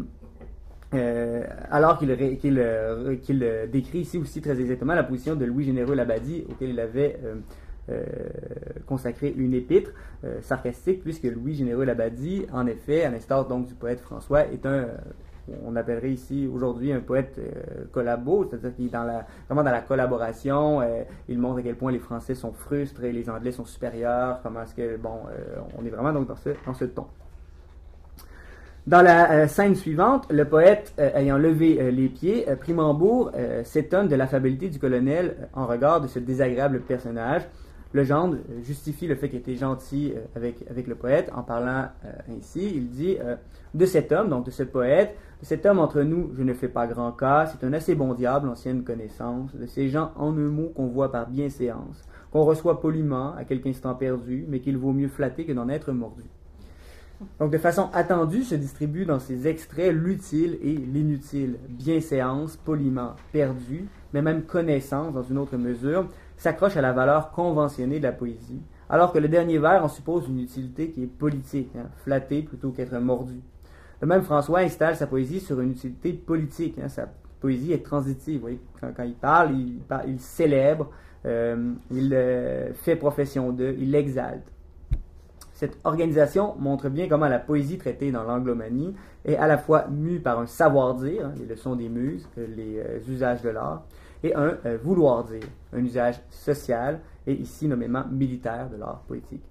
alors 0.92 1.98
qu'il 2.00 2.10
décrit 3.72 4.00
ici 4.00 4.18
aussi 4.18 4.42
très 4.42 4.60
exactement 4.60 4.96
la 4.96 5.04
position 5.04 5.36
de 5.36 5.46
Louis 5.46 5.66
Généreux 5.66 5.96
Labadie, 5.96 6.46
auquel 6.50 6.70
il 6.70 6.80
avait 6.80 7.20
consacré 8.86 9.34
une 9.36 9.54
épître 9.54 9.92
sarcastique, 10.42 11.02
puisque 11.04 11.24
Louis 11.24 11.56
Généreux 11.56 11.86
Labadie, 11.86 12.46
en 12.52 12.66
effet, 12.68 13.04
à 13.04 13.12
l'instar 13.12 13.48
du 13.48 13.74
poète 13.76 14.00
François, 14.00 14.46
est 14.48 14.66
un 14.66 14.88
on 15.64 15.76
appellerait 15.76 16.12
ici 16.12 16.50
aujourd'hui 16.52 16.92
un 16.92 17.00
poète 17.00 17.38
euh, 17.40 17.86
collabo, 17.92 18.46
c'est-à-dire 18.46 18.76
qu'il 18.76 18.88
est 18.88 18.92
la, 18.92 19.26
vraiment 19.48 19.64
dans 19.64 19.72
la 19.72 19.82
collaboration. 19.82 20.82
Euh, 20.82 21.04
il 21.28 21.40
montre 21.40 21.60
à 21.60 21.62
quel 21.64 21.76
point 21.76 21.92
les 21.92 22.00
Français 22.00 22.36
sont 22.36 22.52
frustrés, 22.52 23.12
les 23.12 23.30
Anglais 23.30 23.52
sont 23.52 23.66
supérieurs, 23.66 24.40
comment 24.42 24.64
est-ce 24.64 24.76
que, 24.76 24.98
bon, 24.98 25.20
euh, 25.30 25.60
on 25.78 25.86
est 25.86 25.90
vraiment 25.90 26.14
donc 26.14 26.28
dans 26.28 26.74
ce 26.74 26.86
ton. 26.86 27.06
Dans 28.90 29.04
la 29.04 29.48
scène 29.48 29.76
suivante, 29.76 30.26
le 30.32 30.46
poète, 30.46 30.96
ayant 30.98 31.38
levé 31.38 31.92
les 31.92 32.10
pieds, 32.10 32.48
Primambourg 32.60 33.32
s'étonne 33.64 34.08
de 34.08 34.16
l'affabilité 34.16 34.68
du 34.68 34.80
colonel 34.80 35.48
en 35.54 35.68
regard 35.68 36.02
de 36.02 36.08
ce 36.08 36.18
désagréable 36.18 36.80
personnage. 36.80 37.44
Le 37.94 38.04
gendre 38.04 38.38
justifie 38.64 39.06
le 39.06 39.14
fait 39.14 39.30
qu'il 39.30 39.38
était 39.38 39.58
gentil 39.58 40.16
avec, 40.36 40.66
avec 40.72 40.88
le 40.88 40.96
poète 40.96 41.30
en 41.36 41.44
parlant 41.44 41.90
ainsi. 42.36 42.72
Il 42.78 42.90
dit 42.90 43.18
de 43.76 43.86
cet 43.86 44.12
homme, 44.12 44.28
donc 44.28 44.48
de 44.48 44.52
ce 44.52 44.64
poète, 44.64 45.16
de 45.40 45.46
cet 45.46 45.68
homme 45.68 45.78
entre 45.78 46.02
nous, 46.02 46.32
je 46.34 46.42
ne 46.42 46.56
fais 46.56 46.68
pas 46.68 46.88
grand 46.88 47.12
cas, 47.12 47.46
c'est 47.46 47.64
un 47.64 47.74
assez 47.74 47.94
bon 47.94 48.16
diable, 48.16 48.50
ancienne 48.50 48.84
connaissance, 48.84 49.56
de 49.56 49.68
ces 49.68 49.90
gens 49.90 50.14
en 50.16 50.36
un 50.36 50.50
mot 50.50 50.72
qu'on 50.74 50.88
voit 50.88 51.12
par 51.12 51.30
bienséance, 51.30 52.08
qu'on 52.32 52.44
reçoit 52.44 52.82
poliment 52.82 53.36
à 53.36 53.44
quelque 53.44 53.70
instant 53.70 53.94
perdu, 53.94 54.46
mais 54.50 54.62
qu'il 54.62 54.80
vaut 54.80 54.94
mieux 54.94 55.10
flatter 55.10 55.46
que 55.46 55.54
d'en 55.54 55.70
être 55.70 55.92
mordu. 55.92 56.24
Donc, 57.40 57.52
de 57.52 57.58
façon 57.58 57.90
attendue, 57.94 58.44
se 58.44 58.56
distribue 58.56 59.06
dans 59.06 59.20
ces 59.20 59.48
extraits 59.48 59.94
l'utile 59.94 60.58
et 60.62 60.74
l'inutile, 60.74 61.58
bienséance, 61.68 62.56
poliment, 62.58 63.16
perdu, 63.32 63.88
mais 64.14 64.22
même 64.22 64.44
connaissance 64.44 65.14
dans 65.14 65.24
une 65.24 65.38
autre 65.38 65.58
mesure, 65.58 66.08
s'accroche 66.38 66.78
à 66.78 66.82
la 66.82 66.94
valeur 66.94 67.32
conventionnée 67.32 68.00
de 68.00 68.04
la 68.04 68.14
poésie, 68.14 68.62
alors 68.90 69.12
que 69.12 69.20
le 69.20 69.28
dernier 69.28 69.58
vers 69.58 69.84
en 69.84 69.90
suppose 69.90 70.28
une 70.30 70.40
utilité 70.40 70.92
qui 70.92 71.04
est 71.04 71.08
politique, 71.08 71.72
hein, 71.78 71.90
flattée 72.04 72.42
plutôt 72.42 72.72
qu'être 72.72 72.98
mordue. 73.00 73.42
Le 74.02 74.08
même 74.08 74.22
François 74.22 74.60
installe 74.60 74.96
sa 74.96 75.08
poésie 75.08 75.42
sur 75.42 75.60
une 75.60 75.72
utilité 75.72 76.14
politique. 76.14 76.80
Hein. 76.82 76.88
sa 76.88 77.10
poésie 77.42 77.74
est 77.74 77.86
transitive. 77.86 78.46
quand, 78.80 79.04
il 79.04 79.16
parle, 79.16 79.52
il, 79.56 80.20
célèbre, 80.20 80.90
euh, 81.26 81.74
il 81.92 82.14
euh, 82.14 82.74
fait 82.74 82.96
profession 82.96 83.52
d'eux, 83.52 83.76
il 83.78 83.92
l'exalte. 83.92 84.54
Cette 85.60 85.78
organisation 85.84 86.56
montre 86.58 86.88
bien 86.88 87.10
comment 87.10 87.28
la 87.28 87.38
poésie 87.38 87.78
traitée 87.78 88.14
dans 88.14 88.24
l'anglomanie 88.24 88.96
est 89.26 89.36
à 89.36 89.46
la 89.46 89.58
fois 89.58 89.90
mue 89.90 90.22
par 90.22 90.40
un 90.40 90.46
savoir-dire, 90.46 91.26
hein, 91.26 91.34
les 91.38 91.46
leçons 91.46 91.76
des 91.76 91.90
muses, 91.90 92.30
euh, 92.38 92.48
les 92.56 93.12
usages 93.12 93.42
de 93.42 93.50
l'art, 93.50 93.84
et 94.24 94.34
un 94.34 94.58
vouloir-dire, 94.82 95.44
un 95.74 95.84
usage 95.84 96.22
social 96.30 97.02
et 97.28 97.34
ici 97.34 97.68
nommément 97.68 98.06
militaire 98.10 98.70
de 98.70 98.78
l'art 98.78 99.04
poétique. 99.06 99.44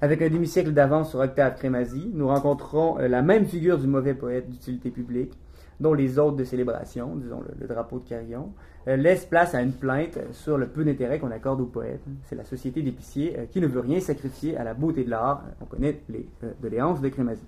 Avec 0.00 0.22
un 0.22 0.28
demi-siècle 0.28 0.70
d'avance 0.70 1.10
sur 1.10 1.18
Octave 1.18 1.56
Crémazie, 1.56 2.08
nous 2.14 2.28
rencontrons 2.28 3.00
euh, 3.00 3.08
la 3.08 3.22
même 3.22 3.46
figure 3.46 3.78
du 3.78 3.88
mauvais 3.88 4.14
poète 4.14 4.48
d'utilité 4.48 4.92
publique, 4.92 5.32
dont 5.80 5.92
les 5.92 6.20
hôtes 6.20 6.36
de 6.36 6.44
célébration, 6.44 7.16
disons 7.16 7.42
le, 7.58 7.66
drapeau 7.66 7.98
de 7.98 8.08
Carillon, 8.08 8.52
euh, 8.88 8.96
laissent 8.96 9.24
place 9.24 9.54
à 9.54 9.62
une 9.62 9.72
plainte 9.72 10.18
sur 10.32 10.58
le 10.58 10.66
peu 10.66 10.84
d'intérêt 10.84 11.18
qu'on 11.18 11.30
accorde 11.30 11.60
aux 11.60 11.66
poètes. 11.66 12.04
C'est 12.24 12.36
la 12.36 12.44
société 12.44 12.82
d'épiciers 12.82 13.38
euh, 13.38 13.44
qui 13.46 13.60
ne 13.60 13.66
veut 13.66 13.80
rien 13.80 14.00
sacrifier 14.00 14.56
à 14.56 14.64
la 14.64 14.74
beauté 14.74 15.04
de 15.04 15.10
l'art. 15.10 15.42
On 15.60 15.64
connaît 15.64 16.00
les 16.08 16.28
doléances 16.62 17.00
de 17.00 17.08
Crémazie. 17.08 17.46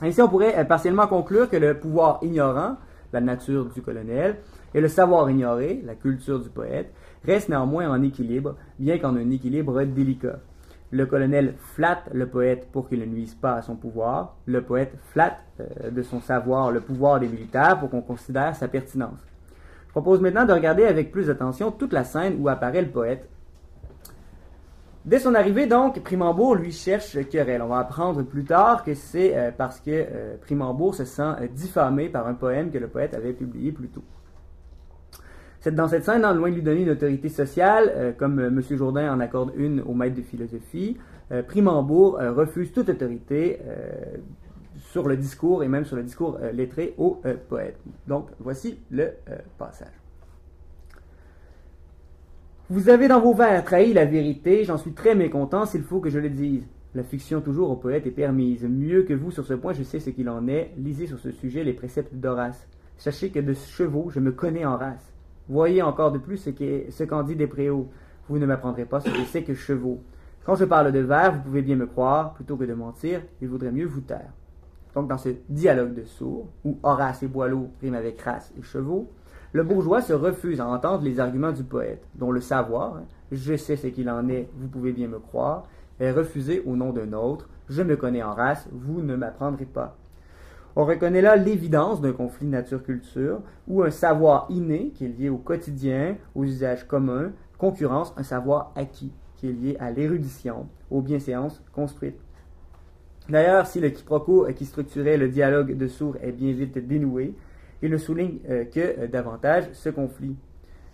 Ainsi, 0.00 0.22
on 0.22 0.28
pourrait 0.28 0.66
partiellement 0.66 1.06
conclure 1.06 1.50
que 1.50 1.56
le 1.56 1.78
pouvoir 1.78 2.18
ignorant, 2.22 2.76
la 3.12 3.20
nature 3.20 3.66
du 3.66 3.82
colonel, 3.82 4.36
et 4.74 4.80
le 4.80 4.88
savoir 4.88 5.28
ignoré, 5.28 5.82
la 5.84 5.94
culture 5.94 6.40
du 6.40 6.48
poète, 6.48 6.92
restent 7.24 7.48
néanmoins 7.48 7.90
en 7.90 8.02
équilibre, 8.02 8.56
bien 8.78 8.98
qu'en 8.98 9.16
un 9.16 9.30
équilibre 9.30 9.82
délicat. 9.84 10.38
Le 10.90 11.06
colonel 11.06 11.54
flatte 11.56 12.10
le 12.12 12.26
poète 12.26 12.68
pour 12.70 12.88
qu'il 12.88 13.00
ne 13.00 13.06
nuise 13.06 13.34
pas 13.34 13.54
à 13.54 13.62
son 13.62 13.76
pouvoir. 13.76 14.36
Le 14.44 14.62
poète 14.62 14.94
flatte 15.10 15.38
euh, 15.60 15.90
de 15.90 16.02
son 16.02 16.20
savoir 16.20 16.70
le 16.70 16.80
pouvoir 16.80 17.18
des 17.18 17.28
militaires 17.28 17.80
pour 17.80 17.88
qu'on 17.88 18.02
considère 18.02 18.54
sa 18.54 18.68
pertinence. 18.68 19.31
Propose 19.92 20.20
maintenant 20.20 20.44
de 20.44 20.52
regarder 20.52 20.84
avec 20.84 21.12
plus 21.12 21.28
d'attention 21.28 21.70
toute 21.70 21.92
la 21.92 22.04
scène 22.04 22.36
où 22.40 22.48
apparaît 22.48 22.82
le 22.82 22.88
poète. 22.88 23.28
Dès 25.04 25.18
son 25.18 25.34
arrivée, 25.34 25.66
donc, 25.66 26.02
Primambourg 26.02 26.54
lui 26.54 26.72
cherche 26.72 27.18
querelle. 27.28 27.62
On 27.62 27.68
va 27.68 27.78
apprendre 27.78 28.22
plus 28.22 28.44
tard 28.44 28.84
que 28.84 28.94
c'est 28.94 29.36
euh, 29.36 29.50
parce 29.56 29.80
que 29.80 29.90
euh, 29.90 30.36
Primambourg 30.40 30.94
se 30.94 31.04
sent 31.04 31.48
diffamé 31.52 32.08
par 32.08 32.26
un 32.26 32.34
poème 32.34 32.70
que 32.70 32.78
le 32.78 32.88
poète 32.88 33.14
avait 33.14 33.32
publié 33.32 33.72
plus 33.72 33.88
tôt 33.88 34.04
dans 35.70 35.88
cette 35.88 36.04
scène, 36.04 36.22
loin 36.22 36.50
de 36.50 36.54
lui 36.54 36.62
donner 36.62 36.82
une 36.82 36.90
autorité 36.90 37.28
sociale, 37.28 37.92
euh, 37.94 38.12
comme 38.12 38.38
euh, 38.40 38.48
M. 38.48 38.60
Jourdain 38.70 39.12
en 39.12 39.20
accorde 39.20 39.52
une 39.56 39.80
au 39.80 39.94
maître 39.94 40.16
de 40.16 40.22
philosophie, 40.22 40.96
euh, 41.30 41.42
Primambourg 41.42 42.18
refuse 42.18 42.72
toute 42.72 42.88
autorité 42.88 43.60
sur 44.92 45.08
le 45.08 45.16
discours 45.16 45.64
et 45.64 45.68
même 45.68 45.86
sur 45.86 45.96
le 45.96 46.02
discours 46.02 46.38
lettré 46.52 46.92
au 46.98 47.22
poète. 47.48 47.78
Donc, 48.06 48.28
voici 48.38 48.78
le 48.90 49.08
passage. 49.56 49.88
Vous 52.68 52.90
avez 52.90 53.08
dans 53.08 53.20
vos 53.20 53.32
vers 53.32 53.64
trahi 53.64 53.94
la 53.94 54.04
vérité, 54.04 54.64
j'en 54.64 54.76
suis 54.76 54.92
très 54.92 55.14
mécontent 55.14 55.64
s'il 55.64 55.82
faut 55.82 56.00
que 56.00 56.10
je 56.10 56.18
le 56.18 56.28
dise. 56.28 56.66
La 56.94 57.02
fiction 57.02 57.40
toujours 57.40 57.70
au 57.70 57.76
poète 57.76 58.06
est 58.06 58.10
permise. 58.10 58.64
Mieux 58.64 59.04
que 59.04 59.14
vous 59.14 59.30
sur 59.30 59.46
ce 59.46 59.54
point, 59.54 59.72
je 59.72 59.82
sais 59.82 59.98
ce 59.98 60.10
qu'il 60.10 60.28
en 60.28 60.46
est. 60.46 60.72
Lisez 60.76 61.06
sur 61.06 61.18
ce 61.18 61.30
sujet 61.30 61.64
les 61.64 61.72
préceptes 61.72 62.14
d'Horace. 62.14 62.68
Sachez 62.98 63.30
que 63.30 63.40
de 63.40 63.54
chevaux, 63.54 64.10
je 64.10 64.20
me 64.20 64.30
connais 64.30 64.66
en 64.66 64.76
race. 64.76 65.10
Voyez 65.48 65.80
encore 65.80 66.12
de 66.12 66.18
plus 66.18 66.36
ce 66.36 67.04
qu'en 67.04 67.22
dit 67.22 67.34
Despréaux. 67.34 67.88
Vous 68.28 68.38
ne 68.38 68.44
m'apprendrez 68.44 68.84
pas 68.84 69.00
ce 69.00 69.08
que 69.08 69.24
c'est 69.24 69.42
que 69.42 69.54
chevaux. 69.54 70.02
Quand 70.44 70.54
je 70.54 70.66
parle 70.66 70.92
de 70.92 70.98
vers, 70.98 71.32
vous 71.32 71.40
pouvez 71.40 71.62
bien 71.62 71.76
me 71.76 71.86
croire, 71.86 72.34
plutôt 72.34 72.56
que 72.56 72.64
de 72.64 72.74
mentir, 72.74 73.22
il 73.40 73.48
vaudrait 73.48 73.72
mieux 73.72 73.86
vous 73.86 74.02
taire. 74.02 74.32
Donc, 74.94 75.08
dans 75.08 75.18
ce 75.18 75.30
dialogue 75.48 75.94
de 75.94 76.04
sourds, 76.04 76.48
où 76.64 76.78
Horace 76.82 77.22
et 77.22 77.28
Boileau 77.28 77.70
riment 77.80 77.94
avec 77.94 78.20
race 78.20 78.52
et 78.58 78.62
chevaux, 78.62 79.10
le 79.52 79.64
bourgeois 79.64 80.00
se 80.00 80.12
refuse 80.12 80.60
à 80.60 80.66
entendre 80.66 81.04
les 81.04 81.20
arguments 81.20 81.52
du 81.52 81.64
poète, 81.64 82.02
dont 82.14 82.30
le 82.30 82.40
savoir, 82.40 83.02
je 83.30 83.56
sais 83.56 83.76
ce 83.76 83.86
qu'il 83.88 84.08
en 84.08 84.28
est, 84.28 84.48
vous 84.56 84.68
pouvez 84.68 84.92
bien 84.92 85.08
me 85.08 85.18
croire, 85.18 85.64
est 86.00 86.10
refusé 86.10 86.62
au 86.66 86.76
nom 86.76 86.92
d'un 86.92 87.12
autre, 87.12 87.48
je 87.68 87.82
me 87.82 87.96
connais 87.96 88.22
en 88.22 88.32
race, 88.34 88.68
vous 88.72 89.02
ne 89.02 89.14
m'apprendrez 89.14 89.66
pas. 89.66 89.96
On 90.74 90.86
reconnaît 90.86 91.20
là 91.20 91.36
l'évidence 91.36 92.00
d'un 92.00 92.12
conflit 92.12 92.46
nature-culture 92.46 93.40
où 93.68 93.82
un 93.82 93.90
savoir 93.90 94.46
inné 94.48 94.90
qui 94.94 95.04
est 95.04 95.08
lié 95.08 95.28
au 95.28 95.36
quotidien, 95.36 96.16
aux 96.34 96.44
usages 96.44 96.88
communs, 96.88 97.32
concurrence 97.58 98.14
un 98.16 98.22
savoir 98.22 98.72
acquis 98.74 99.12
qui 99.36 99.48
est 99.48 99.52
lié 99.52 99.76
à 99.80 99.90
l'érudition, 99.90 100.66
aux 100.90 101.02
bienséances 101.02 101.62
construites. 101.72 102.18
D'ailleurs, 103.28 103.66
si 103.66 103.80
le 103.80 103.90
quiproquo 103.90 104.46
qui 104.54 104.66
structurait 104.66 105.16
le 105.16 105.28
dialogue 105.28 105.76
de 105.76 105.88
sourds 105.88 106.16
est 106.22 106.32
bien 106.32 106.52
vite 106.52 106.78
dénoué, 106.86 107.34
il 107.82 107.90
ne 107.90 107.96
souligne 107.96 108.38
euh, 108.48 108.64
que 108.64 108.80
euh, 108.80 109.06
davantage 109.06 109.64
ce 109.72 109.88
conflit. 109.88 110.36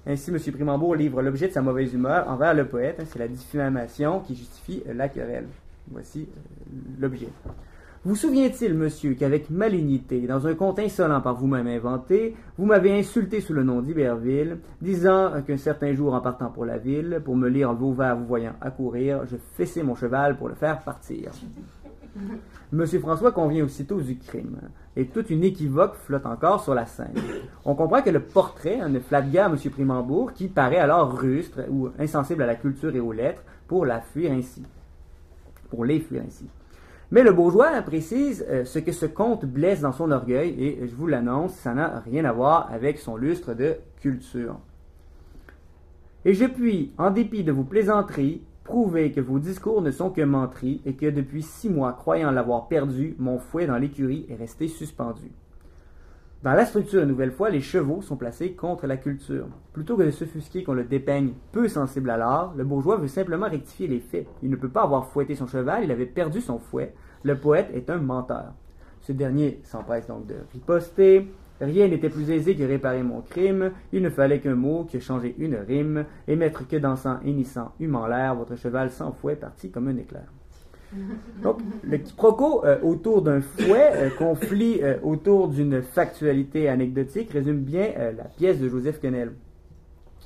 Ainsi, 0.07 0.31
M. 0.31 0.39
Primambourg 0.53 0.95
livre 0.95 1.21
l'objet 1.23 1.49
de 1.49 1.53
sa 1.53 1.61
mauvaise 1.61 1.93
humeur 1.93 2.29
envers 2.29 2.55
le 2.55 2.67
poète, 2.67 3.03
c'est 3.07 3.19
la 3.19 3.29
diffamation 3.29 4.21
qui 4.21 4.35
justifie 4.35 4.83
la 4.95 5.09
querelle. 5.09 5.49
Voici 5.91 6.29
euh, 6.29 6.71
l'objet. 6.99 7.29
Vous 8.05 8.15
souvient-il, 8.15 8.75
monsieur, 8.75 9.15
qu'avec 9.15 9.51
malignité, 9.51 10.21
dans 10.21 10.47
un 10.47 10.55
conte 10.55 10.79
insolent 10.79 11.21
par 11.21 11.35
vous-même 11.35 11.67
inventé, 11.67 12.37
vous 12.57 12.65
m'avez 12.65 12.97
insulté 12.97 13.41
sous 13.41 13.53
le 13.53 13.65
nom 13.65 13.83
d'Iberville, 13.83 14.59
disant 14.81 15.43
qu'un 15.47 15.57
certain 15.57 15.93
jour, 15.95 16.15
en 16.15 16.21
partant 16.21 16.49
pour 16.49 16.65
la 16.65 16.79
ville, 16.79 17.21
pour 17.25 17.37
me 17.37 17.49
lire 17.49 17.75
vos 17.75 17.93
vers 17.93 18.17
vous 18.17 18.25
voyant 18.25 18.55
accourir, 18.61 19.27
je 19.27 19.37
fessais 19.57 19.83
mon 19.83 19.97
cheval 19.97 20.39
pour 20.39 20.49
le 20.49 20.55
faire 20.55 20.81
partir. 20.81 21.33
Monsieur 22.73 23.01
François 23.01 23.33
convient 23.33 23.65
aussitôt 23.65 24.01
du 24.01 24.19
crime, 24.19 24.59
et 24.97 25.07
toute 25.07 25.31
une 25.31 25.45
équivoque 25.45 25.95
flotte 25.95 26.27
encore 26.27 26.63
sur 26.63 26.75
la 26.75 26.87
scène. 26.87 27.15
On 27.65 27.75
comprend 27.75 28.03
que 28.03 28.11
le 28.11 28.21
portrait 28.21 28.89
ne 28.89 29.01
flatte 29.01 29.31
guère 29.31 29.51
Monsieur 29.51 29.71
Primambourg, 29.71 30.33
qui 30.33 30.49
paraît 30.49 30.79
alors 30.79 31.19
rustre 31.19 31.61
ou 31.71 31.89
insensible 31.99 32.43
à 32.43 32.47
la 32.47 32.57
culture 32.57 32.95
et 32.95 33.01
aux 33.01 33.13
lettres, 33.13 33.43
pour 33.67 33.87
la 33.87 34.01
fuir 34.01 34.33
ainsi. 34.33 34.63
Pour 35.71 35.85
les 35.85 36.01
fuir 36.01 36.23
ainsi. 36.27 36.47
Mais 37.11 37.23
le 37.23 37.33
bourgeois 37.33 37.71
précise 37.83 38.45
euh, 38.51 38.67
ce 38.67 38.79
que 38.79 38.93
ce 38.93 39.07
conte 39.07 39.47
blesse 39.47 39.81
dans 39.81 39.93
son 39.93 40.11
orgueil, 40.11 40.55
et 40.59 40.87
je 40.87 40.95
vous 40.95 41.07
l'annonce, 41.07 41.55
ça 41.55 41.73
n'a 41.73 42.01
rien 42.01 42.25
à 42.27 42.33
voir 42.33 42.71
avec 42.71 42.99
son 42.99 43.17
lustre 43.17 43.55
de 43.55 43.77
culture. 44.01 44.59
Et 46.25 46.35
je 46.35 46.45
puis, 46.45 46.93
en 46.99 47.11
dépit 47.11 47.45
de 47.45 47.53
vos 47.53 47.65
plaisanteries, 47.65 48.43
prouver 48.69 49.13
que 49.13 49.21
vos 49.23 49.39
discours 49.39 49.81
ne 49.81 49.91
sont 49.91 50.11
que 50.11 50.21
menteries, 50.21 50.83
et 50.85 50.93
que 50.93 51.07
depuis 51.07 51.43
six 51.43 51.71
mois, 51.71 51.95
croyant 51.95 52.31
l'avoir 52.31 52.69
perdu, 52.69 53.17
mon 53.19 53.39
fouet 53.39 53.67
dans 53.67 53.79
l'écurie 53.79 54.27
est 54.29 54.37
resté 54.37 54.69
suspendu. 54.69 55.33
Dans 56.43 56.53
la 56.53 56.67
structure, 56.67 57.03
une 57.03 57.09
nouvelle 57.09 57.33
fois, 57.33 57.49
les 57.49 57.63
chevaux 57.63 58.03
sont 58.03 58.17
placés 58.17 58.53
contre 58.53 58.87
la 58.87 58.99
culture. 58.99 59.47
Plutôt 59.73 59.97
que 59.97 60.03
de 60.03 60.11
s'offusquer 60.11 60.65
qu'on 60.65 60.75
le 60.75 60.85
dépeigne 60.85 61.33
peu 61.51 61.67
sensible 61.67 62.11
à 62.11 62.19
l'art, 62.19 62.53
le 62.57 62.65
bourgeois 62.65 62.99
veut 62.99 63.09
simplement 63.09 63.49
rectifier 63.49 63.89
les 63.89 64.01
faits. 64.01 64.29
Il 64.43 64.51
ne 64.51 64.57
peut 64.57 64.69
pas 64.69 64.83
avoir 64.83 65.09
fouetté 65.09 65.35
son 65.35 65.47
cheval, 65.47 65.85
il 65.85 65.91
avait 65.91 66.07
perdu 66.07 66.43
son 66.43 66.59
fouet. 66.59 66.95
Le 67.23 67.37
poète 67.37 67.71
est 67.75 67.89
un 67.89 67.99
menteur. 67.99 68.53
Ce 69.01 69.13
dernier 69.13 69.61
s'empresse 69.65 70.07
donc 70.07 70.27
de 70.27 70.37
riposter. 70.53 71.27
Rien 71.61 71.89
n'était 71.89 72.09
plus 72.09 72.31
aisé 72.31 72.55
que 72.55 72.63
réparer 72.63 73.03
mon 73.03 73.21
crime. 73.21 73.73
Il 73.93 74.03
ne 74.03 74.11
fallait 74.11 74.39
qu'un 74.39 74.55
mot, 74.55 74.87
que 74.91 75.01
changer 75.01 75.35
une 75.39 75.57
rime, 75.57 76.05
et 76.27 76.37
mettre 76.37 76.67
que 76.67 76.77
dansant, 76.77 77.19
hennissant, 77.25 77.73
hume 77.81 77.97
en 77.97 78.07
l'air, 78.07 78.35
votre 78.35 78.57
cheval 78.57 78.91
sans 78.91 79.13
fouet 79.13 79.37
parti 79.37 79.71
comme 79.71 79.89
un 79.89 79.97
éclair. 79.97 80.27
Donc, 81.43 81.59
le 81.83 81.99
quiproquo 81.99 82.65
euh, 82.65 82.79
autour 82.83 83.23
d'un 83.23 83.41
fouet, 83.41 83.91
euh, 83.95 84.11
conflit 84.17 84.81
euh, 84.83 84.97
autour 85.03 85.49
d'une 85.49 85.83
factualité 85.83 86.69
anecdotique, 86.69 87.33
résume 87.33 87.61
bien 87.61 87.93
la 88.17 88.25
pièce 88.25 88.61
de 88.61 88.69
Joseph 88.69 89.01
Quenel. 89.01 89.33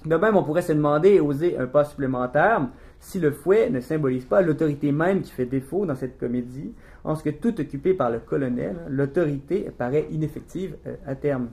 De 0.04 0.16
même, 0.16 0.36
on 0.36 0.42
pourrait 0.42 0.62
se 0.62 0.72
demander 0.72 1.10
et 1.10 1.20
oser 1.20 1.56
un 1.56 1.66
pas 1.66 1.84
supplémentaire 1.84 2.68
si 2.98 3.18
le 3.18 3.32
fouet 3.32 3.68
ne 3.70 3.80
symbolise 3.80 4.24
pas 4.24 4.42
l'autorité 4.42 4.92
même 4.92 5.22
qui 5.22 5.32
fait 5.32 5.44
défaut 5.44 5.86
dans 5.86 5.94
cette 5.94 6.18
comédie, 6.18 6.72
en 7.04 7.14
ce 7.14 7.22
que 7.22 7.30
tout 7.30 7.60
occupé 7.60 7.94
par 7.94 8.10
le 8.10 8.20
colonel, 8.20 8.76
l'autorité 8.88 9.70
paraît 9.76 10.06
ineffective 10.10 10.76
à 11.06 11.14
terme. 11.14 11.48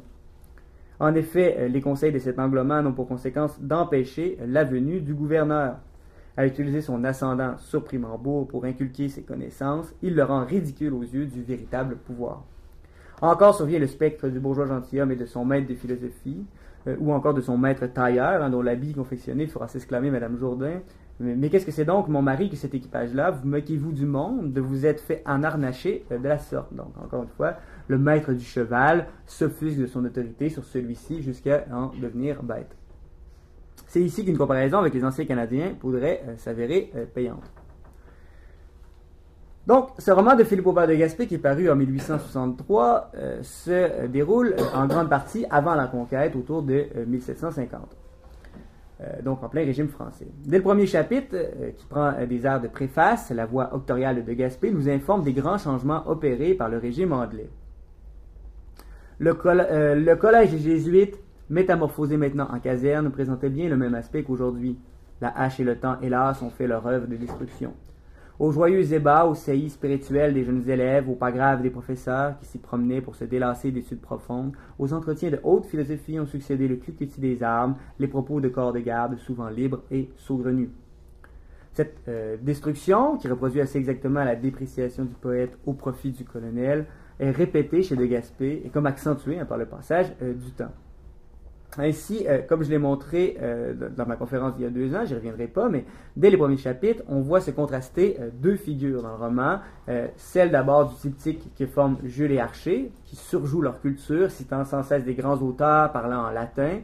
En 1.00 1.16
effet, 1.16 1.70
les 1.70 1.82
conseils 1.82 2.12
de 2.12 2.20
cet 2.20 2.40
anglomane 2.40 2.86
ont 2.86 2.94
pour 2.94 3.08
conséquence 3.08 3.60
d'empêcher 3.60 4.38
la 4.46 4.64
venue 4.64 5.02
du 5.02 5.14
gouverneur 5.14 5.78
à 6.40 6.46
utiliser 6.46 6.82
son 6.82 7.04
ascendant 7.04 7.58
sur 7.58 7.84
Primambourg 7.84 8.48
pour 8.48 8.64
inculquer 8.64 9.10
ses 9.10 9.24
connaissances, 9.24 9.94
il 10.02 10.16
le 10.16 10.24
rend 10.24 10.46
ridicule 10.46 10.94
aux 10.94 11.04
yeux 11.04 11.26
du 11.26 11.44
véritable 11.44 11.98
pouvoir. 11.98 12.46
Encore 13.22 13.56
survient 13.56 13.78
le 13.78 13.88
spectre 13.88 14.30
du 14.30 14.40
bourgeois 14.40 14.66
gentilhomme 14.66 15.12
et 15.12 15.18
de 15.18 15.26
son 15.26 15.44
maître 15.44 15.68
de 15.68 15.76
philosophie, 15.76 16.46
euh, 16.88 16.96
ou 17.00 17.12
encore 17.12 17.34
de 17.34 17.42
son 17.42 17.58
maître 17.58 17.88
tailleur, 17.88 18.42
hein, 18.42 18.50
dont 18.50 18.62
l'habit 18.62 18.94
confectionné 18.94 19.48
fera 19.48 19.68
s'exclamer 19.68 20.12
Madame 20.12 20.38
Jourdain. 20.38 20.80
Mais, 21.20 21.50
qu'est-ce 21.50 21.66
que 21.66 21.72
c'est 21.72 21.86
donc, 21.86 22.08
mon 22.08 22.22
mari, 22.22 22.50
que 22.50 22.56
cet 22.56 22.74
équipage-là? 22.74 23.32
Vous 23.32 23.48
moquez-vous 23.48 23.92
du 23.92 24.06
monde? 24.06 24.54
De 24.54 24.62
vous 24.62 24.86
être 24.86 25.02
fait 25.02 25.22
enarnacher 25.26 26.06
euh, 26.12 26.18
de 26.18 26.28
la 26.28 26.38
sorte 26.38 26.74
Donc, 26.74 26.94
encore 27.04 27.24
une 27.24 27.30
fois, 27.30 27.56
le 27.88 27.98
maître 27.98 28.32
du 28.32 28.46
cheval 28.46 29.08
s'offusque 29.26 29.80
de 29.80 29.88
son 29.88 30.06
autorité 30.06 30.50
sur 30.50 30.64
celui-ci 30.64 31.22
jusqu'à 31.22 31.66
en 31.72 31.92
devenir 32.00 32.42
bête. 32.42 32.74
C'est 33.90 34.02
ici 34.02 34.24
qu'une 34.24 34.38
comparaison 34.38 34.78
avec 34.78 34.94
les 34.94 35.04
anciens 35.04 35.26
Canadiens 35.26 35.74
pourrait 35.80 36.24
euh, 36.28 36.38
s'avérer 36.38 36.92
euh, 36.96 37.06
payante. 37.06 37.52
Donc, 39.66 39.90
ce 39.98 40.12
roman 40.12 40.36
de 40.36 40.44
Philippe 40.44 40.68
Aubert 40.68 40.88
de 40.88 40.94
Gaspé, 40.94 41.28
qui 41.28 41.36
est 41.36 41.40
paru 41.40 41.70
en 41.70 41.76
1863, 41.76 43.12
euh, 43.16 43.44
se 43.44 44.08
déroule 44.08 44.56
en 44.74 44.88
grande 44.88 45.10
partie 45.10 45.46
avant 45.50 45.76
la 45.76 45.88
conquête, 45.88 46.36
autour 46.36 46.62
de 46.64 46.86
1750. 47.08 47.99
Donc, 49.24 49.44
en 49.44 49.50
plein 49.50 49.64
régime 49.64 49.88
français. 49.88 50.28
Dès 50.46 50.58
le 50.58 50.64
premier 50.64 50.86
chapitre, 50.86 51.36
qui 51.78 51.86
prend 51.86 52.14
des 52.28 52.46
airs 52.46 52.60
de 52.60 52.68
préface, 52.68 53.32
la 53.32 53.46
voix 53.46 53.74
octoriale 53.74 54.26
de 54.26 54.34
Gaspé 54.34 54.72
nous 54.72 54.90
informe 54.90 55.24
des 55.24 55.34
grands 55.34 55.58
changements 55.58 56.04
opérés 56.08 56.54
par 56.54 56.68
le 56.70 56.78
régime 56.78 57.14
anglais. 57.14 57.50
Le, 59.20 59.32
le 59.32 60.16
collège 60.16 60.52
des 60.52 60.60
jésuites 60.60 61.18
métamorphosé 61.50 62.18
maintenant 62.18 62.48
en 62.52 62.60
caserne, 62.60 63.10
présentait 63.12 63.50
bien 63.50 63.70
le 63.70 63.78
même 63.78 63.96
aspect 63.96 64.24
qu'aujourd'hui. 64.24 64.78
La 65.22 65.30
hache 65.38 65.60
et 65.60 65.64
le 65.64 65.78
temps, 65.78 65.98
hélas, 66.02 66.42
ont 66.42 66.50
fait 66.50 66.68
leur 66.68 66.86
œuvre 66.88 67.08
de 67.08 67.16
destruction. 67.16 67.74
Aux 68.40 68.54
joyeux 68.54 68.94
ébats, 68.94 69.26
aux 69.26 69.36
saillies 69.36 69.70
spirituelles 69.70 70.34
des 70.34 70.46
jeunes 70.46 70.70
élèves, 70.70 71.10
aux 71.10 71.16
pas 71.16 71.30
graves 71.30 71.62
des 71.62 71.70
professeurs 71.70 72.40
qui 72.40 72.46
s'y 72.46 72.58
promenaient 72.58 73.02
pour 73.02 73.16
se 73.18 73.26
délasser 73.26 73.70
d'études 73.70 74.00
profondes, 74.00 74.54
aux 74.80 74.94
entretiens 74.94 75.30
de 75.30 75.42
haute 75.44 75.66
philosophie 75.66 76.18
ont 76.22 76.26
succédé 76.26 76.70
le 76.70 76.78
cliquetis 76.78 77.20
des 77.20 77.44
armes, 77.44 77.76
les 78.00 78.08
propos 78.08 78.40
de 78.40 78.48
corps 78.48 78.72
de 78.72 78.80
garde, 78.80 79.18
souvent 79.18 79.50
libres 79.50 79.82
et 79.92 80.10
saugrenus. 80.16 80.70
Cette 81.74 81.98
euh, 82.08 82.38
destruction, 82.42 83.18
qui 83.18 83.28
reproduit 83.28 83.60
assez 83.60 83.78
exactement 83.78 84.24
la 84.24 84.38
dépréciation 84.38 85.04
du 85.04 85.16
poète 85.16 85.58
au 85.66 85.74
profit 85.74 86.12
du 86.12 86.24
colonel, 86.24 86.86
est 87.20 87.32
répétée 87.32 87.84
chez 87.84 87.98
De 87.98 88.06
Gaspé 88.06 88.62
et 88.64 88.70
comme 88.70 88.86
accentuée 88.86 89.44
par 89.44 89.58
le 89.58 89.66
passage 89.66 90.14
euh, 90.22 90.34
du 90.34 90.52
temps. 90.52 90.72
Ainsi, 91.78 92.26
euh, 92.28 92.40
comme 92.48 92.64
je 92.64 92.70
l'ai 92.70 92.80
montré 92.80 93.38
euh, 93.42 93.74
dans 93.96 94.08
ma 94.08 94.16
conférence 94.16 94.54
il 94.58 94.64
y 94.64 94.66
a 94.66 94.72
deux 94.72 94.96
ans, 94.96 95.06
je 95.06 95.14
reviendrai 95.14 95.46
pas, 95.46 95.70
mais 95.70 95.86
dès 96.18 96.32
les 96.32 96.38
premiers 96.38 96.58
chapitres, 96.58 97.04
on 97.08 97.22
voit 97.22 97.42
se 97.42 97.52
contraster 97.52 98.18
euh, 98.20 98.30
deux 98.34 98.56
figures 98.56 99.04
dans 99.04 99.10
le 99.10 99.24
roman. 99.24 99.60
celle 100.18 100.52
d'abord 100.52 100.90
du 100.90 100.96
triptyque 100.96 101.54
qui 101.56 101.66
forme 101.68 101.98
Jules 102.04 102.32
et 102.32 102.40
Archer, 102.40 102.92
qui 103.06 103.16
surjouent 103.16 103.62
leur 103.62 103.82
culture, 103.82 104.32
citant 104.32 104.66
sans 104.66 104.84
cesse 104.84 105.04
des 105.04 105.14
grands 105.14 105.38
auteurs 105.38 105.92
parlant 105.92 106.26
en 106.26 106.32
latin. 106.32 106.80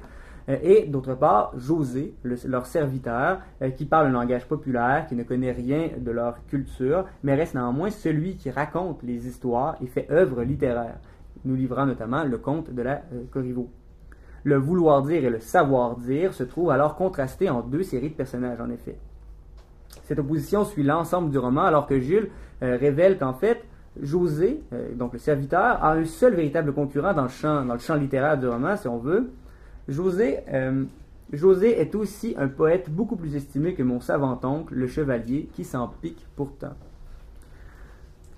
et 0.47 0.85
d'autre 0.87 1.15
part, 1.15 1.53
José, 1.57 2.13
leur 2.23 2.65
serviteur, 2.65 3.41
qui 3.77 3.85
parle 3.85 4.07
un 4.07 4.11
langage 4.11 4.47
populaire, 4.47 5.05
qui 5.07 5.15
ne 5.15 5.23
connaît 5.23 5.51
rien 5.51 5.89
de 5.97 6.11
leur 6.11 6.45
culture, 6.47 7.05
mais 7.23 7.35
reste 7.35 7.53
néanmoins 7.53 7.91
celui 7.91 8.37
qui 8.37 8.49
raconte 8.49 9.03
les 9.03 9.27
histoires 9.27 9.75
et 9.83 9.87
fait 9.87 10.07
œuvre 10.11 10.43
littéraire, 10.43 10.97
nous 11.43 11.55
livrant 11.55 11.85
notamment 11.85 12.23
le 12.23 12.37
conte 12.37 12.73
de 12.73 12.81
la 12.81 13.01
Corriveau. 13.31 13.69
Le 14.45 14.57
vouloir 14.57 15.01
dire 15.01 15.25
et 15.25 15.29
le 15.31 15.39
savoir 15.39 15.97
dire 15.97 16.33
se 16.33 16.43
trouvent 16.43 16.69
alors 16.69 16.95
contrastés 16.95 17.49
en 17.49 17.61
deux 17.61 17.81
séries 17.81 18.11
de 18.11 18.13
personnages, 18.13 18.61
en 18.61 18.69
effet. 18.69 18.95
Cette 20.03 20.19
opposition 20.19 20.63
suit 20.65 20.83
l'ensemble 20.83 21.31
du 21.31 21.39
roman, 21.39 21.63
alors 21.63 21.87
que 21.87 21.99
Jules 21.99 22.29
euh, 22.61 22.77
révèle 22.79 23.17
qu'en 23.17 23.33
fait, 23.33 23.63
José, 23.99 24.61
euh, 24.71 24.93
donc 24.93 25.13
le 25.13 25.19
serviteur, 25.19 25.83
a 25.83 25.93
un 25.93 26.05
seul 26.05 26.35
véritable 26.35 26.73
concurrent 26.73 27.13
dans 27.13 27.23
le 27.23 27.29
champ, 27.29 27.65
dans 27.65 27.73
le 27.73 27.79
champ 27.79 27.95
littéraire 27.95 28.37
du 28.37 28.47
roman, 28.47 28.77
si 28.77 28.87
on 28.87 28.99
veut. 28.99 29.31
José, 29.87 30.41
euh, 30.53 30.83
José 31.33 31.81
est 31.81 31.95
aussi 31.95 32.35
un 32.37 32.47
poète 32.47 32.91
beaucoup 32.91 33.15
plus 33.15 33.35
estimé 33.35 33.73
que 33.73 33.81
mon 33.81 33.99
savant 33.99 34.39
oncle, 34.43 34.75
le 34.75 34.85
chevalier, 34.85 35.49
qui 35.53 35.63
s'en 35.63 35.87
pique 35.87 36.23
pourtant. 36.35 36.75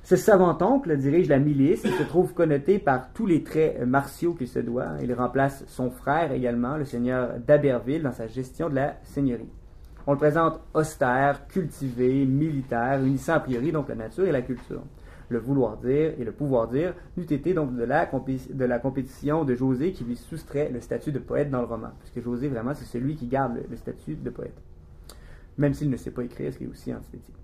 Ce 0.08 0.16
savant 0.16 0.58
oncle 0.62 0.96
dirige 0.96 1.28
la 1.28 1.38
milice 1.38 1.84
et 1.84 1.92
se 1.92 2.04
trouve 2.04 2.34
connoté 2.34 2.80
par 2.80 3.12
tous 3.12 3.26
les 3.26 3.44
traits 3.44 3.86
martiaux 3.86 4.36
qu'il 4.36 4.48
se 4.48 4.60
doit. 4.60 4.94
Il 5.04 5.14
remplace 5.14 5.66
son 5.68 5.90
frère 5.90 6.32
également, 6.32 6.78
le 6.78 6.86
seigneur 6.86 7.38
d'Aberville, 7.46 8.04
dans 8.04 8.14
sa 8.14 8.26
gestion 8.28 8.70
de 8.70 8.76
la 8.76 8.96
seigneurie. 9.04 9.50
On 10.06 10.14
le 10.14 10.18
présente 10.18 10.62
austère, 10.74 11.46
cultivé, 11.48 12.24
militaire, 12.26 13.04
unissant 13.04 13.34
a 13.34 13.42
priori 13.42 13.74
donc 13.74 13.90
la 13.90 13.96
nature 13.96 14.26
et 14.26 14.32
la 14.32 14.44
culture. 14.44 14.82
Le 15.28 15.40
vouloir 15.40 15.76
dire 15.76 16.14
et 16.18 16.24
le 16.24 16.32
pouvoir 16.32 16.70
dire 16.70 16.94
n'eût 17.18 17.24
été 17.26 17.54
donc 17.54 17.76
de 17.76 17.84
la, 17.84 18.06
compétition 18.80 19.44
de 19.44 19.56
José 19.56 19.92
qui 19.92 20.06
lui 20.06 20.16
soustrait 20.16 20.70
le 20.72 20.80
statut 20.80 21.12
de 21.12 21.20
poète 21.20 21.50
dans 21.50 21.60
le 21.60 21.68
roman, 21.68 21.90
puisque 22.00 22.24
José 22.24 22.48
vraiment 22.48 22.74
c'est 22.74 22.86
celui 22.86 23.18
qui 23.18 23.28
garde 23.28 23.60
le, 23.70 23.76
statut 23.76 24.16
de 24.16 24.30
poète, 24.30 24.56
même 25.58 25.74
s'il 25.74 25.90
ne 25.90 25.98
sait 25.98 26.12
pas 26.12 26.24
écrire, 26.24 26.54
ce 26.54 26.60
qui 26.60 26.64
est 26.64 26.68
aussi 26.68 26.94
antithétique. 26.94 27.36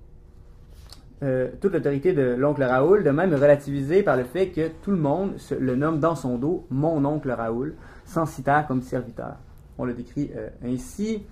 Euh, 1.24 1.48
toute 1.62 1.72
l'autorité 1.72 2.12
de 2.12 2.36
l'oncle 2.36 2.64
Raoul, 2.64 3.02
de 3.02 3.10
même 3.10 3.34
relativisée 3.34 4.04
par 4.04 4.18
le 4.18 4.26
fait 4.26 4.50
que 4.50 4.68
tout 4.82 4.92
le 4.92 4.98
monde 4.98 5.36
le 5.58 5.76
nomme 5.78 6.00
dans 6.00 6.16
son 6.16 6.38
dos 6.38 6.66
mon 6.70 7.06
oncle 7.06 7.32
Raoul, 7.32 7.76
censitaire 8.04 8.68
comme 8.68 8.82
serviteur. 8.82 9.38
On 9.78 9.86
le 9.86 9.94
décrit 9.94 10.32
euh, 10.36 10.50
ainsi. 10.66 11.24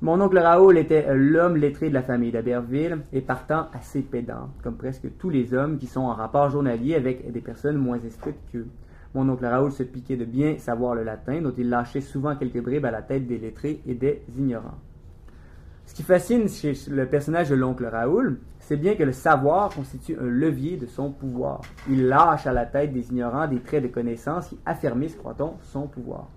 Mon 0.00 0.20
oncle 0.20 0.38
Raoul 0.38 0.78
était 0.78 1.06
euh, 1.08 1.14
l'homme 1.14 1.56
lettré 1.56 1.88
de 1.88 1.94
la 1.94 2.02
famille 2.02 2.30
d'Aberville 2.30 2.98
et 3.12 3.20
partant 3.20 3.66
assez 3.72 4.02
pédant, 4.02 4.50
comme 4.62 4.76
presque 4.76 5.08
tous 5.18 5.30
les 5.30 5.54
hommes 5.54 5.78
qui 5.78 5.88
sont 5.88 6.02
en 6.02 6.14
rapport 6.14 6.48
journalier 6.48 6.94
avec 6.94 7.32
des 7.32 7.40
personnes 7.40 7.78
moins 7.78 7.98
instruites 8.06 8.38
qu'eux. 8.52 8.68
Mon 9.14 9.28
oncle 9.28 9.44
Raoul 9.44 9.72
se 9.72 9.82
piquait 9.82 10.16
de 10.16 10.24
bien 10.24 10.56
savoir 10.58 10.94
le 10.94 11.02
latin, 11.02 11.40
dont 11.40 11.54
il 11.58 11.68
lâchait 11.68 12.00
souvent 12.00 12.36
quelques 12.36 12.62
bribes 12.62 12.84
à 12.84 12.92
la 12.92 13.02
tête 13.02 13.26
des 13.26 13.38
lettrés 13.38 13.80
et 13.88 13.94
des 13.94 14.22
ignorants. 14.38 14.78
Ce 15.90 15.94
qui 15.96 16.04
fascine 16.04 16.48
chez 16.48 16.74
le 16.88 17.06
personnage 17.06 17.50
de 17.50 17.56
l'oncle 17.56 17.84
Raoul, 17.84 18.38
c'est 18.70 18.76
bien 18.76 18.94
que 18.94 19.02
le 19.02 19.10
savoir 19.10 19.74
constitue 19.74 20.16
un 20.16 20.28
levier 20.28 20.76
de 20.76 20.86
son 20.86 21.10
pouvoir. 21.10 21.60
Il 21.88 22.06
lâche 22.06 22.46
à 22.46 22.52
la 22.52 22.66
tête 22.66 22.92
des 22.92 23.10
ignorants 23.10 23.48
des 23.48 23.58
traits 23.58 23.82
de 23.82 23.88
connaissance 23.88 24.46
qui 24.46 24.60
affermissent, 24.64 25.16
croit-on, 25.16 25.54
son 25.60 25.88
pouvoir. 25.88 26.28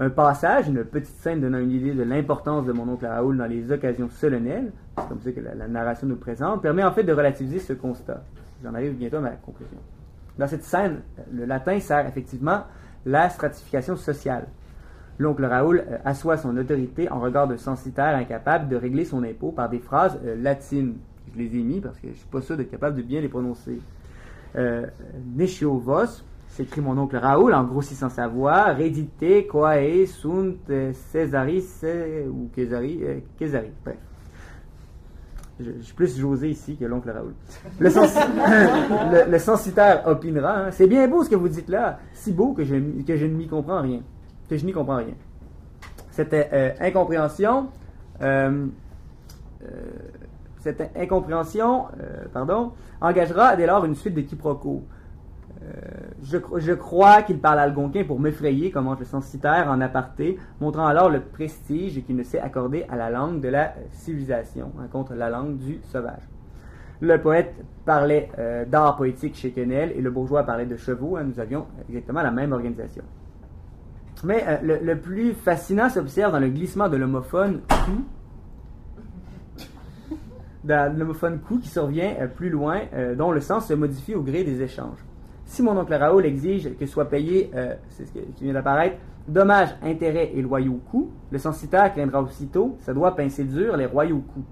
Un 0.00 0.10
passage, 0.10 0.66
une 0.66 0.84
petite 0.84 1.14
scène 1.14 1.40
donnant 1.40 1.60
une 1.60 1.70
idée 1.70 1.94
de 1.94 2.02
l'importance 2.02 2.66
de 2.66 2.72
mon 2.72 2.88
oncle 2.88 3.06
Raoul 3.06 3.36
dans 3.36 3.46
les 3.46 3.70
occasions 3.70 4.08
solennelles, 4.10 4.72
c'est 4.98 5.08
comme 5.08 5.20
ça 5.20 5.30
que 5.30 5.38
la, 5.38 5.68
narration 5.68 6.08
nous 6.08 6.16
présente, 6.16 6.62
permet 6.62 6.82
en 6.82 6.90
fait 6.90 7.04
de 7.04 7.12
relativiser 7.12 7.60
ce 7.60 7.74
constat. 7.74 8.24
J'en 8.64 8.74
arrive 8.74 8.96
bientôt 8.96 9.18
à 9.18 9.20
ma 9.20 9.30
conclusion. 9.30 9.78
Dans 10.36 10.48
cette 10.48 10.64
scène, 10.64 11.02
le 11.32 11.44
latin 11.44 11.78
sert 11.78 12.08
effectivement 12.08 12.64
la 13.06 13.30
stratification 13.30 13.94
sociale. 13.94 14.48
L'oncle 15.20 15.44
Raoul 15.44 15.84
euh, 15.86 15.98
assoit 16.04 16.38
son 16.38 16.56
autorité 16.56 17.08
en 17.08 17.20
regard 17.20 17.46
de 17.46 17.56
censitaire 17.56 18.16
incapable 18.16 18.68
de 18.68 18.74
régler 18.74 19.04
son 19.04 19.22
impôt 19.22 19.52
par 19.52 19.68
des 19.68 19.78
phrases 19.78 20.18
euh, 20.24 20.34
latines. 20.34 20.96
Je 21.34 21.38
les 21.38 21.56
ai 21.56 21.62
mis 21.62 21.80
parce 21.80 21.96
que 21.96 22.08
je 22.08 22.12
ne 22.12 22.16
suis 22.16 22.26
pas 22.26 22.40
sûr 22.42 22.56
d'être 22.56 22.70
capable 22.70 22.96
de 22.96 23.02
bien 23.02 23.20
les 23.20 23.28
prononcer. 23.28 23.80
Euh, 24.56 24.86
vos, 25.62 26.06
s'écrit 26.48 26.80
mon 26.80 26.98
oncle 26.98 27.16
Raoul 27.16 27.54
en 27.54 27.64
grossissant 27.64 28.08
sa 28.08 28.26
voix, 28.26 28.72
redite 28.74 29.46
quae 29.48 30.06
sunt 30.06 30.56
Césaris 31.12 31.84
ou 32.28 32.48
Césari, 32.54 33.00
Césari. 33.38 33.70
Bref. 33.84 33.96
Je, 35.60 35.82
suis 35.82 35.94
plus 35.94 36.18
José 36.18 36.48
ici 36.48 36.76
que 36.76 36.86
l'oncle 36.86 37.10
Raoul. 37.10 37.34
Le, 39.28 39.38
censitaire 39.38 40.08
opinera. 40.08 40.66
Hein. 40.66 40.70
C'est 40.70 40.86
bien 40.86 41.06
beau 41.06 41.22
ce 41.22 41.28
que 41.28 41.36
vous 41.36 41.48
dites 41.48 41.68
là, 41.68 42.00
si 42.14 42.32
beau 42.32 42.54
que 42.54 42.64
je, 42.64 42.74
ne 42.74 43.26
m'y 43.28 43.46
comprends 43.46 43.82
rien 43.82 44.00
que 44.50 44.56
je 44.56 44.66
n'y 44.66 44.72
comprends 44.72 44.96
rien. 44.96 45.14
Cette 46.10 46.34
euh, 46.34 46.72
incompréhension, 46.80 47.68
euh, 48.20 48.66
euh, 49.62 49.66
cette 50.60 50.96
incompréhension, 50.96 51.86
pardon, 52.32 52.72
engagera 53.00 53.56
dès 53.56 53.66
lors 53.66 53.84
une 53.84 53.94
suite 53.94 54.14
de 54.14 54.20
quiproquos. 54.20 54.84
Je, 56.22 56.38
je, 56.56 56.72
crois 56.72 57.22
qu'il 57.22 57.38
parle 57.38 57.58
algonquin 57.58 58.04
pour 58.04 58.18
m'effrayer, 58.18 58.70
comment 58.70 58.94
le 58.98 59.04
censitaire 59.04 59.68
en 59.68 59.80
aparté, 59.80 60.38
montrant 60.60 60.86
alors 60.86 61.10
le 61.10 61.20
prestige 61.20 62.02
qu'il 62.04 62.16
ne 62.16 62.22
sait 62.22 62.40
accorder 62.40 62.86
à 62.88 62.96
la 62.96 63.10
langue 63.10 63.40
de 63.40 63.48
la 63.48 63.74
civilisation, 63.90 64.72
hein, 64.78 64.86
contre 64.90 65.14
la 65.14 65.28
langue 65.28 65.58
du 65.58 65.80
sauvage. 65.84 66.22
Le 67.00 67.18
poète 67.18 67.54
parlait 67.84 68.30
d'art 68.68 68.96
poétique 68.96 69.34
chez 69.34 69.50
Quenel 69.50 69.92
et 69.96 70.00
le 70.00 70.10
bourgeois 70.10 70.44
parlait 70.44 70.66
de 70.66 70.76
chevaux. 70.76 71.16
Hein, 71.16 71.24
nous 71.24 71.40
avions 71.40 71.66
exactement 71.88 72.22
la 72.22 72.30
même 72.30 72.52
organisation. 72.52 73.04
Mais 74.24 74.44
euh, 74.46 74.78
le, 74.82 74.98
plus 74.98 75.32
fascinant 75.32 75.88
s'observe 75.88 76.32
dans 76.32 76.40
le 76.40 76.48
glissement 76.48 76.88
de 76.88 76.96
l'homophone 76.96 77.60
coup, 77.68 78.04
dans 80.64 80.96
l'homophone 80.96 81.40
coup 81.40 81.58
qui 81.58 81.68
survient 81.68 82.14
euh, 82.20 82.26
plus 82.26 82.50
loin, 82.50 82.80
euh, 82.94 83.14
dont 83.14 83.32
le 83.32 83.40
sens 83.40 83.66
se 83.66 83.74
modifie 83.74 84.14
au 84.14 84.22
gré 84.22 84.44
des 84.44 84.62
échanges. 84.62 85.04
Si 85.44 85.62
mon 85.62 85.76
oncle 85.76 85.94
Raoul 85.94 86.26
exige 86.26 86.76
que 86.76 86.86
soit 86.86 87.06
payé, 87.06 87.50
c'est 87.88 88.06
ce 88.06 88.12
qui 88.12 88.44
vient 88.44 88.52
d'apparaître, 88.52 88.98
dommages, 89.26 89.74
intérêts 89.82 90.30
et 90.32 90.42
loyaux 90.42 90.80
coûts, 90.90 91.10
le 91.32 91.38
censitaire 91.38 91.92
craindra 91.92 92.22
aussitôt, 92.22 92.76
ça 92.80 92.94
doit 92.94 93.16
pincer 93.16 93.42
dur 93.42 93.76
les 93.76 93.86
royaux 93.86 94.22
coûts. 94.32 94.44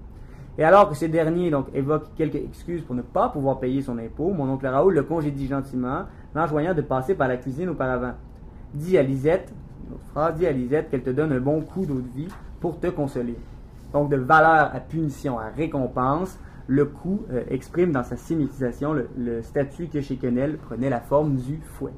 Et 0.57 0.63
alors 0.65 0.89
que 0.89 0.95
ce 0.95 1.05
dernier 1.05 1.51
donc 1.51 1.67
évoque 1.73 2.13
quelques 2.17 2.35
excuses 2.35 2.81
pour 2.81 2.93
ne 2.93 3.01
pas 3.01 3.29
pouvoir 3.29 3.59
payer 3.59 3.81
son 3.81 3.97
impôt, 3.97 4.31
mon 4.31 4.49
oncle 4.49 4.67
Raoul 4.67 4.93
le 4.93 5.03
congédie 5.03 5.47
gentiment, 5.47 6.03
l'enjoignant 6.35 6.73
de 6.73 6.81
passer 6.81 7.15
par 7.15 7.29
la 7.29 7.37
cuisine 7.37 7.69
auparavant. 7.69 8.11
Dis 8.73 8.97
à 8.97 9.03
Lisette, 9.03 9.53
notre 9.89 10.03
phrase, 10.07 10.35
dis 10.35 10.45
à 10.45 10.51
Lisette 10.51 10.89
qu'elle 10.89 11.03
te 11.03 11.11
donne 11.11 11.31
un 11.31 11.39
bon 11.39 11.61
coup 11.61 11.85
d'eau 11.85 12.01
de 12.01 12.09
vie 12.09 12.27
pour 12.59 12.77
te 12.77 12.87
consoler. 12.87 13.37
Donc 13.93 14.09
de 14.09 14.17
valeur 14.17 14.71
à 14.73 14.79
punition 14.79 15.39
à 15.39 15.49
récompense, 15.49 16.39
le 16.67 16.85
coup 16.85 17.25
euh, 17.31 17.43
exprime 17.49 17.91
dans 17.91 18.03
sa 18.03 18.15
sémitisation 18.15 18.93
le, 18.93 19.41
statut 19.41 19.87
que 19.87 20.01
chez 20.01 20.17
Quenel 20.17 20.57
prenait 20.57 20.89
la 20.89 20.99
forme 20.99 21.35
du 21.35 21.59
fouet. 21.63 21.93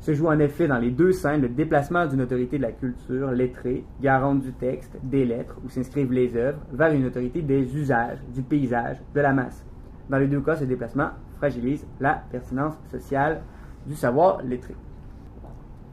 Se 0.00 0.12
joue 0.12 0.28
en 0.28 0.38
effet 0.38 0.68
dans 0.68 0.78
les 0.78 0.90
deux 0.90 1.12
scènes 1.12 1.40
le 1.40 1.48
déplacement 1.48 2.06
d'une 2.06 2.20
autorité 2.20 2.58
de 2.58 2.62
la 2.62 2.72
culture, 2.72 3.32
lettrée, 3.32 3.84
garante 4.00 4.42
du 4.42 4.52
texte, 4.52 4.96
des 5.02 5.24
lettres, 5.24 5.56
où 5.64 5.70
s'inscrivent 5.70 6.12
les 6.12 6.36
œuvres, 6.36 6.60
vers 6.72 6.92
une 6.92 7.06
autorité 7.06 7.42
des 7.42 7.74
usages, 7.76 8.18
du 8.32 8.42
paysage, 8.42 8.98
de 9.14 9.20
la 9.20 9.32
masse. 9.32 9.64
Dans 10.08 10.18
les 10.18 10.28
deux 10.28 10.40
cas, 10.40 10.56
ce 10.56 10.64
déplacement 10.64 11.10
fragilise 11.38 11.84
la 11.98 12.22
pertinence 12.30 12.74
sociale 12.90 13.40
du 13.86 13.94
savoir 13.94 14.42
lettré. 14.42 14.74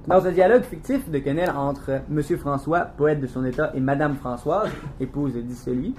Dans 0.07 0.27
un 0.27 0.31
dialogue 0.31 0.61
fictif 0.61 1.09
de 1.09 1.17
Quenel 1.17 1.49
entre 1.49 2.01
Monsieur 2.09 2.37
François, 2.37 2.81
poète 2.81 3.19
de 3.19 3.25
son 3.25 3.43
état, 3.43 3.71
et 3.73 3.79
Madame 3.79 4.13
Françoise, 4.13 4.69
épouse 4.99 5.33
de 5.33 5.51
celui, 5.51 5.95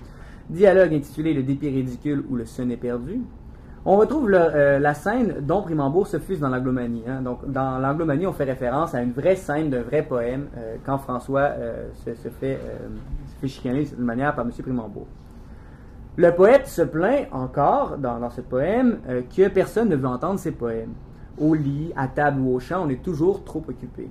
dialogue 0.48 0.94
intitulé 0.94 1.34
Le 1.34 1.42
dépit 1.42 1.70
ridicule 1.70 2.22
ou 2.30 2.36
le 2.36 2.44
sonnet 2.44 2.76
perdu, 2.76 3.22
on 3.84 3.96
retrouve 3.96 4.30
euh, 4.32 4.78
la 4.78 4.94
scène 4.94 5.40
dont 5.40 5.60
Primambourg 5.62 6.06
se 6.06 6.20
fuse 6.20 6.38
dans 6.38 6.48
l'anglomanie. 6.48 7.02
Hein. 7.08 7.24
Dans 7.48 7.78
l'anglomanie, 7.80 8.28
on 8.28 8.32
fait 8.32 8.44
référence 8.44 8.94
à 8.94 9.02
une 9.02 9.10
vraie 9.10 9.34
scène 9.34 9.70
d'un 9.70 9.82
vrai 9.82 10.02
poème 10.02 10.46
euh, 10.56 10.76
quand 10.84 10.98
François 10.98 11.50
euh, 11.58 11.88
se, 12.04 12.28
fait, 12.28 12.60
chicaner 13.44 13.80
de 13.80 13.84
cette 13.86 13.98
manière 13.98 14.36
par 14.36 14.44
M. 14.44 14.52
Primambourg. 14.56 15.08
Le 16.14 16.30
poète 16.30 16.68
se 16.68 16.82
plaint 16.82 17.26
encore 17.32 17.98
dans 17.98 18.30
ce 18.30 18.40
poème 18.40 19.00
que 19.36 19.48
personne 19.48 19.88
ne 19.88 19.96
veut 19.96 20.08
entendre 20.08 20.38
ses 20.38 20.52
poèmes 20.52 20.94
au 21.38 21.54
lit, 21.54 21.92
à 21.96 22.08
table 22.08 22.40
ou 22.40 22.54
au 22.54 22.60
champ, 22.60 22.84
on 22.86 22.88
est 22.88 23.02
toujours 23.02 23.44
trop 23.44 23.62
occupé. 23.68 24.08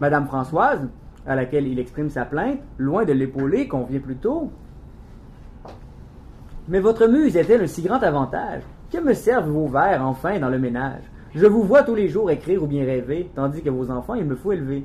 Madame 0.00 0.26
Françoise, 0.26 0.88
à 1.26 1.34
laquelle 1.34 1.66
il 1.66 1.78
exprime 1.78 2.10
sa 2.10 2.24
plainte, 2.24 2.58
loin 2.78 3.04
de 3.04 3.12
l'épauler, 3.12 3.66
convient 3.66 4.00
plutôt. 4.00 4.50
Mais 6.68 6.80
votre 6.80 7.06
muse 7.06 7.36
est-elle 7.36 7.62
un 7.62 7.66
si 7.66 7.82
grand 7.82 8.02
avantage? 8.02 8.62
Que 8.90 8.98
me 8.98 9.14
servent 9.14 9.50
vos 9.50 9.66
vers, 9.66 10.04
enfin, 10.06 10.38
dans 10.38 10.48
le 10.48 10.58
ménage? 10.58 11.02
Je 11.34 11.46
vous 11.46 11.62
vois 11.62 11.82
tous 11.82 11.94
les 11.94 12.08
jours 12.08 12.30
écrire 12.30 12.62
ou 12.62 12.66
bien 12.66 12.84
rêver, 12.84 13.30
tandis 13.34 13.62
que 13.62 13.70
vos 13.70 13.90
enfants, 13.90 14.14
il 14.14 14.24
me 14.24 14.36
faut 14.36 14.52
élever. 14.52 14.84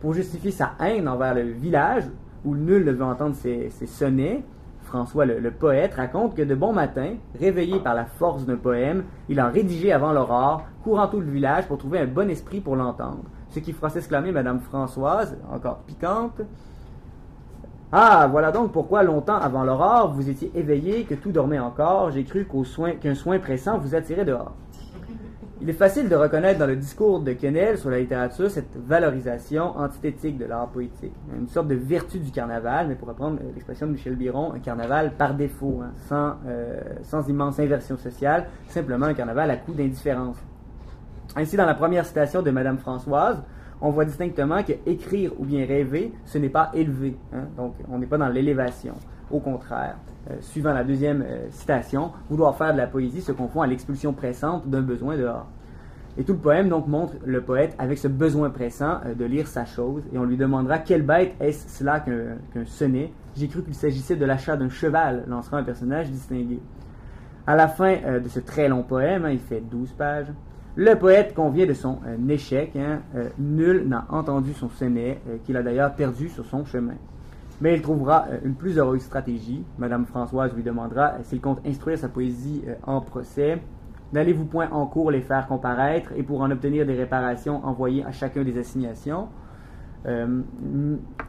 Pour 0.00 0.14
justifier 0.14 0.50
sa 0.50 0.72
haine 0.80 1.08
envers 1.08 1.34
le 1.34 1.42
village, 1.42 2.04
où 2.44 2.56
nul 2.56 2.84
ne 2.84 2.92
veut 2.92 3.04
entendre 3.04 3.34
ses, 3.36 3.70
sonnets, 3.86 4.42
François 4.92 5.24
le, 5.24 5.50
poète 5.50 5.94
raconte 5.94 6.34
que 6.34 6.42
de 6.42 6.54
bon 6.54 6.74
matin, 6.74 7.14
réveillé 7.40 7.80
par 7.80 7.94
la 7.94 8.04
force 8.04 8.44
d'un 8.44 8.56
poème, 8.56 9.04
il 9.30 9.40
a 9.40 9.48
rédigé 9.48 9.90
avant 9.90 10.12
l'aurore, 10.12 10.64
courant 10.84 11.06
tout 11.06 11.20
le 11.20 11.30
village 11.30 11.66
pour 11.66 11.78
trouver 11.78 12.00
un 12.00 12.06
bon 12.06 12.28
esprit 12.28 12.60
pour 12.60 12.76
l'entendre. 12.76 13.22
Ce 13.48 13.58
qui 13.58 13.72
fera 13.72 13.88
s'exclamer 13.88 14.32
Madame 14.32 14.60
Françoise, 14.60 15.38
encore 15.50 15.78
piquante. 15.86 16.42
Ah, 17.90 18.28
voilà 18.30 18.52
donc 18.52 18.72
pourquoi 18.72 19.02
longtemps 19.02 19.38
avant 19.38 19.64
l'aurore 19.64 20.12
vous 20.12 20.28
étiez 20.28 20.52
éveillé, 20.54 21.04
que 21.04 21.14
tout 21.14 21.32
dormait 21.32 21.58
encore, 21.58 22.10
j'ai 22.10 22.24
cru 22.24 22.46
qu'un 22.46 22.64
soin, 22.64 22.92
soin 23.14 23.38
pressant 23.38 23.78
vous 23.78 23.94
attirait 23.94 24.26
dehors. 24.26 24.52
Il 25.62 25.70
est 25.70 25.74
facile 25.74 26.08
de 26.08 26.16
reconnaître 26.16 26.58
dans 26.58 26.66
le 26.66 26.74
discours 26.74 27.20
de 27.20 27.34
Quenel 27.34 27.78
sur 27.78 27.88
la 27.88 28.00
littérature 28.00 28.50
cette 28.50 28.76
valorisation 28.84 29.78
antithétique 29.78 30.36
de 30.36 30.44
l'art 30.44 30.66
poétique, 30.66 31.12
une 31.38 31.46
sorte 31.46 31.68
de 31.68 31.76
vertu 31.76 32.18
du 32.18 32.32
carnaval, 32.32 32.88
mais 32.88 32.96
pour 32.96 33.06
reprendre 33.06 33.38
l'expression 33.54 33.86
de 33.86 33.92
Michel 33.92 34.16
Biron, 34.16 34.52
un 34.54 34.58
carnaval 34.58 35.12
par 35.12 35.34
défaut, 35.34 35.80
hein, 35.80 35.92
sans, 36.08 36.34
euh, 36.48 36.80
sans 37.04 37.28
immense 37.28 37.60
inversion 37.60 37.96
sociale, 37.96 38.48
simplement 38.66 39.06
un 39.06 39.14
carnaval 39.14 39.52
à 39.52 39.56
coup 39.56 39.72
d'indifférence. 39.72 40.36
Ainsi, 41.36 41.56
dans 41.56 41.66
la 41.66 41.74
première 41.74 42.06
citation 42.06 42.42
de 42.42 42.50
Madame 42.50 42.78
Françoise, 42.78 43.40
on 43.80 43.90
voit 43.90 44.04
distinctement 44.04 44.64
que 44.64 44.72
écrire 44.84 45.30
ou 45.38 45.44
bien 45.44 45.64
rêver, 45.64 46.12
ce 46.24 46.38
n'est 46.38 46.48
pas 46.48 46.72
élever. 46.74 47.16
Hein. 47.32 47.44
donc, 47.56 47.76
on 47.88 47.98
n'est 47.98 48.06
pas 48.06 48.18
dans 48.18 48.28
l'élévation. 48.28 48.94
Au 49.30 49.38
contraire, 49.38 49.94
euh, 50.30 50.36
suivant 50.40 50.72
la 50.72 50.84
deuxième 50.84 51.24
euh, 51.26 51.50
citation, 51.50 52.12
vouloir 52.30 52.56
faire 52.56 52.72
de 52.72 52.78
la 52.78 52.86
poésie 52.86 53.20
se 53.20 53.32
confond 53.32 53.60
à 53.62 53.66
l'expulsion 53.66 54.12
pressante 54.12 54.68
d'un 54.68 54.80
besoin 54.80 55.16
dehors. 55.16 55.48
Et 56.16 56.22
tout 56.22 56.34
le 56.34 56.38
poème 56.38 56.68
donc 56.68 56.86
montre 56.86 57.14
le 57.24 57.40
poète 57.40 57.74
avec 57.76 57.98
ce 57.98 58.06
besoin 58.06 58.50
pressant 58.50 59.00
euh, 59.04 59.14
de 59.14 59.24
lire 59.24 59.48
sa 59.48 59.64
chose, 59.64 60.04
et 60.12 60.18
on 60.18 60.24
lui 60.24 60.36
demandera 60.36 60.78
quelle 60.78 61.02
bête 61.02 61.34
est-ce 61.40 61.68
cela 61.76 61.98
qu'un 61.98 62.64
sonnet? 62.66 63.12
J'ai 63.36 63.48
cru 63.48 63.64
qu'il 63.64 63.74
s'agissait 63.74 64.14
de 64.14 64.24
l'achat 64.24 64.56
d'un 64.56 64.68
cheval, 64.68 65.24
lancera 65.26 65.58
un 65.58 65.64
personnage 65.64 66.08
distingué. 66.08 66.60
À 67.44 67.56
la 67.56 67.66
fin 67.66 67.96
de 68.22 68.28
ce 68.28 68.38
très 68.38 68.68
long 68.68 68.84
poème, 68.84 69.24
hein, 69.24 69.30
il 69.30 69.40
fait 69.40 69.60
12 69.60 69.90
pages, 69.94 70.28
le 70.76 70.94
poète 70.94 71.34
convient 71.34 71.66
de 71.66 71.72
son 71.72 71.98
échec. 72.28 72.76
Hein, 72.76 73.00
nul 73.38 73.88
n'a 73.88 74.06
entendu 74.10 74.52
son 74.52 74.68
sonnet, 74.68 75.20
qu'il 75.44 75.56
a 75.56 75.62
d'ailleurs 75.62 75.92
perdu 75.94 76.28
sur 76.28 76.44
son 76.44 76.64
chemin 76.64 76.94
mais 77.62 77.76
il 77.76 77.80
trouvera 77.80 78.26
euh, 78.28 78.38
une 78.44 78.54
plus 78.54 78.76
heureuse 78.76 79.02
stratégie. 79.02 79.64
Madame 79.78 80.04
Françoise 80.04 80.52
lui 80.52 80.64
demandera 80.64 81.12
euh, 81.12 81.18
s'il 81.22 81.40
compte 81.40 81.64
instruire 81.64 81.96
sa 81.96 82.08
poésie 82.08 82.64
euh, 82.66 82.74
en 82.82 83.00
procès. 83.00 83.62
N'allez-vous 84.12 84.46
point 84.46 84.68
en 84.72 84.84
cours 84.86 85.12
les 85.12 85.20
faire 85.20 85.46
comparaître 85.46 86.10
et 86.16 86.24
pour 86.24 86.40
en 86.40 86.50
obtenir 86.50 86.84
des 86.84 86.94
réparations, 86.94 87.64
envoyer 87.64 88.04
à 88.04 88.10
chacun 88.10 88.42
des 88.42 88.58
assignations? 88.58 89.28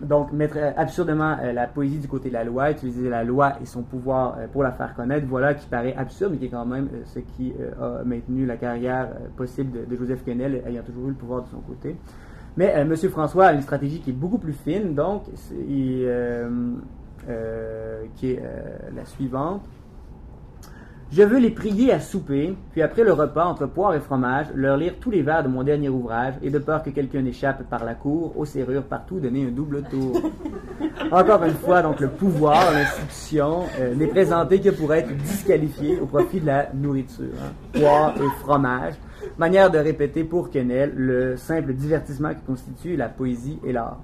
donc, 0.02 0.32
mettre 0.32 0.58
absurdement 0.76 1.38
la 1.54 1.68
poésie 1.68 2.00
du 2.00 2.08
côté 2.08 2.30
de 2.30 2.34
la 2.34 2.44
loi, 2.44 2.72
utiliser 2.72 3.08
la 3.08 3.24
loi 3.24 3.54
et 3.62 3.68
son 3.68 3.84
pouvoir 3.84 4.36
pour 4.52 4.64
la 4.64 4.72
faire 4.72 4.96
connaître, 4.96 5.28
voilà 5.28 5.54
qui 5.54 5.68
paraît 5.68 5.94
absurde, 5.96 6.32
mais 6.32 6.40
qui 6.40 6.46
est 6.46 6.50
quand 6.50 6.66
même 6.66 6.90
ce 7.06 7.20
qui 7.20 7.54
a 7.80 8.04
maintenu 8.04 8.48
la 8.48 8.58
carrière 8.58 9.10
possible 9.38 9.88
de, 9.88 9.96
Joseph 9.96 10.26
Quesnel, 10.26 10.64
ayant 10.66 10.82
toujours 10.82 11.06
eu 11.06 11.10
le 11.10 11.16
pouvoir 11.16 11.44
de 11.44 11.50
son 11.50 11.60
côté. 11.60 11.96
Mais 12.58 12.74
euh, 12.76 12.82
M. 12.82 12.96
François 13.10 13.48
a 13.48 13.54
une 13.54 13.62
stratégie 13.62 14.00
qui 14.00 14.12
est 14.12 14.14
beaucoup 14.14 14.38
plus 14.38 14.54
fine, 14.54 14.94
donc, 14.94 15.24
euh, 15.52 16.50
euh, 17.30 18.04
qui 18.16 18.32
est 18.32 18.44
la 18.96 19.06
suivante. 19.06 19.62
Je 21.16 21.22
veux 21.22 21.38
les 21.38 21.52
prier 21.52 21.94
à 21.94 22.00
souper, 22.00 22.56
puis 22.72 22.82
après 22.82 23.04
le 23.04 23.14
repas, 23.14 23.46
entre 23.46 23.68
poire 23.68 23.94
et 23.94 24.00
fromage, 24.00 24.48
leur 24.56 24.78
lire 24.78 24.96
tous 25.00 25.12
les 25.12 25.22
vers 25.22 25.44
de 25.44 25.48
mon 25.48 25.62
dernier 25.62 25.88
ouvrage, 25.88 26.34
et 26.42 26.50
de 26.50 26.58
peur 26.58 26.82
que 26.82 26.90
quelqu'un 26.90 27.22
n'échappe 27.22 27.70
par 27.70 27.86
la 27.86 27.94
cour, 27.94 28.36
aux 28.36 28.46
serrures 28.46 28.82
partout, 28.82 29.20
donner 29.20 29.46
un 29.46 29.52
double 29.52 29.84
tour. 29.84 30.20
Encore 31.12 31.44
une 31.44 31.54
fois, 31.54 31.84
donc 31.84 32.00
le 32.00 32.08
pouvoir, 32.08 32.72
l'institution, 32.72 33.60
euh, 33.80 33.94
n'est 33.94 34.08
présenté 34.08 34.60
que 34.60 34.72
pour 34.72 34.92
être 34.92 35.16
disqualifié 35.18 36.00
au 36.00 36.08
profit 36.08 36.40
de 36.40 36.48
la 36.48 36.70
nourriture. 36.74 37.26
Hein. 37.44 37.80
Poire 37.80 38.16
et 38.18 38.40
fromage, 38.40 38.96
manière 39.38 39.72
de 39.72 39.78
répéter 39.78 40.24
pour 40.24 40.50
Quenel 40.50 40.94
le 40.96 41.38
simple 41.38 41.74
divertissement 41.74 42.34
qui 42.34 42.42
constitue 42.42 42.96
la 42.96 43.10
poésie 43.10 43.60
et 43.66 43.72
l'art. 43.72 44.00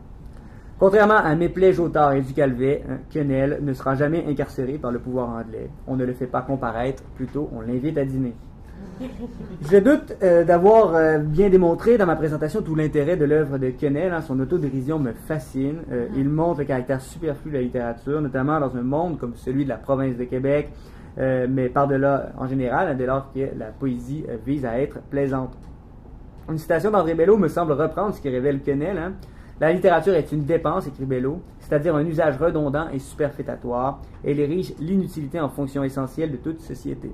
Contrairement 0.80 1.18
à 1.18 1.36
Méplay, 1.36 1.74
Jotard 1.74 2.14
et 2.14 2.22
Ducalvet, 2.22 2.84
hein, 2.90 3.00
Quenel 3.12 3.60
ne 3.62 3.74
sera 3.74 3.96
jamais 3.96 4.26
incarcéré 4.28 4.78
par 4.78 4.92
le 4.92 5.00
pouvoir 5.00 5.30
anglais. 5.30 5.70
On 5.88 5.98
ne 5.98 6.06
le 6.06 6.14
fait 6.14 6.28
pas 6.28 6.42
comparaître, 6.42 7.04
plutôt 7.16 7.50
on 7.54 7.60
l'invite 7.62 7.98
à 7.98 8.06
dîner. 8.06 8.34
Je 9.70 9.78
doute 9.78 10.16
euh, 10.24 10.44
d'avoir 10.44 10.96
euh, 10.96 11.18
bien 11.20 11.50
démontré 11.50 11.98
dans 11.98 12.06
ma 12.06 12.16
présentation 12.16 12.62
tout 12.62 12.76
l'intérêt 12.76 13.18
de 13.18 13.26
l'œuvre 13.26 13.58
de 13.58 13.70
Quenel. 13.70 14.14
Hein. 14.14 14.22
son 14.22 14.40
autodérision 14.40 15.00
me 15.00 15.14
fascine. 15.14 15.80
Euh, 15.92 16.08
il 16.16 16.30
montre 16.30 16.60
le 16.60 16.66
caractère 16.66 17.02
superflu 17.02 17.52
de 17.52 17.58
la 17.58 17.62
littérature, 17.62 18.22
notamment 18.22 18.60
dans 18.60 18.76
un 18.76 18.82
monde 18.82 19.18
comme 19.18 19.36
celui 19.36 19.64
de 19.64 19.70
la 19.70 19.78
province 19.78 20.18
de 20.18 20.24
Québec, 20.24 20.70
mais 21.20 21.70
par-delà 21.70 22.32
en 22.38 22.48
général, 22.48 22.88
hein, 22.88 22.96
dès 22.96 23.06
lors 23.06 23.32
que 23.34 23.40
la 23.58 23.68
poésie 23.68 24.26
vise 24.46 24.66
à 24.66 24.80
être 24.80 25.02
plaisante. 25.10 25.58
Une 26.50 26.58
citation 26.58 26.90
d'André 26.90 27.14
Bello 27.14 27.38
me 27.38 27.48
semble 27.48 27.74
reprendre 27.74 28.16
ce 28.16 28.22
qui 28.22 28.30
révèle 28.30 28.62
Quenel. 28.62 29.14
La 29.60 29.74
littérature 29.74 30.14
est 30.14 30.32
une 30.32 30.46
dépense, 30.46 30.88
écrit 30.88 31.06
Bello, 31.06 31.42
c'est-à-dire 31.60 31.94
un 31.96 32.06
usage 32.06 32.38
redondant 32.38 32.88
et 32.94 33.00
superfétatoire. 33.00 34.02
Elle 34.24 34.40
érige 34.40 34.74
l'inutilité 34.80 35.40
en 35.40 35.50
fonction 35.50 35.84
essentielle 35.84 36.32
de 36.32 36.38
toute 36.38 36.62
société. 36.62 37.14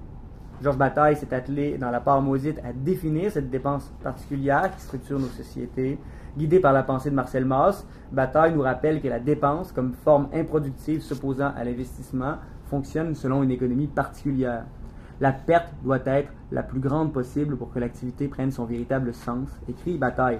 Georges 0.61 0.77
Bataille 0.77 1.17
s'est 1.17 1.33
attelé 1.33 1.77
dans 1.77 1.91
la 1.91 1.99
part 1.99 2.21
maudite 2.21 2.59
à 2.59 2.71
définir 2.71 3.31
cette 3.31 3.49
dépense 3.49 3.91
particulière 4.01 4.73
qui 4.75 4.81
structure 4.81 5.19
nos 5.19 5.27
sociétés. 5.27 5.99
Guidé 6.37 6.59
par 6.59 6.71
la 6.71 6.83
pensée 6.83 7.09
de 7.09 7.15
Marcel 7.15 7.45
Mauss, 7.45 7.85
Bataille 8.11 8.53
nous 8.53 8.61
rappelle 8.61 9.01
que 9.01 9.07
la 9.07 9.19
dépense, 9.19 9.71
comme 9.71 9.93
forme 9.93 10.29
improductive 10.33 11.01
s'opposant 11.01 11.51
à 11.57 11.63
l'investissement, 11.63 12.35
fonctionne 12.69 13.15
selon 13.15 13.43
une 13.43 13.51
économie 13.51 13.87
particulière. 13.87 14.65
La 15.21 15.31
perte 15.31 15.73
doit 15.83 16.05
être 16.05 16.31
la 16.51 16.63
plus 16.63 16.79
grande 16.79 17.13
possible 17.13 17.55
pour 17.55 17.71
que 17.71 17.79
l'activité 17.79 18.27
prenne 18.27 18.51
son 18.51 18.65
véritable 18.65 19.13
sens, 19.13 19.49
écrit 19.69 19.97
Bataille. 19.97 20.39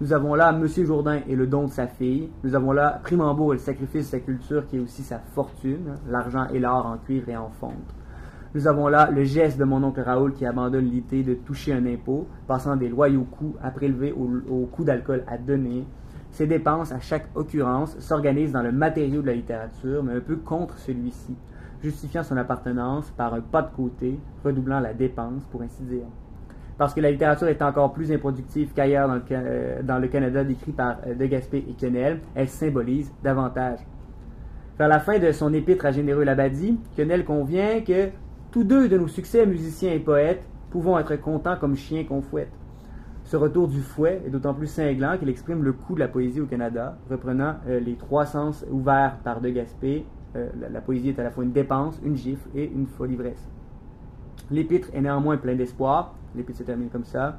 Nous 0.00 0.12
avons 0.12 0.34
là 0.34 0.50
M. 0.50 0.66
Jourdain 0.66 1.20
et 1.28 1.36
le 1.36 1.46
don 1.46 1.64
de 1.64 1.70
sa 1.70 1.86
fille. 1.86 2.28
Nous 2.42 2.54
avons 2.54 2.72
là 2.72 3.00
Primambourg 3.02 3.54
et 3.54 3.56
le 3.56 3.62
sacrifice 3.62 4.06
de 4.06 4.10
sa 4.10 4.20
culture 4.20 4.66
qui 4.66 4.76
est 4.76 4.80
aussi 4.80 5.02
sa 5.02 5.18
fortune, 5.18 5.94
l'argent 6.08 6.46
et 6.52 6.58
l'or 6.58 6.86
en 6.86 6.96
cuivre 6.98 7.28
et 7.28 7.36
en 7.36 7.48
fonte. 7.48 7.94
Nous 8.54 8.68
avons 8.68 8.86
là 8.86 9.10
le 9.10 9.24
geste 9.24 9.58
de 9.58 9.64
mon 9.64 9.82
oncle 9.82 10.00
Raoul 10.00 10.32
qui 10.32 10.46
abandonne 10.46 10.84
l'idée 10.84 11.24
de 11.24 11.34
toucher 11.34 11.72
un 11.72 11.86
impôt, 11.86 12.28
passant 12.46 12.76
des 12.76 12.88
loyaux 12.88 13.24
coûts 13.24 13.56
à 13.60 13.72
prélever 13.72 14.12
au, 14.12 14.66
coût 14.66 14.84
d'alcool 14.84 15.24
à 15.26 15.38
donner. 15.38 15.84
Ces 16.30 16.46
dépenses, 16.46 16.92
à 16.92 17.00
chaque 17.00 17.28
occurrence, 17.34 17.98
s'organisent 17.98 18.52
dans 18.52 18.62
le 18.62 18.70
matériau 18.70 19.22
de 19.22 19.26
la 19.26 19.34
littérature, 19.34 20.04
mais 20.04 20.12
un 20.12 20.20
peu 20.20 20.36
contre 20.36 20.78
celui-ci, 20.78 21.34
justifiant 21.84 22.24
son 22.24 22.36
appartenance 22.36 23.10
par 23.12 23.34
un 23.34 23.40
pas 23.40 23.62
de 23.62 23.70
côté, 23.70 24.18
redoublant 24.42 24.80
la 24.80 24.94
dépense, 24.94 25.44
pour 25.44 25.62
ainsi 25.62 25.82
dire 25.84 26.06
parce 26.76 26.92
que 26.92 27.00
la 27.00 27.10
littérature 27.10 27.48
est 27.48 27.62
encore 27.62 27.92
plus 27.92 28.10
improductive 28.10 28.72
qu'ailleurs 28.74 29.08
dans, 29.08 29.20
euh, 29.30 29.98
le 30.00 30.08
Canada 30.08 30.42
décrit 30.42 30.72
par 30.72 30.96
euh, 31.06 31.14
De 31.14 31.24
et 31.24 31.74
Quenel, 31.78 32.20
elle 32.34 32.48
symbolise 32.48 33.12
davantage. 33.22 33.78
Vers 34.78 34.88
la 34.88 34.98
fin 34.98 35.18
de 35.18 35.30
son 35.30 35.52
épître 35.54 35.86
à 35.86 35.92
Généreux 35.92 36.24
Labadie, 36.24 36.78
Quenel 36.96 37.24
convient 37.24 37.80
que 37.80 38.08
tous 38.50 38.64
deux 38.64 38.88
de 38.88 38.98
nos 38.98 39.06
succès 39.06 39.46
musiciens 39.46 39.92
et 39.92 40.00
poètes 40.00 40.48
pouvons 40.70 40.98
être 40.98 41.14
contents 41.16 41.56
comme 41.56 41.76
chiens 41.76 42.04
qu'on 42.04 42.22
fouette. 42.22 42.50
Ce 43.22 43.36
retour 43.36 43.68
du 43.68 43.80
fouet 43.80 44.20
est 44.26 44.30
d'autant 44.30 44.52
plus 44.52 44.66
cinglant 44.66 45.16
qu'il 45.16 45.28
exprime 45.28 45.62
le 45.62 45.72
coût 45.72 45.94
de 45.94 46.00
la 46.00 46.08
poésie 46.08 46.40
au 46.40 46.46
Canada, 46.46 46.98
reprenant 47.08 47.54
euh, 47.68 47.78
les 47.78 47.94
trois 47.94 48.26
sens 48.26 48.66
ouverts 48.70 49.16
par 49.22 49.40
De 49.40 49.48
Gaspé. 49.48 50.04
La, 50.34 50.68
la, 50.68 50.80
poésie 50.80 51.10
est 51.10 51.18
à 51.18 51.22
la 51.22 51.30
fois 51.30 51.44
une 51.44 51.52
dépense, 51.52 51.98
une 52.04 52.16
gifle 52.16 52.48
et 52.54 52.64
une 52.64 52.86
folle 52.86 53.12
ivresse. 53.12 53.48
L'épître 54.50 54.88
est 54.92 55.00
néanmoins 55.00 55.36
plein 55.36 55.54
d'espoir. 55.54 56.14
L'épître 56.36 56.58
se 56.58 56.64
termine 56.64 56.88
comme 56.88 57.04
ça. 57.04 57.38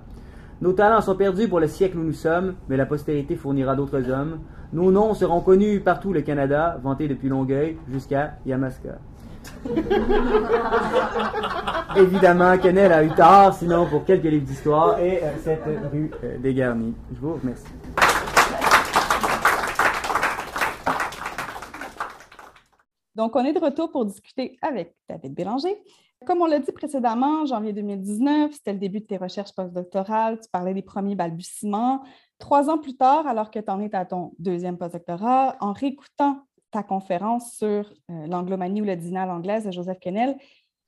Nos 0.62 0.72
talents 0.72 1.02
sont 1.02 1.16
perdus 1.16 1.50
pour 1.50 1.60
le 1.60 1.68
siècle 1.68 1.98
où 1.98 2.04
nous 2.04 2.14
sommes, 2.14 2.56
mais 2.70 2.78
la 2.78 2.86
postérité 2.86 3.36
fournira 3.36 3.76
d'autres 3.76 4.10
hommes. 4.10 4.40
Nos 4.72 4.90
noms 4.92 5.14
seront 5.14 5.42
connus 5.42 5.82
partout 5.82 6.14
le 6.14 6.22
Canada, 6.22 6.80
vantés 6.82 7.10
depuis 7.10 7.28
Longueuil 7.28 7.78
jusqu'à 7.92 8.36
Yamaska. 8.46 8.98
Évidemment, 11.98 12.58
Kennel 12.58 12.92
a 12.92 13.04
eu 13.04 13.10
tard, 13.10 13.54
sinon 13.54 13.86
pour 13.86 14.06
quelques 14.06 14.24
livres 14.24 14.46
d'histoire, 14.46 14.98
et 15.00 15.24
euh, 15.24 15.32
cette 15.44 15.64
rue 15.92 16.10
euh, 16.24 16.38
dégarnie. 16.40 16.94
Je 17.14 17.20
vous 17.20 17.34
remercie. 17.34 17.66
Donc, 23.16 23.36
on 23.36 23.46
est 23.46 23.54
de 23.54 23.60
retour 23.60 23.92
pour 23.92 24.06
discuter 24.06 24.58
avec 24.62 24.96
David 25.10 25.34
Bélanger. 25.34 25.76
Comme 26.26 26.42
on 26.42 26.46
l'a 26.46 26.60
dit 26.60 26.72
précédemment, 26.72 27.46
janvier 27.46 27.72
2019, 27.72 28.52
c'était 28.54 28.74
le 28.74 28.80
début 28.80 29.00
de 29.00 29.06
tes 29.06 29.18
recherches 29.18 29.54
postdoctorales. 29.54 30.40
Tu 30.40 30.50
parlais 30.52 30.74
des 30.74 30.82
premiers 30.82 31.16
balbutiements. 31.16 32.04
Trois 32.40 32.70
ans 32.70 32.78
plus 32.78 32.96
tard, 32.96 33.28
alors 33.28 33.52
que 33.52 33.60
tu 33.60 33.70
en 33.70 33.80
es 33.80 33.94
à 33.96 34.06
ton 34.06 34.34
deuxième 34.40 34.78
postdoctorat, 34.78 35.56
en 35.60 35.72
réécoutant 35.74 36.42
ta 36.72 36.84
conférence 36.84 37.54
sur 37.54 37.94
euh, 38.10 38.28
l'anglomanie 38.28 38.82
ou 38.82 38.86
le 38.86 38.96
dîner 38.96 39.20
à 39.20 39.26
l'anglaise 39.26 39.66
de 39.66 39.72
Joseph 39.72 40.00
Kennel, 40.00 40.36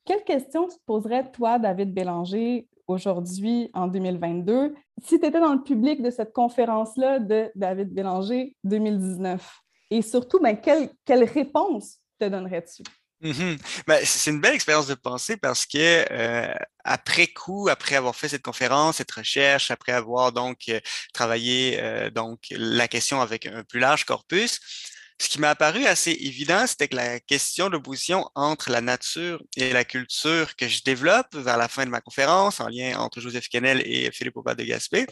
quelles 0.06 0.24
questions 0.24 0.68
tu 0.68 0.78
te 0.78 0.84
poserais, 0.86 1.32
toi, 1.32 1.60
David 1.60 1.94
Bélanger, 1.94 2.68
aujourd'hui, 2.88 3.70
en 3.74 3.88
2022, 3.88 4.74
si 5.04 5.20
tu 5.20 5.26
étais 5.26 5.40
dans 5.40 5.54
le 5.54 5.62
public 5.62 6.02
de 6.02 6.10
cette 6.10 6.34
conférence-là 6.34 7.20
de 7.20 7.52
David 7.56 7.94
Bélanger 7.94 8.56
2019? 8.64 9.62
Et 9.92 10.02
surtout, 10.02 10.40
ben, 10.40 10.58
quelle 10.58 11.24
réponse 11.24 12.00
te 12.20 12.26
donnerais-tu? 12.26 12.84
Ben, 13.88 14.00
c'est 14.04 14.30
une 14.30 14.42
belle 14.42 14.54
expérience 14.54 14.88
de 14.88 14.94
pensée 14.94 15.38
parce 15.38 15.66
que 15.66 16.06
euh, 16.12 16.54
après 16.84 17.28
coup, 17.28 17.68
après 17.70 17.96
avoir 17.96 18.16
fait 18.16 18.30
cette 18.30 18.44
conférence, 18.44 18.98
cette 18.98 19.12
recherche, 19.12 19.72
après 19.72 19.92
avoir 19.92 20.32
donc 20.32 20.70
euh, 20.70 20.80
travaillé 21.14 21.80
euh, 21.82 22.10
donc 22.12 22.46
la 22.52 22.88
question 22.88 23.20
avec 23.22 23.48
un 23.48 23.64
plus 23.64 23.80
large 23.80 24.06
corpus, 24.06 24.60
ce 25.20 25.30
qui 25.30 25.40
m'a 25.40 25.50
apparu 25.50 25.86
assez 25.86 26.12
évident, 26.12 26.68
c'était 26.68 26.88
que 26.88 26.96
la 26.96 27.20
question 27.20 27.68
de 27.68 27.72
l'opposition 27.72 28.30
entre 28.36 28.70
la 28.70 28.82
nature 28.82 29.42
et 29.56 29.74
la 29.74 29.84
culture 29.84 30.56
que 30.56 30.68
je 30.68 30.84
développe 30.84 31.34
vers 31.34 31.58
la 31.58 31.68
fin 31.68 31.86
de 31.86 31.90
ma 31.90 32.02
conférence, 32.02 32.60
en 32.60 32.68
lien 32.68 33.00
entre 33.00 33.20
Joseph 33.20 33.50
Kennel 33.50 33.82
et 33.84 34.12
Philippe 34.12 34.38
Aubat 34.38 34.54
de 34.54 34.64
Gaspé, 34.64 35.08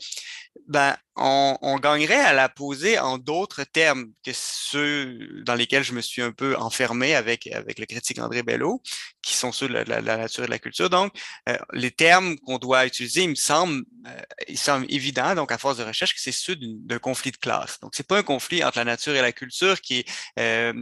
ben, 0.67 0.95
on, 1.15 1.57
on, 1.61 1.79
gagnerait 1.79 2.15
à 2.15 2.33
la 2.33 2.49
poser 2.49 2.99
en 2.99 3.17
d'autres 3.17 3.63
termes 3.63 4.07
que 4.23 4.31
ceux 4.33 5.17
dans 5.43 5.55
lesquels 5.55 5.83
je 5.83 5.93
me 5.93 6.01
suis 6.01 6.21
un 6.21 6.31
peu 6.31 6.57
enfermé 6.57 7.15
avec, 7.15 7.47
avec 7.47 7.79
le 7.79 7.85
critique 7.85 8.19
André 8.19 8.43
Bello, 8.43 8.81
qui 9.21 9.33
sont 9.35 9.51
ceux 9.51 9.67
de 9.67 9.73
la, 9.73 10.01
nature 10.01 10.43
et 10.43 10.47
de 10.47 10.51
la 10.51 10.59
culture. 10.59 10.89
Donc, 10.89 11.13
euh, 11.49 11.57
les 11.73 11.91
termes 11.91 12.37
qu'on 12.39 12.57
doit 12.57 12.85
utiliser, 12.85 13.23
il 13.23 13.29
me 13.29 13.35
semble, 13.35 13.83
euh, 14.07 14.21
il 14.47 14.57
semble 14.57 14.85
évident, 14.89 15.35
donc 15.35 15.51
à 15.51 15.57
force 15.57 15.77
de 15.77 15.83
recherche, 15.83 16.13
que 16.13 16.21
c'est 16.21 16.31
ceux 16.31 16.55
d'un 16.59 16.99
conflit 16.99 17.31
de 17.31 17.37
classe. 17.37 17.79
Donc, 17.79 17.93
c'est 17.95 18.07
pas 18.07 18.17
un 18.17 18.23
conflit 18.23 18.63
entre 18.63 18.77
la 18.77 18.85
nature 18.85 19.15
et 19.15 19.21
la 19.21 19.31
culture 19.31 19.79
qui 19.81 19.99
est, 19.99 20.09
euh, 20.39 20.73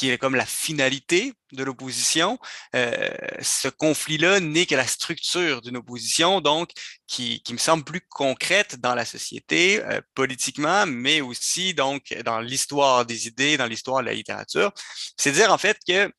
qui 0.00 0.08
est 0.08 0.16
comme 0.16 0.34
la 0.34 0.46
finalité 0.46 1.34
de 1.52 1.62
l'opposition. 1.62 2.38
Euh, 2.74 3.10
ce 3.42 3.68
conflit-là 3.68 4.40
n'est 4.40 4.64
que 4.64 4.74
la 4.74 4.86
structure 4.86 5.60
d'une 5.60 5.76
opposition, 5.76 6.40
donc 6.40 6.70
qui, 7.06 7.42
me 7.50 7.58
semble 7.58 7.84
plus 7.84 8.00
concrète 8.08 8.80
dans 8.80 8.94
la 8.94 9.04
société, 9.04 9.84
euh, 9.84 10.00
politiquement, 10.14 10.86
mais 10.86 11.20
aussi 11.20 11.74
donc 11.74 12.14
dans 12.24 12.40
l'histoire 12.40 13.04
des 13.04 13.26
idées, 13.26 13.58
dans 13.58 13.66
l'histoire 13.66 14.00
de 14.00 14.06
la 14.06 14.14
littérature. 14.14 14.72
C'est 15.18 15.32
dire 15.32 15.52
en 15.52 15.58
fait 15.58 15.76
que 15.86 16.10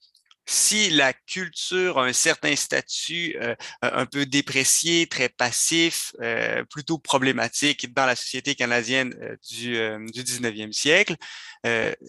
si 0.46 0.89
la 0.89 1.14
culture 1.14 2.00
a 2.00 2.06
un 2.06 2.14
certain 2.14 2.56
statut 2.56 3.38
euh, 3.42 3.56
un 3.82 4.06
peu 4.06 4.26
déprécié, 4.26 5.08
très 5.08 5.30
passif, 5.30 6.14
euh, 6.22 6.64
plutôt 6.66 6.98
problématique 6.98 7.94
dans 7.94 8.06
la 8.06 8.16
société 8.16 8.56
canadienne 8.56 9.16
euh, 9.22 9.36
du, 9.50 9.74
du 10.12 10.24
19e 10.24 10.72
siècle, 10.72 11.16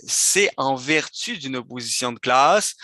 c'est 0.07 0.51
en 0.57 0.77
vertu 0.77 1.37
d'une 1.37 1.57
opposition 1.57 2.11
de 2.13 2.19
classe, 2.19 2.75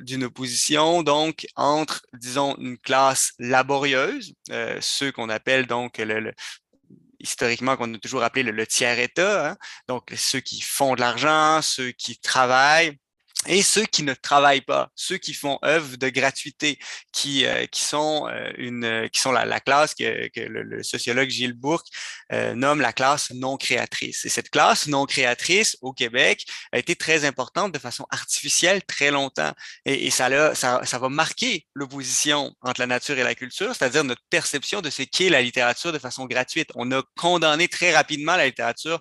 d'une 0.00 0.24
opposition 0.24 1.02
donc 1.02 1.46
entre, 1.56 2.06
disons, 2.14 2.56
une 2.56 2.78
classe 2.78 3.32
laborieuse, 3.38 4.32
ceux 4.80 5.12
qu'on 5.12 5.28
appelle 5.28 5.66
donc 5.66 5.98
le, 5.98 6.32
historiquement 7.20 7.76
qu'on 7.76 7.92
a 7.92 7.98
toujours 7.98 8.22
appelé 8.22 8.44
le, 8.44 8.66
tiers-État, 8.66 9.50
hein, 9.50 9.56
donc 9.88 10.12
ceux 10.16 10.40
qui 10.40 10.60
font 10.62 10.94
de 10.94 11.00
l'argent, 11.00 11.60
ceux 11.62 11.90
qui 11.90 12.18
travaillent, 12.18 12.96
et 13.46 13.62
ceux 13.62 13.84
qui 13.84 14.02
ne 14.02 14.14
travaillent 14.14 14.62
pas, 14.62 14.90
ceux 14.96 15.16
qui 15.16 15.32
font 15.32 15.58
œuvre 15.64 15.96
de 15.96 16.08
gratuité, 16.08 16.78
qui, 17.12 17.46
euh, 17.46 17.66
qui 17.66 17.82
sont 17.82 18.28
euh, 18.28 18.50
une 18.58 18.84
euh, 18.84 19.08
qui 19.08 19.20
sont 19.20 19.30
la, 19.30 19.44
la 19.44 19.60
classe 19.60 19.94
que, 19.94 20.28
que 20.28 20.40
le, 20.40 20.82
sociologue 20.82 21.28
Gilles 21.28 21.52
Bourque 21.52 21.86
nomme 22.30 22.80
la 22.80 22.92
classe 22.92 23.30
non 23.30 23.56
créatrice. 23.56 24.24
Et 24.24 24.28
cette 24.28 24.50
classe 24.50 24.86
non 24.86 25.06
créatrice 25.06 25.76
au 25.80 25.92
Québec 25.92 26.46
a 26.72 26.78
été 26.78 26.94
très 26.94 27.24
importante 27.24 27.72
de 27.72 27.78
façon 27.78 28.06
artificielle 28.10 28.82
très 28.84 29.10
longtemps. 29.10 29.52
Et, 29.84 30.06
et 30.06 30.10
ça, 30.10 30.54
ça, 30.54 30.82
ça 30.84 30.98
va 30.98 31.08
marquer 31.08 31.66
l'opposition 31.74 32.54
entre 32.60 32.80
la 32.80 32.86
nature 32.86 33.18
et 33.18 33.24
la 33.24 33.34
culture, 33.34 33.74
c'est-à-dire 33.74 34.04
notre 34.04 34.22
perception 34.30 34.82
de 34.82 34.90
ce 34.90 35.02
qu'est 35.02 35.30
la 35.30 35.42
littérature 35.42 35.92
de 35.92 35.98
façon 35.98 36.26
gratuite. 36.26 36.70
On 36.74 36.90
a 36.92 37.02
condamné 37.16 37.68
très 37.68 37.94
rapidement 37.94 38.36
la 38.36 38.46
littérature 38.46 39.00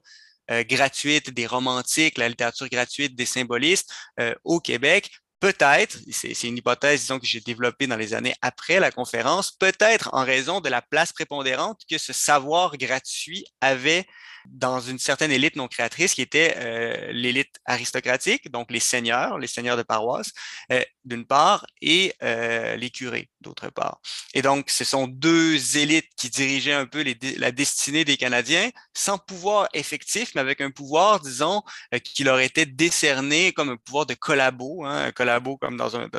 euh, 0.51 0.63
gratuite 0.63 1.29
des 1.31 1.45
romantiques, 1.45 2.17
la 2.17 2.29
littérature 2.29 2.69
gratuite 2.69 3.15
des 3.15 3.25
symbolistes 3.25 3.91
euh, 4.19 4.33
au 4.43 4.59
Québec. 4.59 5.11
Peut-être, 5.39 5.99
c'est 6.11 6.47
une 6.47 6.57
hypothèse, 6.57 7.01
disons, 7.01 7.19
que 7.19 7.27
j'ai 7.27 7.41
développée 7.41 7.85
dans 7.85 7.95
les 7.95 8.15
années 8.15 8.33
après 8.41 8.79
la 8.79 8.89
conférence, 8.89 9.51
peut-être 9.51 10.09
en 10.13 10.23
raison 10.23 10.61
de 10.61 10.69
la 10.69 10.81
place 10.81 11.13
prépondérante 11.13 11.81
que 11.89 11.99
ce 11.99 12.11
savoir 12.11 12.75
gratuit 12.77 13.45
avait 13.61 14.07
dans 14.51 14.79
une 14.79 14.99
certaine 14.99 15.31
élite 15.31 15.55
non 15.55 15.67
créatrice 15.67 16.13
qui 16.13 16.21
était 16.21 16.55
euh, 16.57 17.11
l'élite 17.11 17.55
aristocratique, 17.65 18.51
donc 18.51 18.71
les 18.71 18.79
seigneurs, 18.79 19.37
les 19.37 19.47
seigneurs 19.47 19.77
de 19.77 19.83
paroisse, 19.83 20.31
euh, 20.71 20.81
d'une 21.05 21.25
part, 21.25 21.65
et 21.81 22.13
euh, 22.23 22.75
les 22.75 22.89
curés, 22.89 23.29
d'autre 23.41 23.69
part. 23.69 23.99
Et 24.33 24.41
donc, 24.41 24.69
ce 24.69 24.83
sont 24.83 25.07
deux 25.07 25.77
élites 25.77 26.09
qui 26.15 26.29
dirigeaient 26.29 26.73
un 26.73 26.85
peu 26.85 27.03
la 27.37 27.51
destinée 27.51 28.05
des 28.05 28.17
Canadiens, 28.17 28.69
sans 28.93 29.17
pouvoir 29.17 29.67
effectif, 29.73 30.31
mais 30.35 30.41
avec 30.41 30.61
un 30.61 30.71
pouvoir, 30.71 31.19
disons, 31.19 31.61
qui 32.03 32.23
leur 32.23 32.39
était 32.39 32.65
décerné 32.65 33.53
comme 33.53 33.69
un 33.69 33.77
pouvoir 33.77 34.05
de 34.05 34.13
collabo, 34.13 34.85
hein, 34.85 35.05
un 35.05 35.11
collabo 35.11 35.57
comme 35.57 35.77
dans 35.77 35.95
un, 35.95 36.09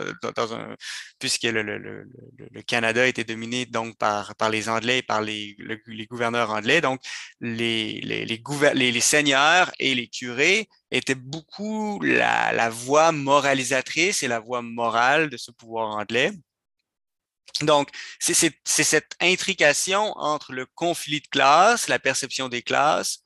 puisque 1.18 1.44
le, 1.44 2.06
Canada 2.66 3.06
était 3.06 3.24
dominé 3.24 3.66
donc 3.66 3.96
par, 3.96 4.34
les 4.50 4.68
Anglais 4.68 4.98
et 4.98 5.02
par 5.02 5.20
les, 5.20 5.56
gouverneurs 6.08 6.50
anglais. 6.50 6.80
Donc, 6.80 7.00
les 7.40 8.17
les, 8.24 9.00
seigneurs 9.00 9.70
et 9.78 9.94
les 9.94 10.08
curés 10.08 10.68
étaient 10.90 11.14
beaucoup 11.14 12.00
la, 12.02 12.52
la 12.52 12.70
voix 12.70 13.12
moralisatrice 13.12 14.22
et 14.22 14.28
la 14.28 14.40
voix 14.40 14.62
morale 14.62 15.30
de 15.30 15.36
ce 15.36 15.50
pouvoir 15.50 15.96
anglais. 15.96 16.32
Donc, 17.62 17.90
c'est 18.20 18.52
cette 18.64 19.16
intrication 19.20 20.12
entre 20.16 20.52
le 20.52 20.66
conflit 20.66 21.20
de 21.20 21.26
classe, 21.26 21.88
la 21.88 21.98
perception 21.98 22.48
des 22.48 22.62
classes 22.62 23.24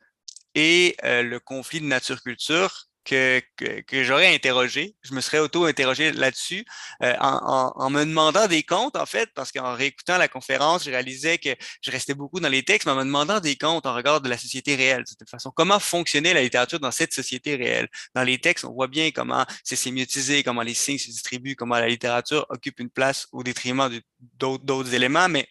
et 0.54 0.96
euh, 1.04 1.22
le 1.22 1.40
conflit 1.40 1.80
de 1.80 1.86
nature-culture 1.86 2.86
que, 3.04 3.42
que, 3.56 4.04
j'aurais 4.04 4.34
interrogé. 4.34 4.96
Je 5.02 5.14
me 5.14 5.20
serais 5.20 5.38
auto-interrogé 5.38 6.12
là-dessus 6.12 6.64
euh, 7.02 7.14
en, 7.20 7.72
en, 7.74 7.90
me 7.90 8.04
demandant 8.04 8.46
des 8.46 8.62
comptes, 8.62 8.96
en 8.96 9.06
fait, 9.06 9.30
parce 9.34 9.52
qu'en 9.52 9.74
réécoutant 9.74 10.18
la 10.18 10.28
conférence, 10.28 10.84
je 10.84 10.90
réalisais 10.90 11.38
que 11.38 11.50
je 11.80 11.90
restais 11.90 12.14
beaucoup 12.14 12.40
dans 12.40 12.48
les 12.48 12.62
textes, 12.62 12.86
mais 12.86 12.92
en 12.92 12.96
me 12.96 13.04
demandant 13.04 13.40
des 13.40 13.56
comptes 13.56 13.86
en 13.86 13.94
regard 13.94 14.20
de 14.20 14.28
la 14.28 14.38
société 14.38 14.74
réelle. 14.74 15.04
De 15.04 15.14
toute 15.18 15.30
façon, 15.30 15.50
comment 15.54 15.80
fonctionnait 15.80 16.34
la 16.34 16.42
littérature 16.42 16.80
dans 16.80 16.90
cette 16.90 17.12
société 17.12 17.56
réelle? 17.56 17.88
Dans 18.14 18.22
les 18.22 18.38
textes, 18.38 18.64
on 18.64 18.72
voit 18.72 18.88
bien 18.88 19.10
comment 19.10 19.44
c'est 19.64 19.76
sémiotisé, 19.76 20.42
comment 20.42 20.62
les 20.62 20.74
signes 20.74 20.98
se 20.98 21.10
distribuent, 21.10 21.56
comment 21.56 21.78
la 21.78 21.88
littérature 21.88 22.46
occupe 22.48 22.80
une 22.80 22.90
place 22.90 23.26
au 23.32 23.42
détriment 23.42 23.90
d'autres 24.38 24.94
éléments, 24.94 25.28
mais 25.28 25.48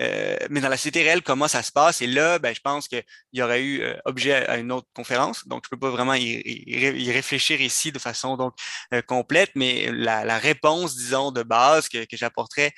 euh, 0.00 0.36
mais 0.50 0.60
dans 0.60 0.68
la 0.68 0.76
société 0.76 1.02
réelle, 1.02 1.22
comment 1.22 1.48
ça 1.48 1.62
se 1.62 1.70
passe? 1.70 2.02
Et 2.02 2.06
là, 2.06 2.38
ben, 2.38 2.54
je 2.54 2.60
pense 2.60 2.88
qu'il 2.88 3.04
y 3.32 3.42
aurait 3.42 3.62
eu 3.62 3.82
euh, 3.82 3.96
objet 4.04 4.34
à, 4.34 4.56
une 4.56 4.72
autre 4.72 4.88
conférence, 4.94 5.46
donc 5.46 5.64
je 5.64 5.70
peux 5.70 5.78
pas 5.78 5.90
vraiment 5.90 6.14
y, 6.14 6.42
y, 6.44 7.12
réfléchir 7.12 7.60
ici 7.60 7.92
de 7.92 7.98
façon 7.98 8.36
donc 8.36 8.54
euh, 8.92 9.02
complète, 9.02 9.52
mais 9.54 9.90
la, 9.92 10.24
la, 10.24 10.38
réponse, 10.38 10.96
disons, 10.96 11.30
de 11.30 11.42
base 11.42 11.88
que, 11.88 12.04
que 12.04 12.16
j'apporterais 12.16 12.72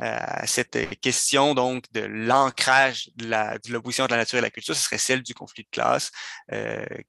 à 0.00 0.46
cette 0.48 1.00
question 1.00 1.54
donc 1.54 1.84
de 1.92 2.00
l'ancrage 2.00 3.10
de 3.14 3.28
l'opposition 3.70 4.06
de, 4.06 4.10
la 4.10 4.16
nature 4.16 4.38
et 4.38 4.42
la 4.42 4.50
culture, 4.50 4.74
ce 4.74 4.82
serait 4.82 4.98
celle 4.98 5.22
du 5.22 5.34
conflit 5.34 5.62
de 5.62 5.68
classe, 5.70 6.10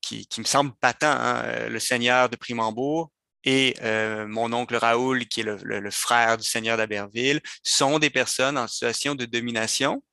qui, 0.02 0.28
qui, 0.28 0.40
me 0.40 0.46
semble 0.46 0.72
patent. 0.80 1.04
Hein? 1.04 1.68
Le 1.68 1.80
Seigneur 1.80 2.30
de 2.30 2.36
Primambourg, 2.36 3.12
et 3.46 3.76
euh, 3.84 4.28
mon 4.28 4.52
oncle 4.54 4.76
Raoul, 4.76 5.28
qui 5.28 5.42
est 5.42 5.44
le, 5.44 5.92
frère 5.92 6.38
du 6.38 6.44
seigneur 6.44 6.78
d'Aberville, 6.78 7.42
sont 7.64 8.00
des 8.00 8.10
personnes 8.10 8.58
en 8.58 8.68
situation 8.68 9.14
de 9.14 9.26
domination, 9.26 10.04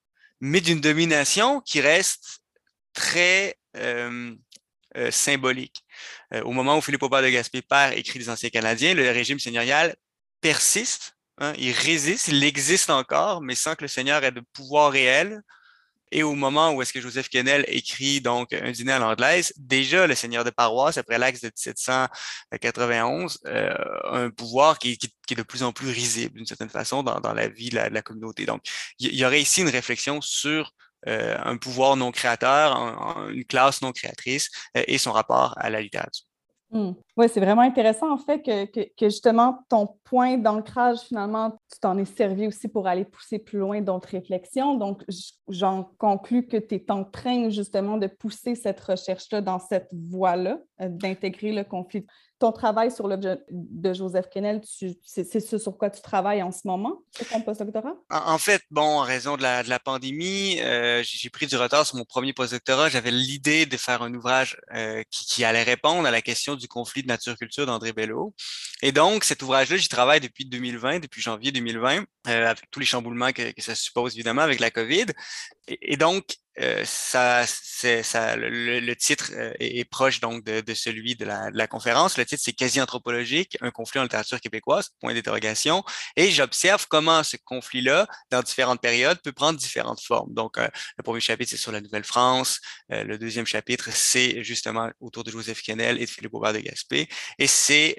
mais 0.41 0.61
d'une 0.61 0.81
domination 0.81 1.61
qui 1.63 1.81
reste 1.81 2.41
très 2.93 3.57
euh, 3.77 4.35
euh, 4.97 5.11
symbolique. 5.11 5.83
au 6.45 6.53
moment 6.53 6.77
où 6.77 6.83
Philippe 6.83 7.03
Aubert 7.03 7.23
de 7.23 7.31
Gaspé 7.31 7.63
père 7.63 7.93
écrit 7.93 8.19
des 8.19 8.29
Anciens 8.29 8.51
Canadiens, 8.51 8.95
le 8.95 9.11
régime 9.11 9.39
seigneurial 9.39 9.97
persiste, 10.43 11.17
hein, 11.39 11.55
il 11.57 11.73
résiste, 11.73 12.29
il 12.29 12.45
existe 12.45 12.91
encore, 12.91 13.41
mais 13.41 13.55
sans 13.55 13.75
que 13.75 13.83
le 13.83 13.89
seigneur 13.89 14.23
ait 14.25 14.33
de 14.33 14.43
pouvoir 14.53 14.93
réel 14.93 15.41
et 16.13 16.23
au 16.23 16.35
moment 16.35 16.73
où 16.73 16.83
est-ce 16.83 16.93
que 16.93 17.01
Joseph 17.01 17.29
Kennel 17.29 17.65
écrit 17.69 18.21
donc 18.21 18.53
un 18.53 18.71
dîner 18.71 18.93
à 18.93 18.99
l'anglaise, 18.99 19.53
déjà 19.57 20.07
le 20.07 20.15
seigneur 20.15 20.45
de 20.45 20.51
paroisse, 20.51 20.99
après 20.99 21.19
l'acte 21.19 21.43
de 21.43 21.49
1791, 21.49 23.41
euh, 23.47 23.75
un 24.05 24.31
pouvoir 24.31 24.79
qui, 24.79 24.99
qui, 24.99 25.13
qui, 25.27 25.35
est 25.35 25.37
de 25.37 25.43
plus 25.43 25.63
en 25.63 25.73
plus 25.73 25.89
risible 25.89 26.37
d'une 26.37 26.47
certaine 26.47 26.69
façon 26.69 27.03
dans, 27.03 27.19
dans 27.21 27.33
la 27.33 27.49
vie 27.49 27.71
de 27.71 27.77
la, 27.77 28.03
communauté. 28.03 28.45
Donc, 28.45 28.63
il 28.99 29.15
y, 29.15 29.25
aurait 29.25 29.41
ici 29.41 29.63
une 29.63 29.71
réflexion 29.71 30.21
sur 30.21 30.73
euh, 31.09 31.37
un 31.43 31.57
pouvoir 31.57 31.97
non 31.97 32.13
créateur, 32.13 32.77
une 33.31 33.45
classe 33.45 33.81
non 33.81 33.93
créatrice 33.93 34.51
euh, 34.77 34.85
et 34.87 34.99
son 34.99 35.13
rapport 35.13 35.55
à 35.57 35.71
la 35.71 35.81
littérature. 35.81 36.27
Hmm. 36.73 36.93
Oui, 37.19 37.27
c'est 37.29 37.41
vraiment 37.41 37.61
intéressant 37.61 38.11
en 38.11 38.17
fait 38.17 38.41
que, 38.41 38.65
que, 38.65 39.05
justement 39.11 39.59
ton 39.69 39.89
point 40.05 40.39
d'ancrage, 40.39 41.01
finalement, 41.01 41.51
tu 41.71 41.79
t'en 41.81 41.99
es 41.99 42.07
servi 42.07 42.47
aussi 42.47 42.67
pour 42.67 42.87
aller 42.87 43.05
pousser 43.05 43.39
plus 43.39 43.59
loin 43.59 43.83
d'autres 43.83 44.09
réflexions. 44.09 44.79
Donc, 44.79 45.05
j'en 45.49 45.91
conclus 45.99 46.47
que 46.47 46.57
tu 46.57 46.77
es 46.77 46.91
en 46.91 47.05
train 47.05 47.51
justement 47.51 47.99
de 47.99 48.07
pousser 48.07 48.55
cette 48.55 48.81
recherche-là 48.81 49.43
dans 49.43 49.59
cette 49.59 49.91
voie-là, 49.93 50.61
euh, 50.81 50.89
d'intégrer 50.89 51.53
le 51.53 51.65
conflit 51.65 52.07
ton 52.43 52.51
travail 52.51 52.91
sur 52.91 53.07
l'objet 53.07 53.39
de 53.53 53.95
Joseph 53.95 54.29
Kennel, 54.29 54.63
c'est 55.05 55.41
ce 55.41 55.59
sur 55.59 55.79
quoi 55.79 55.91
tu 55.91 56.03
travailles 56.03 56.43
en 56.43 56.51
ce 56.51 56.63
moment, 56.65 57.05
ton 57.31 57.41
postdoctorat? 57.41 57.95
En, 58.11 58.39
fait, 58.39 58.63
bon, 58.69 58.83
en 58.83 59.03
raison 59.03 59.37
de 59.37 59.43
la, 59.43 59.79
pandémie, 59.79 60.61
euh, 60.61 61.05
j'ai 61.05 61.31
pris 61.31 61.47
du 61.47 61.55
retard 61.57 61.87
sur 61.87 61.97
mon 61.99 62.05
premier 62.05 62.33
postdoctorat. 62.33 62.89
J'avais 62.89 63.13
l'idée 63.13 63.65
de 63.65 63.77
faire 63.77 64.03
un 64.03 64.13
ouvrage 64.13 64.61
euh, 64.75 65.05
qui, 65.09 65.45
allait 65.45 65.63
répondre 65.63 66.05
à 66.05 66.11
la 66.11 66.21
question 66.21 66.57
du 66.57 66.67
conflit 66.67 67.03
de 67.03 67.07
nature-culture 67.07 67.65
d'André 67.65 67.93
Bello. 67.93 68.35
Et 68.83 68.91
donc, 68.91 69.23
cet 69.23 69.43
ouvrage-là, 69.43 69.77
j'y 69.77 69.89
travaille 69.89 70.19
depuis 70.19 70.45
2020, 70.45 70.99
depuis 70.99 71.23
janvier 71.23 71.53
2020, 71.53 71.99
euh, 72.01 72.03
avec 72.27 72.69
tous 72.73 72.81
les 72.81 72.87
chamboulements 72.87 73.31
que, 73.31 73.53
ça 73.59 73.77
suppose, 73.77 74.15
évidemment, 74.15 74.43
avec 74.43 74.59
la 74.59 74.73
COVID. 74.73 75.07
Et 75.69 75.97
donc, 75.97 76.25
euh, 76.61 76.83
ça, 76.85 77.47
ça, 77.47 78.37
le, 78.37 78.95
titre 78.95 79.31
euh, 79.33 79.55
est, 79.59 79.89
proche 79.89 80.21
donc 80.21 80.45
de, 80.45 80.61
de 80.61 80.75
celui 80.75 81.17
de 81.17 81.25
la, 81.25 81.51
de 81.51 81.57
la, 81.57 81.67
conférence. 81.67 82.19
Le 82.19 82.27
titre, 82.27 82.43
c'est 82.45 82.53
quasi 82.53 82.81
anthropologique, 82.81 83.57
un 83.63 83.71
conflit 83.71 84.01
en 84.01 84.03
littérature 84.03 84.39
québécoise, 84.39 84.91
point 85.01 85.15
d'interrogation. 85.15 85.83
Et 86.17 86.31
j'observe 86.31 86.87
comment 86.89 87.23
ce 87.23 87.39
conflit-là, 87.43 88.07
dans 88.31 88.43
différentes 88.43 88.83
périodes, 88.83 89.19
peut 89.23 89.33
prendre 89.33 89.59
différentes 89.59 90.03
formes. 90.03 90.35
Donc, 90.35 90.59
euh, 90.59 90.69
le 90.99 91.03
premier 91.03 91.21
chapitre, 91.21 91.51
c'est 91.51 91.57
sur 91.57 91.73
la 91.73 91.81
Nouvelle-France. 91.81 92.61
le 92.91 93.17
deuxième 93.17 93.47
chapitre, 93.47 93.89
c'est 93.93 94.45
justement 94.45 94.91
autour 95.01 95.25
de 95.25 95.31
Joseph 95.31 95.63
Kennel 95.63 95.97
et 95.97 96.05
de 96.05 96.11
Philippe 96.11 96.35
Aubert 96.35 96.53
de 96.53 96.59
Gaspé. 96.59 97.09
Et 97.39 97.47
c'est 97.47 97.97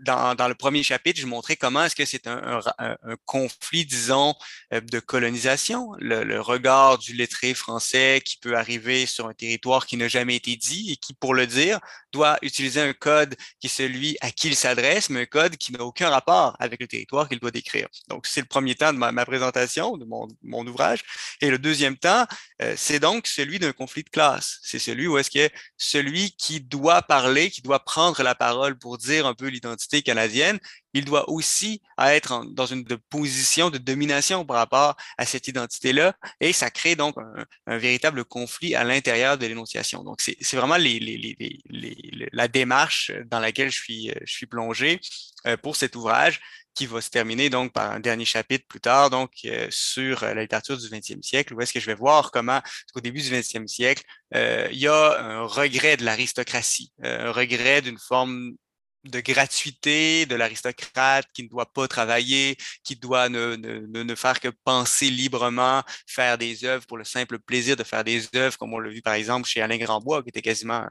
dans, 0.00 0.34
dans 0.34 0.48
le 0.48 0.54
premier 0.54 0.82
chapitre, 0.82 1.20
je 1.20 1.26
montrais 1.26 1.56
comment 1.56 1.84
est-ce 1.84 1.96
que 1.96 2.04
c'est 2.04 2.26
un, 2.26 2.60
un, 2.78 2.96
un, 3.02 3.16
conflit, 3.24 3.84
disons, 3.86 4.34
de 4.72 5.00
colonisation, 5.00 5.92
le, 5.98 6.24
le 6.24 6.40
regard 6.40 6.98
du 6.98 7.12
lettré 7.12 7.54
français 7.54 7.75
qui 7.78 8.38
peut 8.38 8.56
arriver 8.56 9.06
sur 9.06 9.28
un 9.28 9.34
territoire 9.34 9.86
qui 9.86 9.96
n'a 9.96 10.08
jamais 10.08 10.36
été 10.36 10.56
dit 10.56 10.92
et 10.92 10.96
qui, 10.96 11.14
pour 11.14 11.34
le 11.34 11.46
dire, 11.46 11.80
doit 12.12 12.38
utiliser 12.42 12.80
un 12.80 12.92
code 12.92 13.36
qui 13.60 13.66
est 13.66 13.70
celui 13.70 14.16
à 14.20 14.30
qui 14.30 14.48
il 14.48 14.56
s'adresse, 14.56 15.10
mais 15.10 15.22
un 15.22 15.26
code 15.26 15.56
qui 15.56 15.72
n'a 15.72 15.84
aucun 15.84 16.08
rapport 16.08 16.56
avec 16.58 16.80
le 16.80 16.86
territoire 16.86 17.28
qu'il 17.28 17.38
doit 17.38 17.50
décrire. 17.50 17.88
Donc, 18.08 18.26
c'est 18.26 18.40
le 18.40 18.46
premier 18.46 18.74
temps 18.74 18.92
de 18.92 18.98
ma, 18.98 19.26
présentation, 19.26 19.96
de 19.96 20.04
mon, 20.04 20.66
ouvrage. 20.66 21.00
Et 21.40 21.50
le 21.50 21.58
deuxième 21.58 21.96
temps, 21.96 22.26
euh, 22.62 22.74
c'est 22.76 23.00
donc 23.00 23.26
celui 23.26 23.58
d'un 23.58 23.72
conflit 23.72 24.02
de 24.02 24.10
classe. 24.10 24.58
C'est 24.62 24.78
celui 24.78 25.06
où 25.06 25.18
est-ce 25.18 25.30
que 25.30 25.48
celui 25.76 26.32
qui 26.32 26.60
doit 26.60 27.02
parler, 27.02 27.50
qui 27.50 27.62
doit 27.62 27.84
prendre 27.84 28.22
la 28.22 28.34
parole 28.34 28.78
pour 28.78 28.98
dire 28.98 29.26
un 29.26 29.34
peu 29.34 29.46
l'identité 29.46 30.02
canadienne, 30.02 30.58
il 30.96 31.04
doit 31.04 31.28
aussi 31.28 31.82
être 31.98 32.44
dans 32.46 32.66
une 32.66 32.84
position 33.10 33.68
de 33.70 33.78
domination 33.78 34.46
par 34.46 34.56
rapport 34.56 34.96
à 35.18 35.26
cette 35.26 35.46
identité-là, 35.46 36.16
et 36.40 36.52
ça 36.52 36.70
crée 36.70 36.96
donc 36.96 37.16
un, 37.66 37.78
véritable 37.78 38.24
conflit 38.24 38.74
à 38.74 38.82
l'intérieur 38.82 39.36
de 39.36 39.46
l'énonciation. 39.46 40.02
Donc, 40.04 40.20
c'est 40.22 40.56
vraiment 40.56 40.76
la 42.32 42.48
démarche 42.48 43.12
dans 43.26 43.40
laquelle 43.40 43.70
je 43.70 43.80
suis, 44.24 44.46
plongé 44.46 45.00
euh, 45.46 45.56
pour 45.56 45.76
cet 45.76 45.96
ouvrage 45.96 46.40
qui 46.74 46.86
va 46.86 47.00
se 47.00 47.10
terminer 47.10 47.50
donc 47.50 47.72
par 47.72 47.90
un 47.90 48.00
dernier 48.00 48.24
chapitre 48.24 48.66
plus 48.68 48.80
tard, 48.80 49.10
donc 49.10 49.30
euh, 49.44 49.66
sur 49.70 50.22
la 50.22 50.42
littérature 50.42 50.76
du 50.76 50.86
20e 50.86 51.22
siècle, 51.22 51.54
où 51.54 51.60
est-ce 51.60 51.72
que 51.72 51.80
je 51.80 51.86
vais 51.86 51.94
voir 51.94 52.30
comment, 52.30 52.60
au 52.94 53.00
début 53.00 53.22
du 53.22 53.30
20e 53.30 53.66
siècle, 53.66 54.02
euh, 54.34 54.68
il 54.70 54.78
y 54.78 54.88
a 54.88 55.20
un 55.20 55.42
regret 55.42 55.96
de 55.96 56.04
l'aristocratie, 56.04 56.92
un 57.02 57.32
regret 57.32 57.82
d'une 57.82 57.98
forme 57.98 58.56
de 59.10 59.20
gratuité 59.20 60.26
de 60.26 60.34
l'aristocrate 60.34 61.26
qui 61.32 61.44
ne 61.44 61.48
doit 61.48 61.72
pas 61.72 61.88
travailler, 61.88 62.56
qui 62.84 62.96
doit 62.96 63.28
ne, 63.28 63.56
ne, 63.56 64.14
faire 64.14 64.40
que 64.40 64.48
penser 64.48 65.10
librement, 65.10 65.82
faire 66.06 66.38
des 66.38 66.64
œuvres 66.64 66.86
pour 66.86 66.98
le 66.98 67.04
simple 67.04 67.38
plaisir 67.38 67.76
de 67.76 67.84
faire 67.84 68.04
des 68.04 68.28
œuvres, 68.34 68.56
comme 68.58 68.74
on 68.74 68.78
l'a 68.78 68.90
vu 68.90 69.02
par 69.02 69.14
exemple 69.14 69.48
chez 69.48 69.60
Alain 69.62 69.78
Grandbois, 69.78 70.22
qui 70.22 70.30
était 70.30 70.42
quasiment 70.42 70.86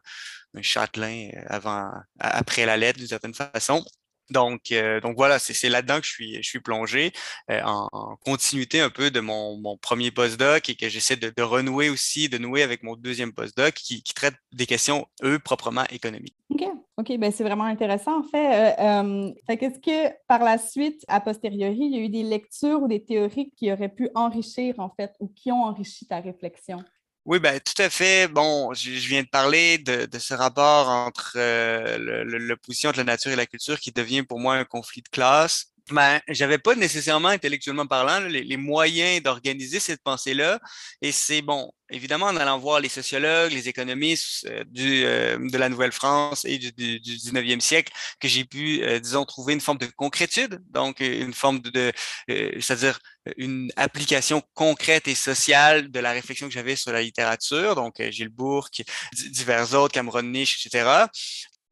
un 0.56 0.62
châtelain 0.62 1.30
euh, 1.36 1.44
avant, 1.48 1.92
après 2.20 2.66
la 2.66 2.78
lettre 2.78 3.00
d'une 3.00 3.08
certaine 3.08 3.34
façon. 3.34 3.84
Donc, 4.30 4.72
euh, 4.72 5.00
donc 5.02 5.16
voilà, 5.16 5.40
c'est 5.40 5.70
là-dedans 5.70 6.00
que 6.00 6.06
je 6.08 6.42
suis, 6.42 6.60
plongé 6.60 7.12
euh, 7.52 7.62
en, 7.64 8.16
continuité 8.26 8.82
un 8.82 8.90
peu 8.90 9.12
de 9.12 9.20
mon, 9.20 9.78
premier 9.78 10.12
postdoc 10.12 10.70
et 10.70 10.76
que 10.76 10.90
j'essaie 10.90 11.16
de, 11.16 11.42
renouer 11.42 11.90
aussi, 11.90 12.30
de 12.30 12.38
nouer 12.38 12.64
avec 12.64 12.82
mon 12.82 12.96
deuxième 12.96 13.34
postdoc 13.34 13.74
qui, 13.74 14.02
qui 14.02 14.14
traite 14.14 14.36
des 14.52 14.66
questions, 14.66 15.08
eux, 15.24 15.38
proprement 15.38 15.84
économiques. 15.92 16.36
OK, 16.50 16.64
OK, 16.98 17.18
ben 17.18 17.32
c'est 17.32 17.44
vraiment 17.44 17.66
intéressant 17.66 18.20
en 18.20 18.24
fait. 18.24 18.76
Euh, 18.80 19.32
Qu'est-ce 19.48 19.80
que 19.80 20.16
par 20.28 20.44
la 20.44 20.58
suite, 20.58 21.04
a 21.08 21.20
posteriori, 21.20 21.78
il 21.78 21.96
y 21.96 22.00
a 22.00 22.04
eu 22.04 22.10
des 22.10 22.24
lectures 22.24 22.82
ou 22.82 22.88
des 22.88 23.04
théories 23.04 23.52
qui 23.56 23.72
auraient 23.72 23.94
pu 23.94 24.10
enrichir 24.16 24.80
en 24.80 24.90
fait 24.90 25.12
ou 25.20 25.28
qui 25.28 25.52
ont 25.52 25.64
enrichi 25.64 26.08
ta 26.08 26.20
réflexion? 26.20 26.84
Oui, 27.26 27.40
ben 27.40 27.60
tout 27.60 27.82
à 27.82 27.90
fait. 27.90 28.28
Bon, 28.28 28.72
je, 28.76 28.92
viens 28.92 29.24
de 29.24 29.28
parler 29.28 29.80
de, 29.80 30.08
ce 30.20 30.36
rapport 30.36 30.90
entre 30.90 31.34
euh, 31.38 32.24
l'opposition 32.24 32.90
entre 32.90 33.00
la 33.00 33.04
nature 33.04 33.32
et 33.32 33.36
la 33.36 33.48
culture 33.48 33.80
qui 33.80 33.92
devient 33.92 34.22
pour 34.22 34.40
moi 34.40 34.56
un 34.56 34.64
conflit 34.64 35.02
de 35.02 35.10
classe. 35.10 35.72
Ben, 35.92 36.20
j'avais 36.28 36.58
pas 36.58 36.74
nécessairement 36.74 37.28
intellectuellement 37.30 37.86
parlant 37.86 38.20
les, 38.28 38.58
moyens 38.58 39.22
d'organiser 39.22 39.80
cette 39.80 40.02
pensée-là. 40.02 40.60
Et 41.02 41.12
c'est 41.12 41.44
bon, 41.44 41.72
évidemment, 41.92 42.26
en 42.26 42.38
allant 42.38 42.58
voir 42.58 42.80
les 42.80 42.90
sociologues, 42.90 43.52
les 43.52 43.70
économistes 43.70 44.48
euh, 44.48 44.64
du, 44.66 45.04
euh, 45.06 45.38
de 45.38 45.58
la 45.60 45.70
Nouvelle-France 45.70 46.44
et 46.46 46.58
du, 46.58 46.72
du, 46.72 47.00
du, 47.00 47.18
19e 47.18 47.60
siècle, 47.60 47.94
que 48.20 48.28
j'ai 48.28 48.46
pu, 48.46 48.82
euh, 48.82 49.00
disons, 49.00 49.26
trouver 49.26 49.54
une 49.54 49.62
forme 49.62 49.78
de 49.78 49.86
concrétude, 49.86 50.60
donc 50.72 51.02
une 51.02 51.36
forme 51.36 51.60
de, 51.60 51.70
de 51.70 51.92
c'est-à-dire 52.28 53.00
une 53.38 53.72
application 53.76 54.42
concrète 54.56 55.08
et 55.08 55.16
sociale 55.16 55.92
de 55.92 56.00
la 56.00 56.14
réflexion 56.14 56.48
que 56.48 56.54
j'avais 56.54 56.76
sur 56.76 56.94
la 56.94 57.04
littérature, 57.04 57.76
donc 57.76 58.02
Gilles 58.10 58.30
Bourque, 58.30 58.82
divers 59.14 59.74
autres, 59.76 59.94
Cameron 59.94 60.24
Niche, 60.24 60.66
etc. 60.66 61.06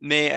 Mais 0.01 0.31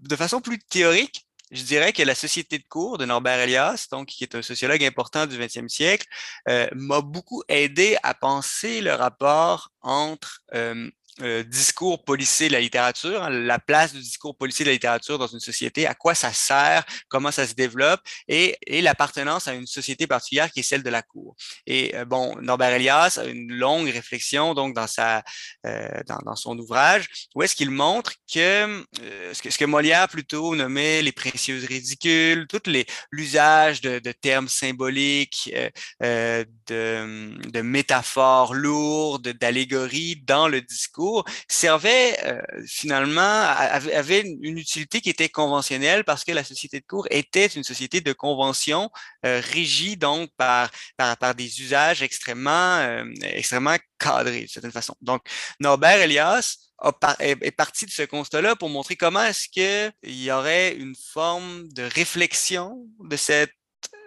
de 0.00 0.16
façon 0.16 0.40
plus 0.40 0.58
théorique, 0.58 1.24
je 1.50 1.62
dirais 1.62 1.92
que 1.92 2.02
la 2.02 2.14
société 2.14 2.58
de 2.58 2.64
cours 2.68 2.98
de 2.98 3.04
Norbert 3.04 3.38
Elias, 3.38 3.86
donc 3.90 4.08
qui 4.08 4.24
est 4.24 4.34
un 4.34 4.42
sociologue 4.42 4.82
important 4.84 5.26
du 5.26 5.38
20e 5.38 5.68
siècle, 5.68 6.06
euh, 6.48 6.68
m'a 6.74 7.00
beaucoup 7.00 7.42
aidé 7.48 7.96
à 8.02 8.14
penser 8.14 8.80
le 8.80 8.92
rapport 8.92 9.70
entre 9.82 10.40
euh, 10.54 10.90
euh, 11.22 11.44
discours 11.44 12.02
policier 12.02 12.48
de 12.48 12.54
la 12.54 12.60
littérature, 12.60 13.22
hein, 13.22 13.30
la 13.30 13.60
place 13.60 13.92
du 13.92 14.00
discours 14.00 14.36
policier 14.36 14.64
de 14.64 14.70
la 14.70 14.72
littérature 14.72 15.16
dans 15.16 15.28
une 15.28 15.38
société, 15.38 15.86
à 15.86 15.94
quoi 15.94 16.12
ça 16.12 16.32
sert, 16.32 16.84
comment 17.06 17.30
ça 17.30 17.46
se 17.46 17.54
développe, 17.54 18.00
et, 18.26 18.58
et 18.66 18.82
l'appartenance 18.82 19.46
à 19.46 19.54
une 19.54 19.68
société 19.68 20.08
particulière 20.08 20.50
qui 20.50 20.58
est 20.58 20.64
celle 20.64 20.82
de 20.82 20.90
la 20.90 21.02
cour. 21.02 21.36
Et 21.68 21.94
euh, 21.94 22.04
bon, 22.04 22.34
Norbert 22.40 22.72
Elias 22.72 23.20
a 23.22 23.26
une 23.26 23.52
longue 23.52 23.88
réflexion 23.90 24.54
donc 24.54 24.74
dans 24.74 24.88
sa 24.88 25.22
euh, 25.66 26.02
dans, 26.08 26.34
son 26.34 26.58
ouvrage 26.58 27.06
où 27.36 27.44
est-ce 27.44 27.54
qu'il 27.54 27.70
montre 27.70 28.14
que, 28.32 28.84
ce 29.32 29.40
que 29.40 29.50
ce 29.50 29.58
que 29.58 29.64
Molière 29.64 30.08
plutôt 30.08 30.56
nommait 30.56 31.00
les 31.00 31.12
précieuses 31.12 31.64
ridicules, 31.66 32.48
tout 32.48 32.60
l'usage 33.12 33.80
de, 33.82 34.00
de, 34.00 34.10
termes 34.10 34.48
symboliques, 34.48 35.54
de, 36.00 36.46
de 36.66 37.60
métaphores 37.60 38.54
lourdes, 38.54 39.28
d'allégories 39.28 40.16
dans 40.24 40.48
le 40.48 40.60
discours 40.60 41.03
servait 41.48 42.16
euh, 42.24 42.40
finalement, 42.66 43.20
avait 43.20 44.20
une 44.20 44.58
utilité 44.58 45.00
qui 45.00 45.10
était 45.10 45.28
conventionnelle 45.28 46.04
parce 46.04 46.24
que 46.24 46.32
la 46.32 46.44
société 46.44 46.80
de 46.80 46.86
cours 46.86 47.06
était 47.10 47.46
une 47.46 47.64
société 47.64 48.00
de 48.00 48.12
convention 48.12 48.90
euh, 49.26 49.40
régie 49.52 49.96
donc 49.96 50.30
par, 50.36 50.70
par, 50.96 51.16
par, 51.16 51.34
des 51.34 51.60
usages 51.60 52.02
extrêmement, 52.02 52.78
euh, 52.78 53.04
extrêmement 53.22 53.76
cadrés 53.98 54.42
de 54.42 54.50
certaine 54.50 54.72
façon. 54.72 54.94
Donc, 55.00 55.22
Norbert 55.60 56.00
Elias 56.00 56.56
est, 57.20 57.50
parti 57.52 57.86
de 57.86 57.90
ce 57.90 58.02
constat-là 58.02 58.56
pour 58.56 58.68
montrer 58.68 58.96
comment 58.96 59.24
est-ce 59.24 59.48
qu'il 59.48 60.24
y 60.24 60.30
aurait 60.30 60.74
une 60.74 60.94
forme 60.94 61.68
de 61.72 61.82
réflexion 61.82 62.86
de 63.00 63.16
cette 63.16 63.52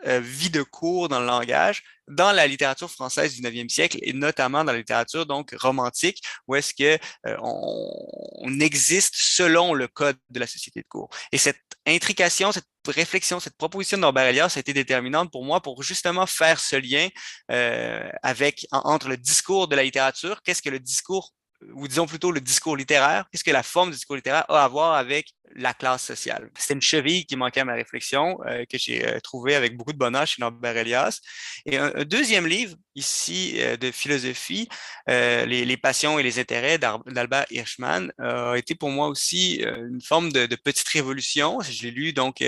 vie 0.05 0.49
de 0.49 0.63
cours 0.63 1.09
dans 1.09 1.19
le 1.19 1.25
langage 1.25 1.83
dans 2.07 2.31
la 2.31 2.47
littérature 2.47 2.89
française 2.89 3.35
du 3.35 3.41
9e 3.41 3.69
siècle 3.69 3.97
et 4.01 4.13
notamment 4.13 4.63
dans 4.63 4.71
la 4.71 4.77
littérature 4.77 5.25
donc 5.25 5.53
romantique 5.59 6.23
où 6.47 6.55
est-ce 6.55 6.73
que 6.73 6.97
euh, 7.25 7.37
on, 7.41 8.59
existe 8.59 9.13
selon 9.15 9.73
le 9.73 9.87
code 9.87 10.17
de 10.29 10.39
la 10.39 10.47
société 10.47 10.81
de 10.81 10.87
cours. 10.87 11.09
Et 11.31 11.37
cette 11.37 11.61
intrication, 11.85 12.51
cette 12.51 12.65
réflexion, 12.87 13.39
cette 13.39 13.55
proposition 13.57 13.97
de 13.97 14.01
Norbert 14.01 14.25
Elias 14.25 14.53
a 14.55 14.59
été 14.59 14.73
déterminante 14.73 15.31
pour 15.31 15.43
moi 15.43 15.61
pour 15.61 15.83
justement 15.83 16.25
faire 16.25 16.59
ce 16.59 16.75
lien 16.75 17.09
euh, 17.51 18.09
avec 18.23 18.65
entre 18.71 19.09
le 19.09 19.17
discours 19.17 19.67
de 19.67 19.75
la 19.75 19.83
littérature, 19.83 20.41
qu'est-ce 20.41 20.61
que 20.61 20.69
le 20.69 20.79
discours 20.79 21.33
ou 21.73 21.87
disons 21.87 22.05
plutôt 22.05 22.31
le 22.31 22.41
discours 22.41 22.75
littéraire, 22.75 23.25
qu'est-ce 23.31 23.43
que 23.43 23.51
la 23.51 23.63
forme 23.63 23.89
du 23.89 23.95
discours 23.95 24.15
littéraire 24.15 24.45
a 24.49 24.63
à 24.63 24.67
voir 24.67 24.93
avec 24.93 25.33
la 25.55 25.73
classe 25.73 26.03
sociale? 26.03 26.49
C'était 26.57 26.75
une 26.75 26.81
cheville 26.81 27.25
qui 27.25 27.35
manquait 27.35 27.61
à 27.61 27.65
ma 27.65 27.73
réflexion, 27.73 28.37
euh, 28.45 28.65
que 28.69 28.77
j'ai 28.77 29.05
euh, 29.05 29.19
trouvé 29.19 29.55
avec 29.55 29.75
beaucoup 29.75 29.93
de 29.93 29.97
bonheur 29.97 30.27
chez 30.27 30.41
Norbert 30.41 30.77
Elias. 30.77 31.19
Et 31.65 31.77
un, 31.77 32.03
deuxième 32.03 32.45
livre, 32.45 32.75
ici, 32.95 33.55
euh, 33.57 33.75
de 33.77 33.91
philosophie, 33.91 34.69
les, 35.07 35.65
les, 35.65 35.77
passions 35.77 36.19
et 36.19 36.23
les 36.23 36.39
intérêts 36.39 36.77
d'Albert 36.77 37.45
Hirschman, 37.49 38.11
a 38.19 38.55
été 38.55 38.75
pour 38.75 38.89
moi 38.89 39.07
aussi 39.07 39.61
une 39.63 40.01
forme 40.01 40.31
de, 40.31 40.55
petite 40.55 40.87
révolution. 40.89 41.59
Je 41.61 41.83
l'ai 41.83 41.91
lu 41.91 42.13
donc 42.13 42.43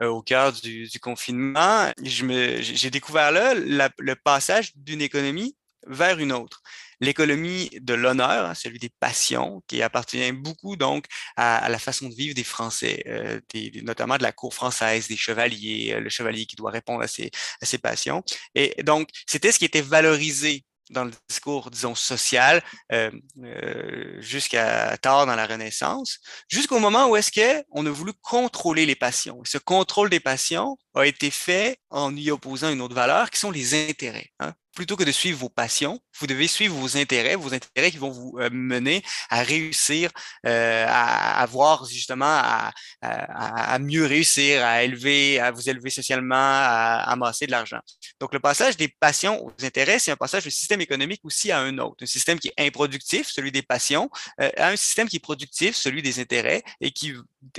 au 0.00 0.22
cœur 0.22 0.52
du, 0.52 0.86
du 0.86 1.00
confinement. 1.00 1.90
J'ai 2.02 2.90
découvert 2.90 3.32
là 3.32 3.54
le 3.54 4.14
passage 4.14 4.72
d'une 4.76 5.00
économie 5.00 5.56
vers 5.86 6.18
une 6.18 6.32
autre 6.32 6.62
l'économie 7.00 7.70
de 7.80 7.94
l'honneur, 7.94 8.46
hein, 8.46 8.54
celui 8.54 8.78
des 8.78 8.90
passions, 9.00 9.62
qui 9.68 9.82
appartient 9.82 10.32
beaucoup 10.32 10.76
donc 10.76 11.06
à, 11.36 11.68
la 11.68 11.78
façon 11.78 12.08
de 12.08 12.14
vivre 12.14 12.34
des 12.34 12.44
Français, 12.44 13.02
euh, 13.06 13.40
notamment 13.82 14.16
de 14.16 14.22
la 14.22 14.32
cour 14.32 14.54
française, 14.54 15.08
des 15.08 15.16
chevaliers, 15.16 15.94
euh, 15.94 16.00
le 16.00 16.10
chevalier 16.10 16.46
qui 16.46 16.56
doit 16.56 16.70
répondre 16.70 17.02
à 17.02 17.06
ses, 17.06 17.30
passions. 17.82 18.22
Et 18.54 18.82
donc, 18.84 19.08
c'était 19.26 19.52
ce 19.52 19.58
qui 19.58 19.64
était 19.64 19.80
valorisé 19.80 20.64
dans 20.90 21.04
le 21.04 21.12
discours, 21.28 21.70
disons, 21.70 21.94
social, 21.94 22.62
euh, 22.92 23.10
jusqu'à 24.20 24.96
tard 24.98 25.26
dans 25.26 25.34
la 25.34 25.46
Renaissance, 25.46 26.20
jusqu'au 26.48 26.78
moment 26.78 27.08
où 27.08 27.16
est-ce 27.16 27.32
qu'on 27.32 27.86
a 27.86 27.90
voulu 27.90 28.12
contrôler 28.22 28.86
les 28.86 28.94
passions. 28.94 29.40
ce 29.44 29.58
contrôle 29.58 30.08
des 30.08 30.20
passions 30.20 30.76
a 30.94 31.04
été 31.04 31.30
fait 31.30 31.78
en 31.90 32.14
y 32.14 32.30
opposant 32.30 32.70
une 32.70 32.80
autre 32.80 32.94
valeur, 32.94 33.30
qui 33.30 33.38
sont 33.38 33.50
les 33.50 33.88
intérêts. 33.88 34.30
Hein 34.38 34.54
plutôt 34.74 34.96
que 34.96 35.04
de 35.04 35.12
suivre 35.12 35.38
vos 35.38 35.48
passions, 35.48 36.00
vous 36.18 36.26
devez 36.26 36.48
suivre 36.48 36.76
vos 36.76 36.96
intérêts, 36.96 37.34
vos 37.34 37.52
intérêts 37.54 37.90
qui 37.90 37.98
vont 37.98 38.10
vous 38.10 38.36
euh, 38.38 38.48
mener 38.52 39.02
à 39.30 39.42
réussir, 39.42 40.10
euh, 40.46 40.86
à 40.88 41.40
avoir 41.42 41.84
justement 41.86 42.24
à, 42.26 43.78
mieux 43.80 44.06
réussir, 44.06 44.64
à 44.64 44.82
élever, 44.82 45.40
à 45.40 45.50
vous 45.50 45.68
élever 45.68 45.90
socialement, 45.90 46.34
à, 46.36 47.04
amasser 47.06 47.46
de 47.46 47.50
l'argent. 47.50 47.80
Donc 48.20 48.32
le 48.32 48.40
passage 48.40 48.76
des 48.76 48.88
passions 48.88 49.44
aux 49.44 49.52
intérêts, 49.64 49.98
c'est 49.98 50.12
un 50.12 50.16
passage 50.16 50.44
du 50.44 50.50
système 50.50 50.80
économique 50.80 51.20
aussi 51.24 51.50
à 51.50 51.60
un 51.60 51.78
autre, 51.78 52.02
un 52.02 52.06
système 52.06 52.38
qui 52.38 52.48
est 52.48 52.66
improductif, 52.66 53.28
celui 53.28 53.52
des 53.52 53.62
passions, 53.62 54.08
euh, 54.40 54.50
à 54.56 54.68
un 54.68 54.76
système 54.76 55.08
qui 55.08 55.16
est 55.16 55.20
productif, 55.20 55.76
celui 55.76 56.02
des 56.02 56.20
intérêts, 56.20 56.62
et 56.80 56.90
qui 56.92 57.14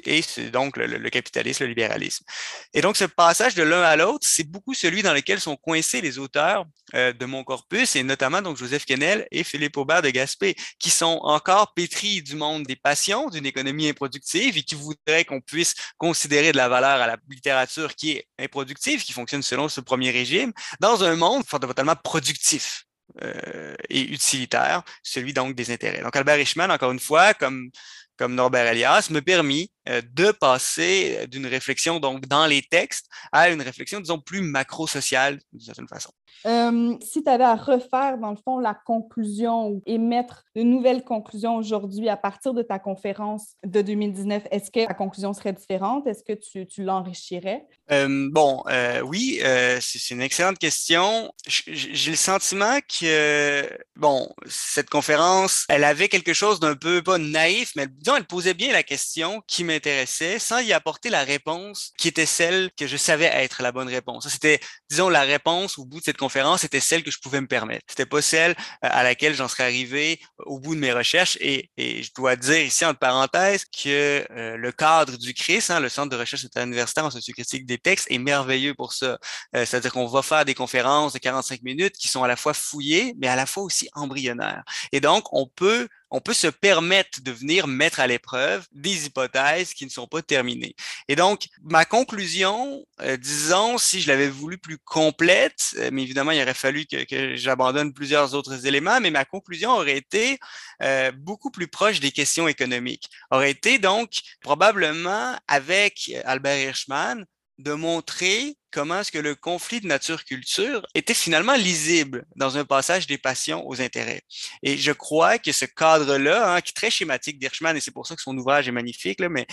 est 0.06 0.39
donc 0.51 0.78
le, 0.78 1.10
capitalisme, 1.10 1.64
le 1.64 1.70
libéralisme. 1.70 2.26
Et 2.74 2.82
donc 2.82 2.97
ce 2.97 3.06
passage 3.06 3.53
de 3.56 3.64
l'un 3.64 3.84
à 3.84 3.95
l'autre, 3.95 4.26
c'est 4.28 4.49
beaucoup 4.49 4.74
celui 4.74 5.03
dans 5.03 5.14
lequel 5.14 5.39
sont 5.39 5.56
coincés 5.56 6.01
les 6.01 6.18
auteurs 6.18 6.66
de 6.93 7.26
mon 7.26 7.43
corpus, 7.43 7.95
et 7.95 8.03
notamment 8.03 8.41
donc 8.46 8.58
Joseph 8.58 8.86
Kennel 8.86 9.28
et 9.32 9.43
Philippe 9.43 9.78
Aubert 9.78 10.02
de 10.02 10.10
Gaspé, 10.10 10.56
qui 10.80 10.89
sont 10.89 11.20
encore 11.24 11.74
pétris 11.74 12.22
du 12.22 12.36
monde 12.36 12.64
des 12.64 12.76
passions, 12.76 13.30
d'une 13.30 13.46
économie 13.46 13.89
improductive, 13.89 14.58
et 14.58 14.64
qui 14.64 14.76
voudraient 14.76 15.26
qu'on 15.26 15.41
puisse 15.41 15.76
considérer 15.98 16.52
de 16.52 16.58
la 16.58 16.70
valeur 16.70 17.02
à 17.02 17.08
la 17.08 17.18
littérature 17.30 17.93
qui 17.96 18.12
est 18.12 18.28
improductive, 18.39 19.04
qui 19.04 19.12
fonctionne 19.12 19.41
selon 19.41 19.68
ce 19.68 19.82
premier 19.82 20.12
régime, 20.12 20.54
dans 20.80 21.04
un 21.04 21.16
monde 21.16 21.43
fondamentalement 21.46 21.96
productif. 21.96 22.86
Euh, 23.22 23.76
et 23.89 24.02
utilitaire, 24.02 24.82
celui 25.04 25.32
donc 25.32 25.56
des 25.56 25.72
intérêts. 25.72 26.02
Donc 26.02 26.16
Albert 26.16 26.39
Eichmann, 26.39 26.72
encore 26.72 26.91
une 26.91 27.00
fois, 27.00 27.36
comme 27.36 27.70
comme 28.18 28.36
Norbert 28.36 28.68
Elias, 28.68 29.08
me 29.12 29.22
permis 29.22 29.64
euh, 29.64 29.75
de 29.88 30.32
passer 30.32 31.28
d'une 31.28 31.46
réflexion 31.46 32.00
donc 32.00 32.26
dans 32.28 32.46
les 32.46 32.62
textes 32.62 33.08
à 33.32 33.50
une 33.50 33.62
réflexion, 33.62 34.00
disons, 34.00 34.20
plus 34.20 34.42
macro-sociale 34.42 35.40
d'une 35.52 35.62
certaine 35.62 35.88
façon. 35.88 36.12
Euh, 36.46 36.96
si 37.02 37.24
tu 37.24 37.30
avais 37.30 37.44
à 37.44 37.56
refaire, 37.56 38.18
dans 38.20 38.30
le 38.30 38.38
fond, 38.38 38.60
la 38.60 38.76
conclusion 38.76 39.68
ou 39.68 39.82
émettre 39.86 40.44
de 40.56 40.62
nouvelles 40.62 41.04
conclusions 41.04 41.56
aujourd'hui 41.56 42.08
à 42.08 42.18
partir 42.18 42.54
de 42.54 42.62
ta 42.62 42.78
conférence 42.78 43.56
de 43.66 43.82
2019, 43.82 44.44
est-ce 44.52 44.70
que 44.70 44.82
la 44.82 44.94
conclusion 44.94 45.34
serait 45.34 45.54
différente? 45.54 46.06
Est-ce 46.06 46.24
que 46.24 46.34
tu, 46.34 46.68
tu 46.68 46.84
l'enrichirais? 46.84 47.66
Euh, 47.92 48.30
bon, 48.32 48.64
euh, 48.70 49.02
oui, 49.02 49.40
euh, 49.44 49.80
c'est 49.82 50.14
une 50.14 50.22
excellente 50.22 50.60
question. 50.60 51.32
J'ai 51.48 52.12
le 52.12 52.18
sentiment 52.18 52.80
que, 52.82 53.68
bon, 53.96 54.30
cette 54.48 54.90
conférence, 54.90 55.66
elle 55.70 55.84
avait 55.84 56.10
quelque 56.10 56.34
chose 56.34 56.60
d'un 56.60 56.76
peu, 56.76 57.02
pas 57.02 57.18
naïf, 57.18 57.72
mais 57.76 57.88
disons, 57.88 58.18
elle 58.18 58.26
posait 58.26 58.54
bien 58.54 58.72
la 58.72 58.84
question 58.84 59.42
qui 59.48 59.64
m'intéressait 59.76 60.40
sans 60.40 60.60
y 60.60 60.74
apporter 60.74 61.10
la 61.10 61.24
réponse 61.24 61.92
qui 61.98 62.08
était 62.08 62.26
celle 62.26 62.72
que 62.78 62.88
je 62.88 62.98
savais 62.98 63.26
être 63.26 63.62
la 63.62 63.72
bonne 63.72 63.88
réponse. 63.88 64.28
C'était, 64.28 64.60
disons, 64.90 65.10
la 65.10 65.22
réponse 65.22 65.78
au 65.78 65.86
bout 65.86 66.00
de 66.00 66.06
cette 66.06 66.18
conférence 66.18 66.64
était 66.64 66.80
celle 66.80 67.04
que 67.04 67.12
je 67.12 67.20
pouvais 67.20 67.42
me 67.42 67.48
permettre. 67.48 67.86
C'était 67.90 68.06
pas 68.06 68.22
celle 68.22 68.52
euh, 68.52 68.54
à 68.82 69.04
laquelle 69.04 69.36
j'en 69.36 69.48
serais 69.48 69.64
arrivé 69.64 70.20
au 70.40 70.60
bout 70.60 70.76
de 70.76 70.80
mes 70.80 70.94
recherches. 70.94 71.38
Et, 71.42 71.70
je 71.78 72.10
dois 72.16 72.36
dire 72.36 72.62
ici, 72.62 72.86
entre 72.86 73.00
parenthèses, 73.00 73.66
que 73.66 74.26
euh, 74.32 74.58
le 74.58 74.72
cadre 74.72 75.18
du 75.18 75.34
CRIS, 75.34 75.70
hein, 75.70 75.80
le 75.80 75.90
Centre 75.90 76.10
de 76.10 76.16
recherche 76.16 76.46
universitaire 76.56 77.06
en 77.06 77.12
sociocritique 77.12 77.66
des 77.66 77.78
textes, 77.78 78.08
est 78.10 78.18
merveilleux 78.18 78.74
pour 78.74 78.94
ça. 78.94 79.18
Euh, 79.56 79.66
c'est-à-dire 79.66 79.92
qu'on 79.92 80.08
va 80.08 80.22
faire 80.22 80.46
des 80.46 80.54
conférences 80.54 81.14
de 81.14 81.20
45 81.20 81.62
minutes 81.64 81.96
qui 81.98 82.08
sont 82.08 82.24
à 82.24 82.28
la 82.28 82.36
fois 82.36 82.54
fouillées, 82.54 83.14
mais 83.18 83.28
à 83.28 83.36
la 83.36 83.46
fois 83.46 83.64
aussi 83.64 83.90
embryonnaires. 83.94 84.64
Et 84.92 85.00
donc, 85.00 85.26
on 85.32 85.48
peut 85.48 85.88
on 86.12 86.22
peut 86.22 86.34
se 86.34 86.47
permettre 86.47 87.22
de 87.22 87.32
venir 87.32 87.68
mettre 87.68 87.99
à 87.99 88.08
l'épreuve 88.08 88.66
des 88.72 89.06
hypothèses 89.06 89.74
qui 89.74 89.86
ne 89.86 89.89
sont 89.89 90.08
pas 90.08 90.22
terminées. 90.22 90.76
Et 91.08 91.16
donc, 91.16 91.47
ma 91.64 91.86
conclusion, 91.86 92.86
euh, 93.01 93.18
disons, 93.18 93.78
si 93.78 94.01
je 94.01 94.08
l'avais 94.08 94.30
voulu 94.30 94.58
plus 94.58 94.78
complète, 94.78 95.74
euh, 95.78 95.89
mais 95.91 96.03
évidemment, 96.03 96.32
il 96.32 96.41
aurait 96.41 96.53
fallu 96.53 96.86
que, 96.86 97.36
j'abandonne 97.36 97.93
plusieurs 97.93 98.34
autres 98.34 98.66
éléments, 98.66 98.99
mais 99.01 99.12
ma 99.12 99.26
conclusion 99.26 99.72
aurait 99.72 99.97
été 99.97 100.39
euh, 100.82 101.12
beaucoup 101.12 101.51
plus 101.51 101.68
proche 101.68 101.99
des 101.99 102.12
questions 102.12 102.47
économiques. 102.47 103.10
Aurait 103.32 103.51
été 103.51 103.80
donc 103.80 104.12
probablement 104.41 105.36
avec 105.47 106.12
Albert 106.26 106.58
Hirschman, 106.58 107.26
de 107.58 107.74
montrer 107.74 108.58
comment 108.72 108.99
est-ce 108.99 109.12
que 109.12 109.18
le 109.18 109.36
conflit 109.36 109.80
de 109.80 109.88
nature-culture 109.88 110.86
était 110.93 111.14
finalement 111.14 111.56
lisible 111.56 112.26
dans 112.36 112.58
un 112.58 112.66
passage 112.66 113.08
des 113.08 113.18
passions 113.18 113.66
aux 113.68 113.82
intérêts. 113.82 114.24
Et 114.64 114.78
je 114.78 114.91
crois 114.91 115.38
que 115.38 115.53
ce 115.53 115.64
cadre-là, 115.64 116.53
hein, 116.53 116.62
qui 116.62 116.72
est 116.72 116.76
très 116.76 116.91
schématique 116.91 117.39
d'Hirschman, 117.39 117.78
et 117.78 117.80
c'est 117.80 117.91
pour 117.91 118.06
ça 118.06 118.16
que 118.16 118.22
son 118.22 118.38
ouvrage 118.38 118.68
est 118.68 118.74
magnifique, 118.74 119.22
là, 119.22 119.30
mais 119.30 119.47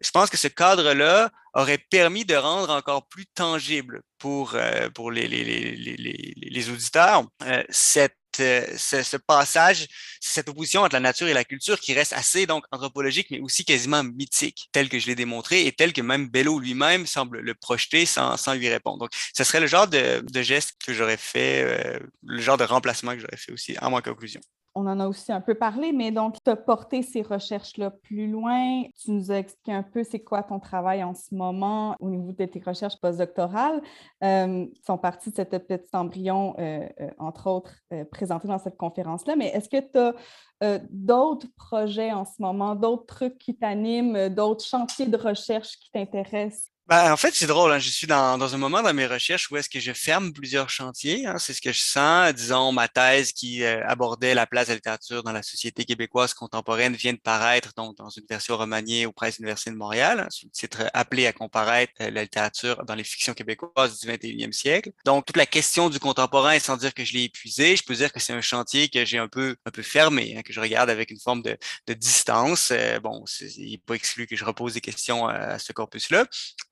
je 0.00 0.10
pense 0.10 0.30
que 0.30 0.38
ce 0.38 0.48
cadre-là 0.48 1.30
aurait 1.52 1.84
permis 1.90 2.24
de 2.24 2.34
rendre 2.34 2.70
encore 2.70 3.06
plus 3.08 3.26
tangible 3.26 4.02
pour, 4.18 4.54
euh, 4.54 4.88
pour 4.88 5.10
les, 5.10 5.28
les, 5.28 5.44
les, 5.44 6.34
les 6.36 6.70
auditeurs 6.70 7.24
euh, 7.42 7.62
cette 7.68 8.16
ce, 8.36 9.02
ce, 9.02 9.16
passage, 9.16 9.86
cette 10.20 10.48
opposition 10.48 10.82
entre 10.82 10.94
la 10.94 11.00
nature 11.00 11.28
et 11.28 11.34
la 11.34 11.44
culture 11.44 11.78
qui 11.80 11.94
reste 11.94 12.12
assez 12.12 12.46
donc 12.46 12.64
anthropologique, 12.70 13.28
mais 13.30 13.40
aussi 13.40 13.64
quasiment 13.64 14.02
mythique, 14.02 14.68
tel 14.72 14.88
que 14.88 14.98
je 14.98 15.06
l'ai 15.06 15.14
démontré 15.14 15.66
et 15.66 15.72
tel 15.72 15.92
que 15.92 16.00
même 16.00 16.28
Bello 16.28 16.58
lui-même 16.58 17.06
semble 17.06 17.40
le 17.40 17.54
projeter 17.54 18.06
sans, 18.06 18.54
lui 18.54 18.68
répondre. 18.68 18.98
Donc, 18.98 19.10
ce 19.34 19.44
serait 19.44 19.60
le 19.60 19.66
genre 19.66 19.88
de, 19.88 20.22
geste 20.42 20.74
que 20.84 20.92
j'aurais 20.92 21.16
fait, 21.16 21.62
euh, 21.62 21.98
le 22.24 22.40
genre 22.40 22.56
de 22.56 22.64
remplacement 22.64 23.12
que 23.12 23.20
j'aurais 23.20 23.36
fait 23.36 23.52
aussi 23.52 23.76
en 23.80 23.90
ma 23.90 24.02
conclusion 24.02 24.40
on 24.74 24.86
en 24.86 25.00
a 25.00 25.06
aussi 25.06 25.32
un 25.32 25.40
peu 25.40 25.54
parlé, 25.54 25.92
mais 25.92 26.10
donc, 26.10 26.36
tu 26.42 26.50
as 26.50 26.56
porté 26.56 27.02
ces 27.02 27.22
recherches-là 27.22 27.90
plus 27.90 28.26
loin. 28.26 28.84
Tu 28.98 29.10
nous 29.10 29.30
as 29.30 29.38
expliqué 29.38 29.72
un 29.72 29.82
peu 29.82 30.02
c'est 30.02 30.20
quoi 30.20 30.42
ton 30.42 30.58
travail 30.58 31.04
en 31.04 31.14
ce 31.14 31.34
moment 31.34 31.96
au 32.00 32.08
niveau 32.08 32.32
de 32.32 32.44
tes 32.44 32.62
recherches 32.64 32.98
postdoctorales, 33.00 33.82
euh, 34.24 34.66
qui 34.66 34.82
sont 34.82 34.98
parties 34.98 35.30
de 35.30 35.36
cette 35.36 35.66
petit 35.66 35.94
embryon, 35.94 36.54
euh, 36.58 36.88
euh, 37.00 37.10
entre 37.18 37.50
autres, 37.50 37.74
présenté 38.10 38.48
dans 38.48 38.58
cette 38.58 38.76
conférence-là. 38.76 39.36
Mais 39.36 39.48
est-ce 39.48 39.68
que 39.68 39.80
tu 39.80 39.98
as 39.98 40.78
d'autres 40.90 41.48
projets 41.56 42.12
en 42.12 42.24
ce 42.24 42.40
moment, 42.40 42.74
d'autres 42.74 43.06
trucs 43.06 43.38
qui 43.38 43.56
t'animent, 43.56 44.28
d'autres 44.28 44.64
chantiers 44.64 45.06
de 45.06 45.16
recherche 45.16 45.76
qui 45.78 45.90
t'intéressent? 45.90 46.71
Ben, 46.88 47.12
en 47.12 47.16
fait, 47.16 47.32
c'est 47.32 47.46
drôle. 47.46 47.70
Hein. 47.70 47.78
Je 47.78 47.88
suis 47.88 48.08
dans, 48.08 48.36
dans, 48.36 48.54
un 48.56 48.58
moment 48.58 48.82
dans 48.82 48.92
mes 48.92 49.06
recherches 49.06 49.50
où 49.52 49.56
est-ce 49.56 49.68
que 49.68 49.78
je 49.78 49.92
ferme 49.92 50.32
plusieurs 50.32 50.68
chantiers. 50.68 51.26
Hein. 51.26 51.38
C'est 51.38 51.54
ce 51.54 51.60
que 51.60 51.72
je 51.72 51.80
sens. 51.80 52.34
Disons, 52.34 52.72
ma 52.72 52.88
thèse 52.88 53.32
qui 53.32 53.62
euh, 53.62 53.86
abordait 53.86 54.34
la 54.34 54.48
place 54.48 54.66
de 54.66 54.72
la 54.72 54.74
littérature 54.76 55.22
dans 55.22 55.30
la 55.30 55.44
société 55.44 55.84
québécoise 55.84 56.34
contemporaine 56.34 56.94
vient 56.94 57.12
de 57.12 57.20
paraître 57.20 57.72
donc 57.76 57.96
dans 57.96 58.08
une 58.08 58.24
version 58.28 58.56
remaniée 58.56 59.06
aux 59.06 59.12
presses 59.12 59.38
université 59.38 59.70
de 59.70 59.76
Montréal, 59.76 60.20
hein, 60.20 60.28
sous 60.30 60.46
le 60.46 60.50
titre 60.50 60.90
appelé 60.92 61.28
à 61.28 61.32
comparaître 61.32 61.92
euh, 62.00 62.10
la 62.10 62.22
littérature 62.24 62.84
dans 62.84 62.96
les 62.96 63.04
fictions 63.04 63.32
québécoises 63.32 64.00
du 64.00 64.08
21e 64.08 64.50
siècle. 64.50 64.90
Donc, 65.04 65.24
toute 65.24 65.36
la 65.36 65.46
question 65.46 65.88
du 65.88 66.00
contemporain, 66.00 66.58
sans 66.58 66.76
dire 66.76 66.92
que 66.94 67.04
je 67.04 67.12
l'ai 67.12 67.24
épuisé, 67.24 67.76
je 67.76 67.84
peux 67.84 67.94
dire 67.94 68.12
que 68.12 68.18
c'est 68.18 68.32
un 68.32 68.40
chantier 68.40 68.88
que 68.88 69.04
j'ai 69.04 69.18
un 69.18 69.28
peu 69.28 69.54
un 69.66 69.70
peu 69.70 69.82
fermé, 69.82 70.34
hein, 70.36 70.42
que 70.42 70.52
je 70.52 70.60
regarde 70.60 70.90
avec 70.90 71.12
une 71.12 71.20
forme 71.20 71.42
de, 71.42 71.56
de 71.86 71.94
distance. 71.94 72.70
Euh, 72.72 72.98
bon, 72.98 73.24
il 73.56 73.70
n'est 73.70 73.78
pas 73.78 73.94
exclu 73.94 74.26
que 74.26 74.34
je 74.34 74.44
repose 74.44 74.74
des 74.74 74.80
questions 74.80 75.28
à 75.28 75.60
ce 75.60 75.72
corpus-là. 75.72 76.26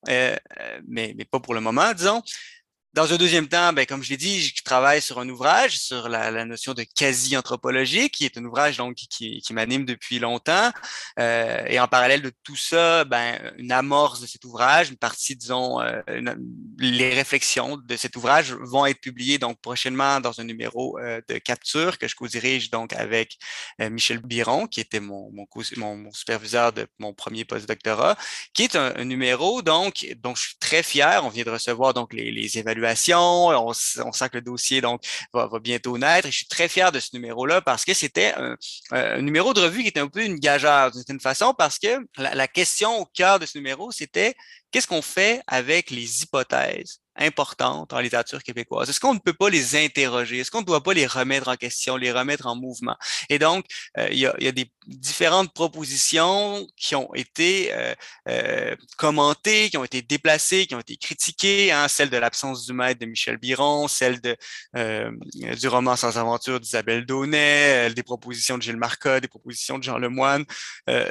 Euh, 0.08 0.36
euh, 0.60 0.80
mais, 0.86 1.14
mais 1.16 1.24
pas 1.24 1.40
pour 1.40 1.54
le 1.54 1.60
moment, 1.60 1.92
disons. 1.92 2.22
Dans 2.92 3.12
un 3.12 3.18
deuxième 3.18 3.46
temps, 3.46 3.72
ben, 3.72 3.86
comme 3.86 4.02
je 4.02 4.10
l'ai 4.10 4.16
dit, 4.16 4.40
je 4.40 4.64
travaille 4.64 5.00
sur 5.00 5.20
un 5.20 5.28
ouvrage 5.28 5.78
sur 5.78 6.08
la, 6.08 6.44
notion 6.44 6.74
de 6.74 6.82
quasi-anthropologie, 6.82 8.10
qui 8.10 8.24
est 8.24 8.36
un 8.36 8.44
ouvrage 8.44 8.78
donc 8.78 8.96
qui, 8.96 9.40
m'anime 9.52 9.84
depuis 9.84 10.18
longtemps. 10.18 10.72
Euh, 11.20 11.62
et 11.68 11.78
en 11.78 11.86
parallèle 11.86 12.20
de 12.20 12.32
tout 12.42 12.56
ça, 12.56 13.04
ben, 13.04 13.52
une 13.58 13.70
amorce 13.70 14.20
de 14.20 14.26
cet 14.26 14.44
ouvrage, 14.44 14.90
une 14.90 14.96
partie, 14.96 15.36
disons, 15.36 15.80
euh, 15.80 16.02
les 16.80 17.14
réflexions 17.14 17.76
de 17.76 17.96
cet 17.96 18.16
ouvrage 18.16 18.54
vont 18.54 18.84
être 18.86 19.00
publiées 19.00 19.38
donc 19.38 19.60
prochainement 19.60 20.18
dans 20.18 20.40
un 20.40 20.44
numéro 20.44 20.98
euh, 20.98 21.20
de 21.28 21.38
capture 21.38 21.96
que 21.96 22.08
je 22.08 22.16
co-dirige 22.16 22.70
donc 22.70 22.92
avec 22.92 23.38
euh, 23.80 23.88
Michel 23.88 24.18
Biron, 24.18 24.66
qui 24.66 24.80
était 24.80 24.98
mon, 24.98 25.30
mon, 25.32 25.46
mon, 25.76 26.12
superviseur 26.12 26.72
de 26.72 26.88
mon 26.98 27.14
premier 27.14 27.44
postdoctorat, 27.44 28.16
qui 28.52 28.64
est 28.64 28.74
un, 28.74 28.94
un, 28.96 29.04
numéro 29.04 29.62
donc 29.62 30.08
dont 30.18 30.34
je 30.34 30.42
suis 30.42 30.56
très 30.58 30.82
fier. 30.82 31.24
On 31.24 31.28
vient 31.28 31.44
de 31.44 31.50
recevoir 31.50 31.94
donc 31.94 32.12
les, 32.12 32.32
les 32.32 32.58
évaluations 32.58 32.79
on, 32.84 33.72
sent 33.72 34.28
que 34.30 34.36
le 34.36 34.42
dossier 34.42 34.80
donc 34.80 35.02
va, 35.32 35.48
bientôt 35.60 35.98
naître. 35.98 36.28
Je 36.28 36.36
suis 36.36 36.46
très 36.46 36.68
fier 36.68 36.92
de 36.92 37.00
ce 37.00 37.10
numéro-là 37.14 37.60
parce 37.60 37.84
que 37.84 37.94
c'était 37.94 38.34
un, 38.90 39.20
numéro 39.20 39.54
de 39.54 39.60
revue 39.60 39.82
qui 39.82 39.88
était 39.88 40.00
un 40.00 40.08
peu 40.08 40.24
une 40.24 40.36
gageure 40.36 40.90
d'une 40.90 41.00
certaine 41.00 41.20
façon 41.20 41.54
parce 41.56 41.78
que 41.78 41.98
la, 42.16 42.34
la 42.34 42.48
question 42.48 43.00
au 43.00 43.06
cœur 43.06 43.38
de 43.38 43.46
ce 43.46 43.58
numéro, 43.58 43.90
c'était 43.90 44.34
qu'est-ce 44.70 44.86
qu'on 44.86 45.02
fait 45.02 45.42
avec 45.46 45.90
les 45.90 46.22
hypothèses? 46.22 47.00
Importantes 47.20 47.92
en 47.92 48.00
littérature 48.00 48.42
québécoise? 48.42 48.90
Est-ce 48.90 49.00
qu'on 49.00 49.14
ne 49.14 49.18
peut 49.18 49.32
pas 49.32 49.50
les 49.50 49.76
interroger? 49.76 50.38
Est-ce 50.38 50.50
qu'on 50.50 50.60
ne 50.60 50.66
doit 50.66 50.82
pas 50.82 50.94
les 50.94 51.06
remettre 51.06 51.48
en 51.48 51.56
question, 51.56 51.96
les 51.96 52.12
remettre 52.12 52.46
en 52.46 52.56
mouvement? 52.56 52.96
Et 53.28 53.38
donc, 53.38 53.66
euh, 53.98 54.08
il, 54.10 54.18
y 54.18 54.26
a, 54.26 54.34
y 54.38 54.48
a, 54.48 54.52
des 54.52 54.70
différentes 54.86 55.52
propositions 55.52 56.66
qui 56.76 56.94
ont 56.94 57.12
été 57.14 57.72
euh, 57.72 57.94
euh, 58.28 58.76
commentées, 58.96 59.70
qui 59.70 59.76
ont 59.76 59.84
été 59.84 60.02
déplacées, 60.02 60.66
qui 60.66 60.74
ont 60.74 60.80
été 60.80 60.96
critiquées, 60.96 61.72
hein, 61.72 61.88
celle 61.88 62.10
de 62.10 62.16
l'absence 62.16 62.66
du 62.66 62.72
maître 62.72 63.00
de 63.00 63.06
Michel 63.06 63.36
Biron, 63.36 63.88
celle 63.88 64.20
de, 64.20 64.36
euh, 64.76 65.10
du 65.34 65.68
roman 65.68 65.96
Sans 65.96 66.18
aventure 66.18 66.60
d'Isabelle 66.60 67.06
Daunet, 67.06 67.90
des 67.94 68.02
propositions 68.02 68.58
de 68.58 68.62
Gilles 68.62 68.76
Marcotte, 68.76 69.22
des 69.22 69.28
propositions 69.28 69.78
de 69.78 69.84
Jean 69.84 69.98
Lemoine. 69.98 70.44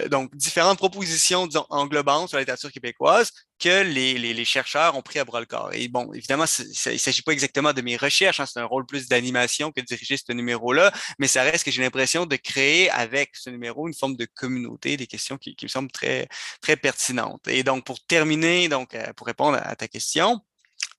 donc, 0.09 0.35
différentes 0.35 0.77
propositions 0.77 1.47
disons, 1.47 1.65
englobantes 1.69 2.29
sur 2.29 2.37
la 2.37 2.41
littérature 2.41 2.71
québécoise 2.71 3.31
que 3.59 3.83
les, 3.83 4.45
chercheurs 4.45 4.95
ont 4.95 5.01
pris 5.01 5.19
à 5.19 5.25
bras 5.25 5.39
le 5.39 5.45
corps. 5.45 5.71
Et 5.73 5.87
bon, 5.87 6.11
évidemment, 6.13 6.45
il 6.59 6.93
ne 6.93 6.97
s'agit 6.97 7.21
pas 7.21 7.33
exactement 7.33 7.73
de 7.73 7.81
mes 7.81 7.97
recherches, 7.97 8.39
hein, 8.39 8.45
c'est 8.45 8.59
un 8.59 8.65
rôle 8.65 8.85
plus 8.85 9.07
d'animation 9.07 9.71
que 9.71 9.81
de 9.81 9.85
diriger 9.85 10.17
ce 10.17 10.31
numéro-là, 10.31 10.91
mais 11.19 11.27
ça 11.27 11.43
reste 11.43 11.65
que 11.65 11.71
j'ai 11.71 11.81
l'impression 11.81 12.25
de 12.25 12.35
créer 12.35 12.89
avec 12.89 13.35
ce 13.35 13.49
numéro 13.49 13.87
une 13.87 13.93
forme 13.93 14.15
de 14.15 14.25
communauté, 14.25 14.97
des 14.97 15.07
questions 15.07 15.37
qui, 15.37 15.55
me 15.61 15.67
semblent 15.67 15.91
très, 15.91 16.27
très 16.61 16.77
pertinentes. 16.77 17.47
Et 17.47 17.63
donc, 17.63 17.85
pour 17.85 17.99
terminer, 18.05 18.69
donc, 18.69 18.95
euh, 18.95 19.11
pour 19.13 19.27
répondre 19.27 19.59
à 19.61 19.75
ta 19.75 19.87
question, 19.87 20.41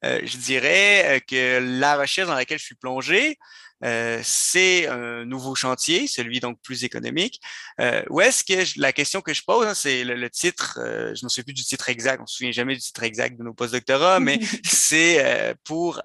euh, 0.05 0.21
je 0.25 0.37
dirais 0.39 1.17
euh, 1.17 1.21
que 1.21 1.59
la 1.79 1.97
recherche 1.97 2.29
dans 2.29 2.35
laquelle 2.35 2.59
je 2.59 2.65
suis 2.65 2.75
plongé, 2.75 3.39
euh, 3.85 4.21
c'est 4.23 4.87
un 4.89 5.25
nouveau 5.25 5.55
chantier, 5.55 6.07
celui 6.07 6.41
donc 6.41 6.61
plus 6.63 6.85
économique. 6.85 7.41
Euh, 7.81 8.03
où 8.11 8.21
est-ce 8.21 8.45
que 8.45 8.81
la 8.81 8.93
question 8.93 9.21
que 9.21 9.35
je 9.35 9.43
pose, 9.43 9.67
hein, 9.67 9.75
c'est 9.75 10.05
le, 10.05 10.31
titre, 10.31 10.79
euh, 10.81 11.15
je 11.15 11.23
ne 11.23 11.27
me 11.27 11.29
souviens 11.29 11.45
plus 11.45 11.55
du 11.55 11.65
titre 11.65 11.89
exact, 11.89 12.21
on 12.21 12.23
ne 12.23 12.27
se 12.27 12.37
souvient 12.37 12.53
jamais 12.53 12.75
du 12.75 12.81
titre 12.81 13.03
exact 13.03 13.39
de 13.39 13.43
nos 13.43 13.55
postdoctorats, 13.55 14.21
mais 14.21 14.39
c'est 14.65 15.25
euh, 15.25 15.55
pour 15.65 16.01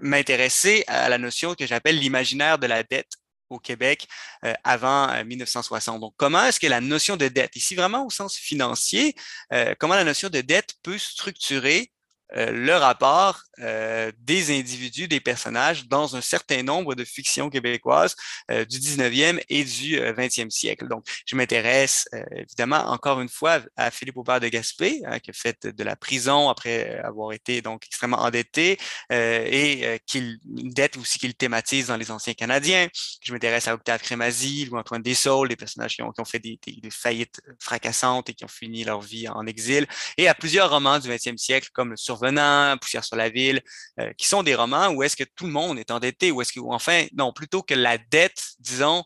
m'intéresser 0.00 0.84
à 0.86 1.08
la 1.08 1.18
notion 1.18 1.54
que 1.54 1.66
j'appelle 1.66 1.98
l'imaginaire 1.98 2.58
de 2.58 2.66
la 2.66 2.82
dette 2.82 3.10
au 3.50 3.58
Québec 3.58 4.08
euh, 4.44 4.54
avant 4.64 5.24
1960. 5.24 6.00
Donc, 6.00 6.14
comment 6.16 6.44
est-ce 6.44 6.60
que 6.60 6.66
la 6.68 6.80
notion 6.80 7.16
de 7.16 7.28
dette, 7.28 7.56
ici 7.56 7.74
vraiment 7.74 8.06
au 8.06 8.10
sens 8.10 8.36
financier, 8.36 9.14
euh, 9.52 9.74
comment 9.78 9.94
la 9.94 10.04
notion 10.04 10.28
de 10.30 10.40
dette 10.40 10.74
peut 10.82 10.98
structurer 10.98 11.92
euh, 12.36 12.50
le 12.52 12.76
rapport 12.76 13.42
euh, 13.58 14.12
des 14.20 14.56
individus, 14.56 15.08
des 15.08 15.20
personnages 15.20 15.86
dans 15.88 16.16
un 16.16 16.20
certain 16.20 16.62
nombre 16.62 16.94
de 16.94 17.04
fictions 17.04 17.50
québécoises 17.50 18.14
euh, 18.50 18.64
du 18.64 18.78
19e 18.78 19.42
et 19.48 19.64
du 19.64 19.98
20e 19.98 20.50
siècle. 20.50 20.86
Donc, 20.88 21.04
je 21.26 21.34
m'intéresse 21.36 22.08
évidemment 22.32 22.86
encore 22.86 23.20
une 23.20 23.28
fois 23.28 23.60
à 23.76 23.90
Philippe 23.90 24.16
Aubert 24.16 24.40
de 24.40 24.48
Gaspé, 24.48 25.00
hein, 25.04 25.18
qui 25.18 25.30
a 25.30 25.32
fait 25.32 25.66
de 25.66 25.84
la 25.84 25.96
prison 25.96 26.48
après 26.48 26.98
avoir 26.98 27.32
été 27.32 27.62
donc 27.62 27.84
extrêmement 27.86 28.20
endetté 28.20 28.78
et 29.10 30.00
qu'il 30.06 30.38
dette 30.44 30.96
aussi 30.96 31.18
qu'il 31.18 31.34
thématise 31.34 31.88
dans 31.88 31.96
les 31.96 32.10
anciens 32.10 32.34
Canadiens. 32.34 32.88
Je 33.22 33.32
m'intéresse 33.32 33.68
à 33.68 33.74
Octave 33.74 34.00
Crémazie, 34.00 34.66
Louis-Antoine 34.66 35.02
Dessaulles, 35.02 35.48
des 35.48 35.56
personnages 35.56 35.96
qui 35.96 36.02
ont, 36.02 36.12
qui 36.12 36.20
ont 36.20 36.24
fait 36.24 36.38
des, 36.38 36.58
des, 36.66 36.80
des, 36.80 36.90
faillites 36.90 37.40
fracassantes 37.58 38.28
et 38.30 38.34
qui 38.34 38.44
ont 38.44 38.48
fini 38.48 38.84
leur 38.84 39.00
vie 39.00 39.28
en 39.28 39.46
exil, 39.46 39.86
et 40.16 40.28
à 40.28 40.34
plusieurs 40.34 40.70
romans 40.70 40.98
du 40.98 41.08
20e 41.08 41.36
siècle 41.36 41.68
comme 41.72 41.90
le 41.90 41.96
Survenant, 42.20 42.76
Poussière 42.78 43.04
sur 43.04 43.16
la 43.16 43.28
ville, 43.28 43.60
euh, 43.98 44.12
qui 44.14 44.26
sont 44.26 44.42
des 44.42 44.54
romans 44.54 44.88
où 44.88 45.02
est-ce 45.02 45.16
que 45.16 45.24
tout 45.24 45.46
le 45.46 45.52
monde 45.52 45.78
est 45.78 45.90
endetté, 45.90 46.30
ou 46.30 46.42
est-ce 46.42 46.52
que, 46.52 46.60
enfin, 46.60 47.06
non, 47.14 47.32
plutôt 47.32 47.62
que 47.62 47.74
la 47.74 47.98
dette, 47.98 48.42
disons, 48.58 49.04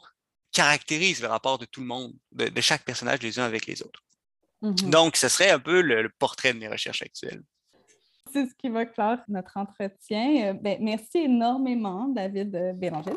caractérise 0.52 1.20
le 1.20 1.28
rapport 1.28 1.58
de 1.58 1.64
tout 1.64 1.80
le 1.80 1.86
monde, 1.86 2.12
de, 2.32 2.48
de 2.48 2.60
chaque 2.60 2.84
personnage 2.84 3.20
les 3.22 3.38
uns 3.38 3.44
avec 3.44 3.66
les 3.66 3.82
autres. 3.82 4.00
Mhm. 4.62 4.90
Donc, 4.90 5.16
ce 5.16 5.28
serait 5.28 5.50
un 5.50 5.58
peu 5.58 5.80
le, 5.80 6.08
portrait 6.18 6.54
de 6.54 6.58
mes 6.58 6.68
recherches 6.68 7.02
actuelles. 7.02 7.42
C'est 8.34 8.46
ce 8.46 8.54
qui 8.56 8.68
va 8.68 8.84
clore 8.84 9.18
notre 9.28 9.56
entretien. 9.56 10.48
Euh, 10.48 10.52
ben, 10.54 10.76
merci 10.80 11.18
énormément, 11.18 12.08
David 12.08 12.56
euh, 12.56 12.72
Bélanger, 12.72 13.12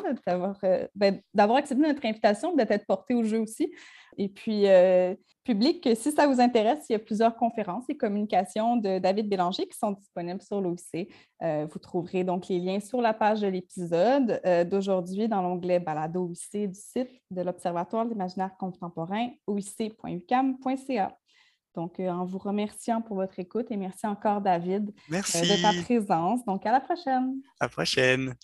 ben, 0.94 1.20
d'avoir 1.34 1.58
accepté 1.58 1.82
notre 1.82 2.06
invitation, 2.06 2.54
de 2.54 2.62
t'être 2.62 2.86
porté 2.86 3.14
au 3.14 3.24
jeu 3.24 3.40
aussi. 3.40 3.74
Et 4.16 4.28
puis, 4.28 4.68
euh, 4.68 5.16
public, 5.42 5.88
si 5.96 6.12
ça 6.12 6.28
vous 6.28 6.40
intéresse, 6.40 6.86
il 6.88 6.92
y 6.92 6.94
a 6.94 7.00
plusieurs 7.00 7.34
conférences 7.34 7.82
et 7.88 7.96
communications 7.96 8.76
de 8.76 9.00
David 9.00 9.28
Bélanger 9.28 9.66
qui 9.66 9.76
sont 9.76 9.90
disponibles 9.90 10.40
sur 10.40 10.60
l'OIC. 10.60 11.12
vous 11.42 11.78
trouverez 11.80 12.22
donc 12.22 12.46
les 12.46 12.60
liens 12.60 12.78
sur 12.78 13.00
la 13.00 13.14
page 13.14 13.40
de 13.40 13.48
l'épisode 13.48 14.40
d'aujourd'hui 14.70 15.26
dans 15.26 15.42
l'onglet 15.42 15.80
Balado 15.80 16.26
OIC 16.26 16.68
du 16.68 16.78
site 16.78 17.10
de 17.30 17.42
l'Observatoire 17.42 18.04
de 18.04 18.10
l'imaginaire 18.10 18.56
contemporain, 18.56 19.30
oic.ucam.ca. 19.48 21.16
Donc, 21.78 22.00
euh, 22.00 22.08
en 22.08 22.24
vous 22.24 22.38
remerciant 22.38 23.00
pour 23.00 23.14
votre 23.14 23.38
écoute 23.38 23.68
et 23.70 23.76
merci 23.76 24.04
encore, 24.04 24.40
David, 24.40 24.92
euh, 25.12 25.16
de 25.16 25.62
ta 25.62 25.80
présence. 25.84 26.44
Donc, 26.44 26.66
à 26.66 26.72
la 26.72 26.80
prochaine. 26.80 27.40
À 27.60 27.66
la 27.66 27.68
prochaine. 27.68 28.34